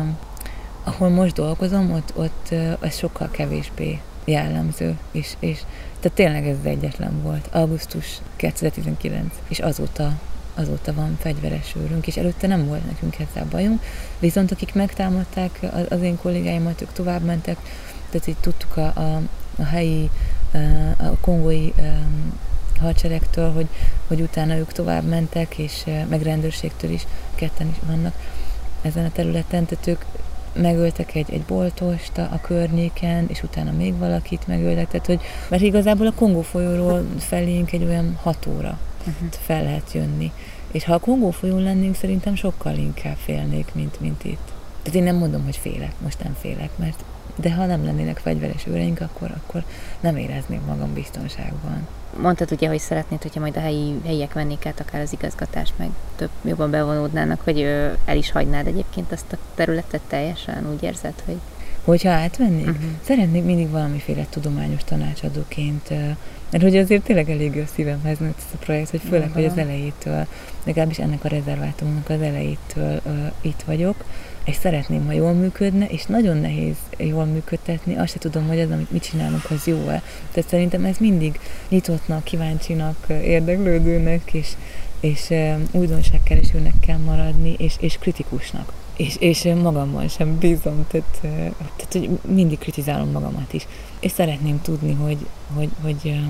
ahol 0.85 1.09
most 1.09 1.35
dolgozom, 1.35 1.93
ott, 1.93 2.13
ott 2.17 2.55
ez 2.81 2.97
sokkal 2.97 3.29
kevésbé 3.31 4.01
jellemző, 4.25 4.99
és, 5.11 5.35
és 5.39 5.59
tehát 6.01 6.17
tényleg 6.17 6.47
ez 6.47 6.57
az 6.59 6.67
egyetlen 6.67 7.23
volt. 7.23 7.49
Augusztus 7.53 8.19
2019, 8.37 9.35
és 9.49 9.59
azóta 9.59 10.13
azóta 10.57 10.93
van 10.95 11.17
fegyveres 11.21 11.75
őrünk, 11.77 12.07
és 12.07 12.17
előtte 12.17 12.47
nem 12.47 12.67
volt 12.67 12.87
nekünk 12.87 13.17
ezzel 13.19 13.47
bajunk, 13.51 13.83
viszont 14.19 14.53
akik 14.53 14.75
megtámadták 14.75 15.61
az 15.89 16.01
én 16.01 16.17
kollégáimat, 16.17 16.81
ők 16.81 16.93
tovább 16.93 17.23
mentek, 17.23 17.57
tehát 18.19 18.29
így 18.29 18.41
tudtuk 18.41 18.77
a, 18.77 18.93
a, 18.95 19.21
a 19.59 19.65
helyi, 19.65 20.11
a 20.97 21.17
kongói 21.21 21.73
hadseregtől, 22.81 23.53
hogy, 23.53 23.67
hogy 24.07 24.21
utána 24.21 24.57
ők 24.57 24.73
tovább 24.73 25.05
mentek, 25.05 25.59
és 25.59 25.85
meg 26.09 26.23
rendőrségtől 26.23 26.91
is, 26.91 27.07
ketten 27.35 27.69
is 27.69 27.77
vannak 27.87 28.15
ezen 28.83 29.05
a 29.05 29.11
területen, 29.13 29.65
tehát 29.65 29.87
ők 29.87 30.05
megöltek 30.53 31.15
egy, 31.15 31.33
egy 31.33 31.43
boltost 31.43 32.19
a, 32.19 32.29
a 32.33 32.41
környéken, 32.41 33.25
és 33.29 33.43
utána 33.43 33.73
még 33.73 33.97
valakit 33.99 34.47
megöltek, 34.47 34.89
tehát 34.89 35.07
hogy, 35.07 35.21
mert 35.49 35.63
igazából 35.63 36.07
a 36.07 36.13
Kongó 36.13 36.43
folyóról 36.43 37.07
felénk 37.19 37.73
egy 37.73 37.85
olyan 37.85 38.19
hat 38.23 38.47
óra 38.47 38.79
uh-huh. 38.99 39.29
fel 39.31 39.63
lehet 39.63 39.93
jönni. 39.93 40.33
És 40.71 40.85
ha 40.85 40.95
a 40.95 40.99
Kongó 40.99 41.31
folyón 41.31 41.63
lennénk, 41.63 41.95
szerintem 41.95 42.35
sokkal 42.35 42.75
inkább 42.75 43.17
félnék, 43.17 43.75
mint, 43.75 44.01
mint 44.01 44.25
itt. 44.25 44.53
Tehát 44.83 44.99
én 44.99 45.03
nem 45.03 45.17
mondom, 45.17 45.45
hogy 45.45 45.57
félek, 45.57 45.93
most 46.03 46.23
nem 46.23 46.37
félek, 46.41 46.71
mert 46.77 47.05
de 47.37 47.53
ha 47.53 47.67
nem 47.67 47.85
lennének 47.85 48.19
fegyveres 48.19 48.67
őreink, 48.67 49.01
akkor, 49.01 49.31
akkor 49.45 49.65
nem 50.01 50.17
érezném 50.17 50.63
magam 50.67 50.95
biztonságban. 50.95 51.87
Mondtad 52.21 52.53
ugye, 52.53 52.69
hogy 52.69 52.79
szeretnéd, 52.79 53.23
hogyha 53.23 53.41
majd 53.41 53.57
a 53.57 53.61
helyi, 53.61 54.01
helyiek 54.05 54.33
vennék 54.33 54.67
át 54.67 54.81
akár 54.81 55.01
az 55.01 55.13
igazgatást, 55.13 55.73
meg 55.77 55.89
több 56.17 56.31
jobban 56.45 56.71
bevonódnának, 56.71 57.41
hogy 57.41 57.61
el 58.05 58.17
is 58.17 58.31
hagynád 58.31 58.67
egyébként 58.67 59.13
azt 59.13 59.33
a 59.33 59.37
területet 59.55 60.01
teljesen, 60.09 60.71
úgy 60.73 60.83
érzed, 60.83 61.15
hogy... 61.25 61.37
Hogyha 61.85 62.11
átvennék? 62.11 62.67
Uh-huh. 62.67 62.85
Szeretnék 63.05 63.45
mindig 63.45 63.71
valamiféle 63.71 64.27
tudományos 64.31 64.85
tanácsadóként, 64.85 65.93
mert 66.51 66.65
hogy 66.65 66.77
azért 66.77 67.03
tényleg 67.03 67.31
elég 67.31 67.57
a 67.57 67.67
szívemhez 67.75 68.19
nőtt 68.19 68.39
ez 68.39 68.55
a 68.55 68.57
projekt, 68.57 68.91
hogy 68.91 69.01
főleg, 69.01 69.29
uh-huh. 69.29 69.35
hogy 69.35 69.45
az 69.45 69.59
elejétől, 69.59 70.27
legalábbis 70.65 70.99
ennek 70.99 71.25
a 71.25 71.29
rezervátumnak 71.29 72.09
az 72.11 72.21
elejétől 72.21 73.01
uh, 73.05 73.13
itt 73.41 73.63
vagyok, 73.67 74.05
és 74.45 74.55
szeretném, 74.55 75.07
ha 75.07 75.13
jól 75.13 75.33
működne, 75.33 75.87
és 75.87 76.05
nagyon 76.05 76.37
nehéz 76.37 76.77
jól 76.97 77.25
működtetni, 77.25 77.97
azt 77.97 78.13
se 78.13 78.19
tudom, 78.19 78.47
hogy 78.47 78.61
az, 78.61 78.71
amit 78.71 78.91
mit 78.91 79.03
csinálunk, 79.03 79.51
az 79.51 79.67
jó-e. 79.67 80.03
Tehát 80.33 80.49
szerintem 80.49 80.85
ez 80.85 80.97
mindig 80.99 81.39
nyitottnak, 81.69 82.25
kíváncsinak, 82.25 82.97
érdeklődőnek, 83.09 84.33
és, 84.33 84.49
és 85.01 85.33
újdonságkeresőnek 85.71 86.75
kell 86.81 86.99
maradni, 86.99 87.55
és, 87.59 87.75
és 87.81 87.99
kritikusnak. 87.99 88.73
És, 88.97 89.17
és 89.19 89.43
magamban 89.43 90.09
sem 90.09 90.39
bízom, 90.39 90.87
tehát, 90.89 91.19
tehát 91.77 91.93
hogy 91.93 92.19
mindig 92.35 92.59
kritizálom 92.59 93.11
magamat 93.11 93.53
is. 93.53 93.67
És 94.01 94.11
szeretném 94.11 94.63
tudni, 94.63 94.93
hogy, 94.93 95.27
hogy, 95.55 95.69
hogy, 95.83 96.21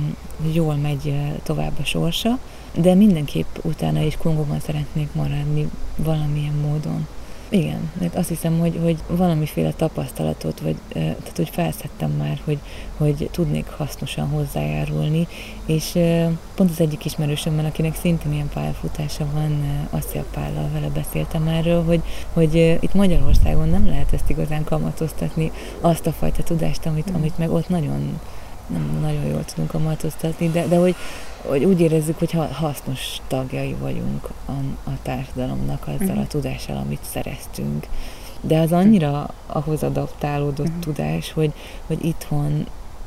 hogy 0.43 0.55
jól 0.55 0.75
megy 0.75 1.15
tovább 1.43 1.79
a 1.81 1.85
sorsa, 1.85 2.39
de 2.75 2.95
mindenképp 2.95 3.57
utána 3.63 4.01
is 4.01 4.17
Kongóban 4.17 4.61
szeretnék 4.61 5.09
maradni 5.13 5.71
valamilyen 5.97 6.55
módon. 6.55 7.07
Igen, 7.49 7.91
mert 8.01 8.17
azt 8.17 8.29
hiszem, 8.29 8.59
hogy, 8.59 8.79
hogy 8.83 8.97
valamiféle 9.07 9.73
tapasztalatot, 9.73 10.61
vagy, 10.61 10.77
tehát 10.93 11.37
hogy 11.37 11.49
felszedtem 11.49 12.11
már, 12.11 12.41
hogy, 12.45 12.59
hogy 12.97 13.29
tudnék 13.33 13.67
hasznosan 13.67 14.29
hozzájárulni, 14.29 15.27
és 15.67 15.99
pont 16.55 16.71
az 16.71 16.81
egyik 16.81 17.05
ismerősömmel, 17.05 17.65
akinek 17.65 17.97
szintén 17.97 18.33
ilyen 18.33 18.51
pályafutása 18.55 19.27
van, 19.33 19.87
Aszia 19.91 20.25
Pállal 20.35 20.69
vele 20.73 20.89
beszéltem 20.89 21.49
erről, 21.49 21.85
hogy, 21.85 22.03
hogy 22.33 22.55
itt 22.81 22.95
Magyarországon 22.95 23.69
nem 23.69 23.87
lehet 23.87 24.13
ezt 24.13 24.31
igazán 24.31 24.65
kamatoztatni, 24.65 25.53
azt 25.81 26.07
a 26.07 26.13
fajta 26.13 26.43
tudást, 26.43 26.87
amit, 26.87 27.11
amit 27.11 27.39
meg 27.39 27.51
ott 27.51 27.69
nagyon 27.69 28.21
nem 28.67 28.99
nagyon 29.01 29.25
jól 29.25 29.45
tudunk 29.45 29.71
kamatoztatni, 29.71 30.49
de, 30.49 30.67
de 30.67 30.77
hogy, 30.77 30.95
hogy 31.49 31.65
úgy 31.65 31.81
érezzük, 31.81 32.19
hogy 32.19 32.33
hasznos 32.53 33.17
tagjai 33.27 33.77
vagyunk 33.81 34.29
a, 34.47 34.53
a 34.85 34.93
társadalomnak 35.03 35.83
azzal 35.87 36.07
uh-huh. 36.07 36.23
a 36.23 36.27
tudással, 36.27 36.77
amit 36.77 37.05
szereztünk. 37.13 37.87
De 38.41 38.59
az 38.59 38.73
annyira 38.73 39.31
ahhoz 39.47 39.83
adaptálódott 39.83 40.67
uh-huh. 40.67 40.83
tudás, 40.83 41.33
hogy, 41.33 41.53
hogy 41.87 42.05
itthon 42.05 42.67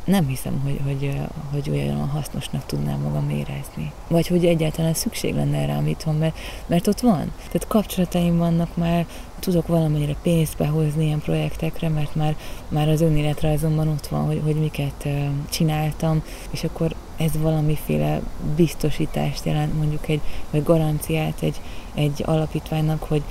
nem 0.09 0.27
hiszem, 0.27 0.59
hogy, 0.63 0.79
hogy, 0.85 1.19
hogy 1.51 1.69
olyan 1.69 2.09
hasznosnak 2.09 2.65
tudnám 2.65 2.99
magam 2.99 3.29
érezni. 3.29 3.91
Vagy 4.07 4.27
hogy 4.27 4.45
egyáltalán 4.45 4.93
szükség 4.93 5.35
lenne 5.35 5.57
erre, 5.57 5.73
amit 5.75 6.03
van, 6.03 6.15
mert, 6.15 6.37
mert 6.65 6.87
ott 6.87 6.99
van. 6.99 7.31
Tehát 7.35 7.67
kapcsolataim 7.67 8.37
vannak 8.37 8.75
már, 8.75 9.05
tudok 9.39 9.67
valamennyire 9.67 10.15
pénzt 10.21 10.57
behozni 10.57 11.05
ilyen 11.05 11.19
projektekre, 11.19 11.89
mert 11.89 12.15
már, 12.15 12.35
már 12.67 12.89
az 12.89 13.01
önéletrajzomban 13.01 13.87
ott 13.87 14.07
van, 14.07 14.25
hogy, 14.25 14.41
hogy 14.43 14.55
miket 14.55 15.07
csináltam, 15.49 16.23
és 16.49 16.63
akkor 16.63 16.95
ez 17.19 17.31
valamiféle 17.41 18.21
biztosítást 18.55 19.45
jelent, 19.45 19.77
mondjuk 19.77 20.07
egy, 20.07 20.21
vagy 20.49 20.63
garanciát 20.63 21.41
egy, 21.41 21.61
egy 21.93 22.23
alapítványnak, 22.25 23.03
hogy, 23.03 23.23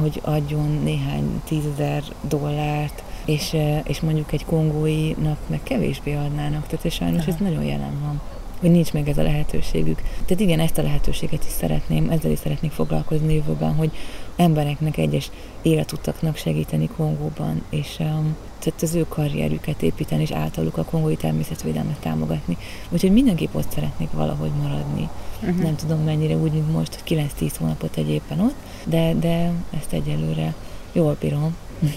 hogy 0.00 0.20
adjon 0.24 0.80
néhány 0.82 1.42
tízezer 1.44 2.02
dollárt, 2.20 3.02
és, 3.24 3.56
és 3.84 4.00
mondjuk 4.00 4.32
egy 4.32 4.44
kongóinak 4.44 5.38
meg 5.46 5.60
kevésbé 5.62 6.14
adnának. 6.14 6.66
Tehát 6.66 6.84
ez 6.84 6.92
sajnos 6.92 7.26
ez 7.26 7.36
nagyon 7.38 7.64
jelen 7.64 8.00
van 8.02 8.20
hogy 8.62 8.70
nincs 8.70 8.92
meg 8.92 9.08
ez 9.08 9.18
a 9.18 9.22
lehetőségük. 9.22 10.02
Tehát 10.24 10.40
igen, 10.40 10.60
ezt 10.60 10.78
a 10.78 10.82
lehetőséget 10.82 11.44
is 11.44 11.52
szeretném, 11.52 12.10
ezzel 12.10 12.30
is 12.30 12.38
szeretnék 12.38 12.70
foglalkozni 12.70 13.34
jövőben, 13.34 13.74
hogy 13.74 13.90
embereknek 14.36 14.96
egyes 14.96 15.30
életutaknak 15.62 16.36
segíteni 16.36 16.88
Kongóban, 16.96 17.62
és 17.70 17.96
um, 17.98 18.36
tehát 18.58 18.82
az 18.82 18.94
ő 18.94 19.06
karrierüket 19.08 19.82
építeni, 19.82 20.22
és 20.22 20.30
általuk 20.30 20.76
a 20.76 20.84
kongói 20.84 21.16
természetvédelmet 21.16 22.00
támogatni. 22.00 22.56
Úgyhogy 22.88 23.12
mindenképp 23.12 23.54
ott 23.54 23.70
szeretnék 23.74 24.10
valahogy 24.10 24.50
maradni. 24.62 25.08
Uh-huh. 25.42 25.62
Nem 25.62 25.76
tudom 25.76 26.04
mennyire 26.04 26.36
úgy, 26.36 26.52
mint 26.52 26.72
most, 26.72 27.00
hogy 27.04 27.26
9-10 27.40 27.52
hónapot 27.58 27.96
egy 27.96 28.08
éppen 28.08 28.40
ott, 28.40 28.54
de, 28.84 29.14
de 29.14 29.52
ezt 29.78 29.92
egyelőre 29.92 30.54
jól 30.92 31.16
bírom. 31.20 31.56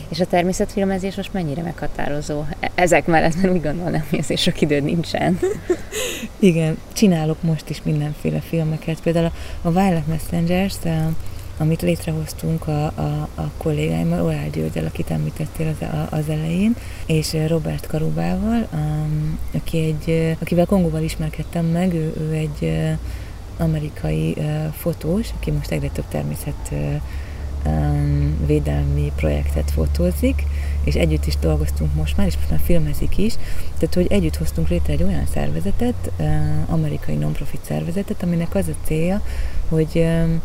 És 0.10 0.20
a 0.20 0.26
természetfilmezés 0.26 1.16
most 1.16 1.34
mennyire 1.34 1.62
meghatározó? 1.62 2.44
E- 2.60 2.72
ezek 2.76 3.06
mellett, 3.06 3.36
mert 3.36 3.54
úgy 3.54 3.62
gondolom, 3.62 4.04
hogy 4.10 4.20
azért 4.20 4.42
sok 4.42 4.62
időd 4.62 4.84
nincsen. 4.84 5.40
Igen, 6.40 6.78
csinálok 6.94 7.42
most 7.42 7.70
is 7.70 7.82
mindenféle 7.84 8.40
filmeket. 8.40 9.02
Például 9.02 9.32
a 9.62 9.72
Violet 9.72 10.08
Messengers, 10.08 10.74
amit 11.58 11.82
létrehoztunk 11.82 12.68
a, 12.68 12.86
a, 12.86 13.28
a 13.36 13.52
kollégáimmal, 13.58 14.26
Orál 14.26 14.50
Györgyel, 14.50 14.86
akit 14.86 15.12
említettél 15.12 15.68
az, 15.68 15.88
az 16.10 16.30
elején, 16.30 16.76
és 17.06 17.36
Robert 17.48 17.88
Karubával, 17.88 18.68
um, 18.74 19.40
aki 19.54 19.78
egy, 19.78 20.36
akivel 20.42 20.66
Kongóval 20.66 21.02
ismerkedtem 21.02 21.66
meg, 21.66 21.94
ő, 21.94 22.14
ő 22.20 22.32
egy 22.34 22.74
amerikai 23.58 24.34
uh, 24.38 24.66
fotós, 24.74 25.28
aki 25.38 25.52
most 25.52 25.72
egyre 25.72 25.90
több 25.90 26.08
természet 26.10 26.72
um, 27.66 28.46
védelmi 28.46 29.12
projektet 29.16 29.72
fotózik, 29.72 30.44
és 30.84 30.96
együtt 30.96 31.26
is 31.26 31.38
dolgoztunk 31.38 31.94
most 31.94 32.18
már, 32.18 32.28
és 32.28 32.36
most 32.36 32.50
már 32.50 32.60
filmezik 32.64 33.18
is, 33.18 33.34
tehát 33.78 33.94
hogy 33.94 34.08
együtt 34.10 34.36
hoztunk 34.36 34.68
létre 34.68 34.94
egy 34.94 35.04
olyan 35.04 35.26
szervezetet, 35.34 36.12
uh, 36.20 36.26
amerikai 36.68 37.16
non-profit 37.16 37.62
szervezetet, 37.64 38.24
aminek 38.24 38.56
az 38.56 38.68
a 38.68 38.86
célja, 38.86 39.22
hogy 39.70 39.92
um, 39.94 40.42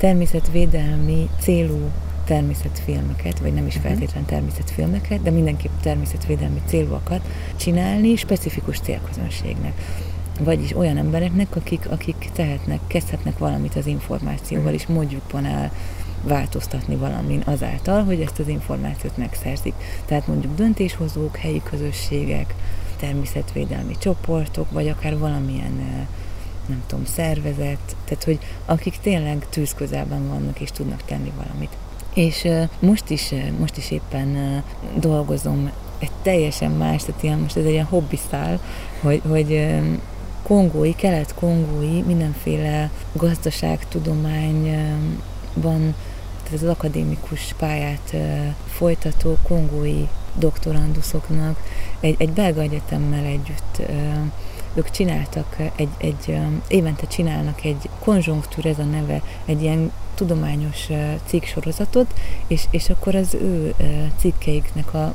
természetvédelmi 0.00 1.28
célú 1.40 1.90
természetfilmeket, 2.24 3.38
vagy 3.38 3.52
nem 3.52 3.66
is 3.66 3.74
mhm. 3.74 3.86
feltétlen 3.86 4.24
természetfilmeket, 4.24 5.22
de 5.22 5.30
mindenképp 5.30 5.80
természetvédelmi 5.82 6.60
célúakat 6.66 7.20
csinálni 7.56 8.16
specifikus 8.16 8.80
célközönségnek. 8.80 9.72
Vagyis 10.40 10.76
olyan 10.76 10.96
embereknek, 10.96 11.56
akik, 11.56 11.90
akik 11.90 12.30
tehetnek, 12.32 12.80
kezdhetnek 12.86 13.38
valamit 13.38 13.76
az 13.76 13.86
információval, 13.86 14.72
és 14.72 14.86
mondjukban 14.86 15.44
el 15.44 15.72
változtatni 16.22 16.96
valamin 16.96 17.42
azáltal, 17.46 18.04
hogy 18.04 18.20
ezt 18.20 18.38
az 18.38 18.48
információt 18.48 19.16
megszerzik. 19.16 19.74
Tehát 20.04 20.26
mondjuk 20.26 20.54
döntéshozók, 20.54 21.36
helyi 21.36 21.62
közösségek, 21.70 22.54
természetvédelmi 22.96 23.96
csoportok, 23.98 24.70
vagy 24.70 24.88
akár 24.88 25.18
valamilyen 25.18 26.06
nem 26.70 26.82
tudom, 26.86 27.04
szervezet, 27.04 27.96
tehát 28.04 28.24
hogy 28.24 28.38
akik 28.66 28.98
tényleg 29.02 29.46
tűz 29.50 29.74
közelben 29.74 30.28
vannak 30.28 30.60
és 30.60 30.70
tudnak 30.70 31.04
tenni 31.04 31.32
valamit. 31.36 31.70
És 32.14 32.48
most 32.78 33.10
is, 33.10 33.34
most 33.58 33.76
is 33.76 33.90
éppen 33.90 34.62
dolgozom 34.98 35.70
egy 35.98 36.10
teljesen 36.22 36.70
más, 36.70 37.04
tehát 37.04 37.22
ilyen, 37.22 37.38
most 37.38 37.56
ez 37.56 37.64
egy 37.64 37.70
ilyen 37.70 37.84
hobbiszál, 37.84 38.60
hogy, 39.00 39.22
hogy 39.28 39.66
kongói, 40.42 40.94
kelet-kongói, 40.94 42.02
mindenféle 42.02 42.90
gazdaságtudományban, 43.12 45.94
tehát 46.42 46.52
az 46.52 46.64
akadémikus 46.64 47.54
pályát 47.58 48.14
folytató 48.66 49.36
kongói 49.42 50.08
doktoranduszoknak 50.34 51.62
egy, 52.00 52.14
egy 52.18 52.30
belga 52.30 52.60
egyetemmel 52.60 53.24
együtt 53.24 53.82
ők 54.74 54.90
csináltak 54.90 55.56
egy, 55.76 55.88
egy 55.98 56.38
évente 56.68 57.06
csinálnak 57.06 57.64
egy 57.64 57.88
konjunktúr, 57.98 58.66
ez 58.66 58.78
a 58.78 58.84
neve, 58.84 59.22
egy 59.44 59.62
ilyen 59.62 59.92
tudományos 60.14 60.88
cikksorozatot, 61.24 62.14
és, 62.46 62.64
és 62.70 62.90
akkor 62.90 63.14
az 63.14 63.34
ő 63.34 63.74
cikkeiknek 64.18 64.94
a 64.94 65.14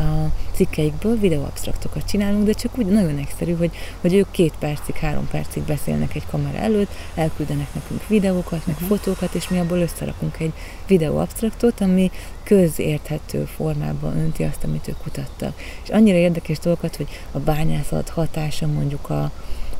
a 0.00 0.32
cikkeikből 0.52 1.18
videóabstraktokat 1.18 2.04
csinálunk, 2.04 2.44
de 2.44 2.52
csak 2.52 2.78
úgy 2.78 2.86
nagyon 2.86 3.18
egyszerű, 3.18 3.54
hogy, 3.54 3.70
hogy 4.00 4.14
ők 4.14 4.30
két 4.30 4.52
percig, 4.58 4.94
három 4.94 5.28
percig 5.28 5.62
beszélnek 5.62 6.14
egy 6.14 6.26
kamera 6.30 6.58
előtt, 6.58 6.90
elküldenek 7.14 7.74
nekünk 7.74 8.06
videókat, 8.06 8.66
meg 8.66 8.74
uh-huh. 8.74 8.88
fotókat, 8.88 9.34
és 9.34 9.48
mi 9.48 9.58
abból 9.58 9.78
összerakunk 9.78 10.38
egy 10.38 10.52
videóabstraktot, 10.86 11.80
ami 11.80 12.10
közérthető 12.42 13.44
formában 13.44 14.16
önti 14.16 14.42
azt, 14.42 14.64
amit 14.64 14.88
ők 14.88 14.98
kutattak. 14.98 15.60
És 15.82 15.88
annyira 15.88 16.16
érdekes 16.16 16.58
dolgokat, 16.58 16.96
hogy 16.96 17.08
a 17.32 17.38
bányászat 17.38 18.08
hatása 18.08 18.66
mondjuk 18.66 19.10
a, 19.10 19.30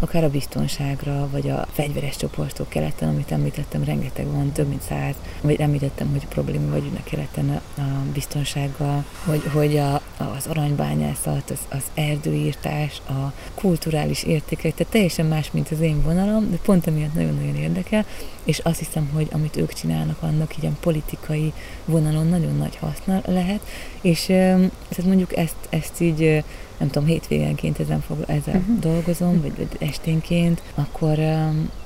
akár 0.00 0.24
a 0.24 0.30
biztonságra, 0.30 1.28
vagy 1.30 1.48
a 1.48 1.66
fegyveres 1.72 2.16
csoportok 2.16 2.68
keleten, 2.68 3.08
amit 3.08 3.32
említettem, 3.32 3.84
rengeteg 3.84 4.26
van, 4.26 4.52
több 4.52 4.68
mint 4.68 4.82
száz, 4.82 5.14
vagy 5.40 5.60
említettem, 5.60 6.10
hogy 6.10 6.26
probléma 6.26 6.70
vagy 6.70 6.90
a 6.96 7.08
keleten 7.10 7.60
a 7.76 7.82
biztonsággal, 8.12 9.04
hogy, 9.24 9.42
hogy 9.52 9.76
a, 9.76 9.94
az 10.16 10.46
aranybányászat, 10.48 11.50
az, 11.50 11.58
az 11.68 11.82
erdőírtás, 11.94 13.00
a 13.08 13.32
kulturális 13.54 14.22
értékek, 14.22 14.74
tehát 14.74 14.92
teljesen 14.92 15.26
más, 15.26 15.50
mint 15.50 15.70
az 15.70 15.80
én 15.80 16.02
vonalam, 16.02 16.50
de 16.50 16.56
pont 16.56 16.86
emiatt 16.86 17.14
nagyon-nagyon 17.14 17.56
érdekel, 17.56 18.04
és 18.44 18.58
azt 18.58 18.78
hiszem, 18.78 19.10
hogy 19.14 19.28
amit 19.32 19.56
ők 19.56 19.72
csinálnak, 19.72 20.22
annak 20.22 20.62
ilyen 20.62 20.76
politikai 20.80 21.52
vonalon 21.84 22.26
nagyon 22.26 22.56
nagy 22.56 22.76
haszna 22.76 23.22
lehet, 23.26 23.60
és 24.00 24.24
tehát 24.26 25.04
mondjuk 25.04 25.36
ezt, 25.36 25.56
ezt 25.68 26.00
így 26.00 26.44
nem 26.78 26.88
tudom, 26.88 27.08
hétvégenként 27.08 27.78
ezen 27.78 28.00
fog, 28.00 28.18
ezzel 28.26 28.56
uh-huh. 28.56 28.78
dolgozom, 28.78 29.40
vagy, 29.40 29.56
vagy 29.56 29.88
esténként, 29.88 30.62
akkor 30.74 31.16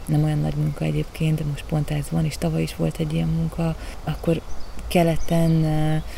nem 0.07 0.25
olyan 0.25 0.39
nagy 0.39 0.55
munka 0.55 0.85
egyébként, 0.85 1.39
de 1.39 1.45
most 1.51 1.65
pont 1.69 1.91
ez 1.91 2.11
van, 2.11 2.25
és 2.25 2.39
tavaly 2.39 2.63
is 2.63 2.77
volt 2.77 2.99
egy 2.99 3.13
ilyen 3.13 3.29
munka, 3.29 3.77
akkor 4.05 4.41
keleten 4.89 5.65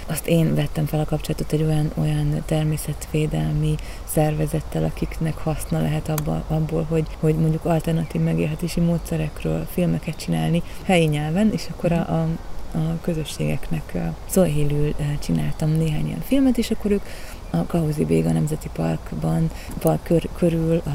azt 0.07 0.26
én 0.26 0.55
vettem 0.55 0.86
fel 0.86 1.01
a 1.01 1.05
kapcsolatot 1.05 1.53
egy 1.53 1.62
olyan, 1.62 1.92
olyan 1.94 2.42
természetvédelmi 2.47 3.74
szervezettel, 4.05 4.84
akiknek 4.84 5.36
haszna 5.36 5.80
lehet 5.80 6.09
abba, 6.09 6.44
abból, 6.49 6.86
hogy, 6.88 7.07
hogy 7.20 7.34
mondjuk 7.34 7.64
alternatív 7.64 8.20
megélhetési 8.20 8.80
módszerekről 8.80 9.66
filmeket 9.70 10.16
csinálni 10.16 10.62
helyi 10.84 11.07
nyelven, 11.07 11.53
és 11.53 11.66
akkor 11.70 11.92
a, 11.92 11.99
a 11.99 12.28
a 12.76 12.98
közösségeknek 13.00 13.96
szóhélül 14.26 14.94
csináltam 15.20 15.70
néhány 15.70 16.06
ilyen 16.06 16.20
filmet, 16.20 16.58
és 16.58 16.70
akkor 16.70 16.90
ők 16.90 17.02
a 17.51 17.66
Kauzi 17.66 18.05
Béga 18.05 18.32
Nemzeti 18.32 18.68
Parkban, 18.72 19.51
park 19.78 20.03
kör, 20.03 20.28
körül 20.36 20.82
a 20.84 20.90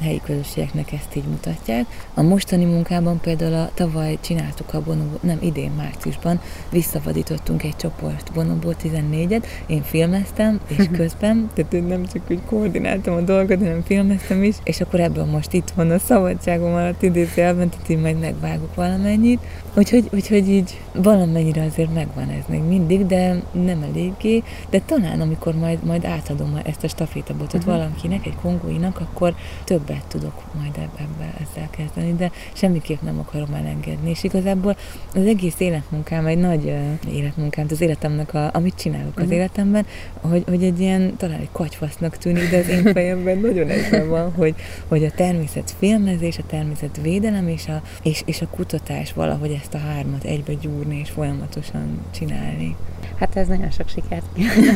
helyi 0.00 0.20
közösségeknek 0.24 0.92
ezt 0.92 1.16
így 1.16 1.24
mutatják. 1.24 1.84
A 2.14 2.22
mostani 2.22 2.64
munkában 2.64 3.20
például 3.20 3.54
a 3.54 3.70
tavaly 3.74 4.18
csináltuk 4.20 4.74
a 4.74 4.82
bonobó, 4.82 5.18
nem 5.20 5.38
idén 5.40 5.70
márciusban, 5.76 6.40
visszavadítottunk 6.70 7.62
egy 7.62 7.76
csoport 7.76 8.32
bonobó 8.32 8.74
14-et, 8.82 9.46
én 9.66 9.82
filmeztem, 9.82 10.60
és 10.66 10.84
közben, 10.98 11.50
tehát 11.54 11.88
nem 11.88 12.06
csak 12.06 12.22
úgy 12.30 12.40
koordináltam 12.46 13.14
a 13.14 13.20
dolgot, 13.20 13.58
hanem 13.58 13.82
filmeztem 13.82 14.42
is, 14.42 14.56
és 14.64 14.80
akkor 14.80 15.00
ebből 15.00 15.24
most 15.24 15.52
itt 15.52 15.72
van 15.74 15.90
a 15.90 15.98
szabadságom 15.98 16.72
alatt 16.72 17.02
idézőjelben, 17.02 17.68
tehát 17.68 17.88
én 17.88 17.98
majd 17.98 18.18
megvágok 18.18 18.74
valamennyit. 18.74 19.40
Úgyhogy, 19.76 20.08
úgyhogy 20.12 20.48
így 20.48 20.80
valamennyire 20.92 21.64
azért 21.64 21.94
megvan 21.94 22.28
ez 22.28 22.44
még 22.48 22.62
mindig, 22.62 23.06
de 23.06 23.42
nem 23.52 23.82
eléggé, 23.82 24.42
de 24.70 24.80
talán 24.86 25.20
amikor 25.20 25.54
majd, 25.54 25.84
majd 25.84 25.93
átadom 26.02 26.60
ezt 26.64 26.84
a 26.84 26.88
stafétabotot 26.88 27.54
uh-huh. 27.54 27.74
valakinek, 27.74 28.26
egy 28.26 28.36
kongóinak, 28.42 29.00
akkor 29.00 29.34
többet 29.64 30.04
tudok 30.08 30.42
majd 30.54 30.76
ebbe, 30.76 31.34
ezzel 31.40 31.68
kezdeni, 31.70 32.14
de 32.14 32.30
semmiképp 32.52 33.00
nem 33.00 33.18
akarom 33.18 33.54
elengedni. 33.54 34.10
És 34.10 34.24
igazából 34.24 34.76
az 35.14 35.26
egész 35.26 35.60
életmunkám 35.60 36.26
egy 36.26 36.38
nagy 36.38 36.64
uh, 36.64 37.14
életmunkám, 37.14 37.66
az 37.70 37.80
életemnek, 37.80 38.34
a, 38.34 38.50
amit 38.52 38.74
csinálok 38.74 39.08
uh-huh. 39.08 39.22
az 39.22 39.28
mhm. 39.28 39.38
életemben, 39.38 39.86
hogy, 40.20 40.44
hogy 40.46 40.64
egy 40.64 40.80
ilyen, 40.80 41.16
talán 41.16 41.40
egy 41.40 41.48
katyfasznak 41.52 42.16
tűnik, 42.16 42.50
de 42.50 42.56
az 42.56 42.68
én 42.68 42.92
fejemben 42.92 43.38
nagyon 43.38 43.68
egyben 43.68 44.08
van, 44.08 44.32
hogy, 44.32 44.54
hogy 44.88 45.04
a 45.04 45.10
természet 45.10 45.74
filmezés, 45.78 46.38
a 46.38 46.42
természet 46.46 46.98
védelem 47.02 47.48
és 47.48 47.68
a, 47.68 47.82
és, 48.02 48.22
és 48.26 48.40
a 48.40 48.46
kutatás 48.46 49.12
valahogy 49.12 49.58
ezt 49.62 49.74
a 49.74 49.78
hármat 49.78 50.24
egybe 50.24 50.54
gyúrni 50.54 50.98
és 50.98 51.10
folyamatosan 51.10 51.98
csinálni. 52.10 52.76
Hát 53.18 53.36
ez 53.36 53.48
nagyon 53.48 53.70
sok 53.70 53.88
sikert 53.88 54.26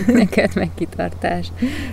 neked 0.06 0.54
meg 0.54 0.70
tartás. 1.08 1.52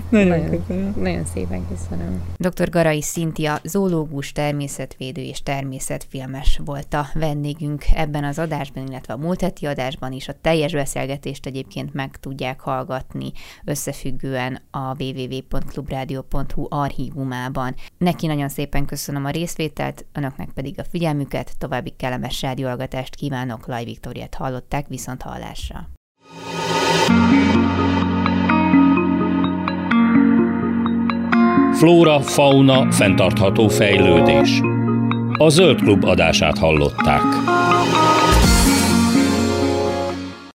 Nagyon, 0.09 0.27
Nagyon- 0.27 0.49
köszönöm. 0.49 0.93
Nagyon 0.97 1.25
szépen 1.25 1.67
köszönöm. 1.67 2.23
Dr. 2.37 2.69
Garai 2.69 3.01
Szintia, 3.01 3.59
zoológus, 3.63 4.31
természetvédő 4.31 5.21
és 5.21 5.43
természetfilmes 5.43 6.59
volt 6.65 6.93
a 6.93 7.07
vendégünk 7.13 7.83
ebben 7.95 8.23
az 8.23 8.39
adásban, 8.39 8.87
illetve 8.87 9.13
a 9.13 9.17
múlt 9.17 9.41
heti 9.41 9.65
adásban 9.65 10.11
is. 10.11 10.27
A 10.27 10.33
teljes 10.41 10.73
beszélgetést 10.73 11.45
egyébként 11.45 11.93
meg 11.93 12.17
tudják 12.19 12.59
hallgatni 12.59 13.31
összefüggően 13.65 14.61
a 14.71 15.03
www.clubradio.hu 15.03 16.65
archívumában. 16.69 17.75
Neki 17.97 18.27
nagyon 18.27 18.49
szépen 18.49 18.85
köszönöm 18.85 19.25
a 19.25 19.29
részvételt, 19.29 20.05
önöknek 20.13 20.49
pedig 20.53 20.79
a 20.79 20.83
figyelmüket, 20.83 21.57
további 21.57 21.93
kellemes 21.97 22.41
rádióhallgatást 22.41 23.15
kívánok, 23.15 23.67
Laj 23.67 23.83
Viktoriát 23.83 24.35
hallották, 24.35 24.87
viszont 24.87 25.21
hallásra. 25.21 25.89
Flóra, 31.75 32.19
fauna, 32.21 32.91
fenntartható 32.91 33.67
fejlődés. 33.67 34.61
A 35.37 35.49
Zöld 35.49 35.81
Klub 35.81 36.03
adását 36.03 36.57
hallották. 36.57 37.21